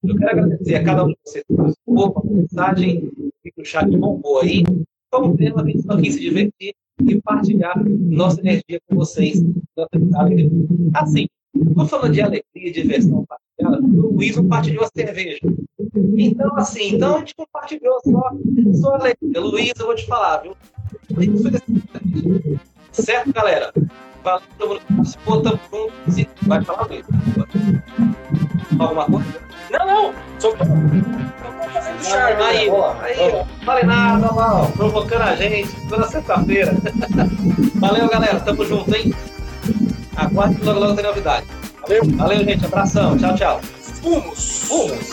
Eu 0.04 0.16
quero 0.18 0.32
agradecer 0.32 0.76
a 0.76 0.84
cada 0.84 1.04
um 1.04 1.10
de 1.10 1.18
vocês 1.24 1.46
por 1.46 1.76
uma 1.86 2.24
mensagem, 2.24 3.12
que 3.44 3.62
o 3.62 3.66
chat 3.66 3.88
bombou 3.96 4.40
aí 4.40 4.64
como 5.12 5.38
tema, 5.38 5.62
a 5.62 5.66
gente 5.66 5.82
só 5.82 5.98
quis 5.98 6.14
se 6.16 6.20
divertir 6.20 6.74
e 7.06 7.22
partilhar 7.22 7.82
nossa 7.86 8.40
energia 8.42 8.80
com 8.88 8.96
vocês. 8.96 9.44
Assim, 10.96 11.28
estou 11.56 11.86
falando 11.86 12.14
de 12.14 12.22
alegria, 12.22 12.72
diversão 12.72 13.26
partilhada, 13.26 13.86
o 13.86 14.14
Luiz 14.14 14.36
compartilhou 14.36 14.84
a 14.84 14.90
cerveja. 14.94 15.40
Então, 16.18 16.56
assim, 16.58 16.96
então 16.96 17.16
a 17.16 17.20
gente 17.20 17.36
compartilhou 17.36 18.00
só, 18.04 18.32
só 18.74 18.96
alegria. 18.96 19.42
Luiz, 19.42 19.74
eu 19.80 19.86
vou 19.86 19.96
te 19.96 20.06
falar, 20.06 20.38
viu? 20.38 20.56
Certo, 22.92 23.32
galera? 23.32 23.72
Valeu, 24.28 24.42
todo 24.58 24.82
mundo 24.90 25.60
junto. 26.08 26.30
Vai 26.44 26.64
falar 26.64 26.88
mesmo. 26.90 27.08
Alguma 28.80 29.06
coisa? 29.06 29.40
Não, 29.72 29.88
não. 29.88 30.14
Só 30.40 30.52
tô, 30.52 30.66
charme. 32.04 32.44
Aí. 32.44 32.70
Falei 33.66 33.84
nada, 33.84 34.28
ó. 34.32 34.66
Provocando 34.72 35.22
a 35.22 35.36
gente 35.36 35.70
toda 35.88 36.08
sexta-feira. 36.08 36.76
Valeu, 37.76 38.10
galera. 38.10 38.40
Tamo 38.40 38.66
junto, 38.66 38.94
hein? 38.96 39.14
Aguarde 40.16 40.62
logo 40.64 40.80
logo 40.80 40.96
tem 40.96 41.06
novidade. 41.06 41.46
Valeu? 41.82 42.02
Valeu, 42.16 42.44
gente. 42.44 42.66
Abração. 42.66 43.18
Tchau, 43.18 43.36
tchau. 43.36 43.62
Fumos. 43.62 44.68
Fumos. 44.68 45.10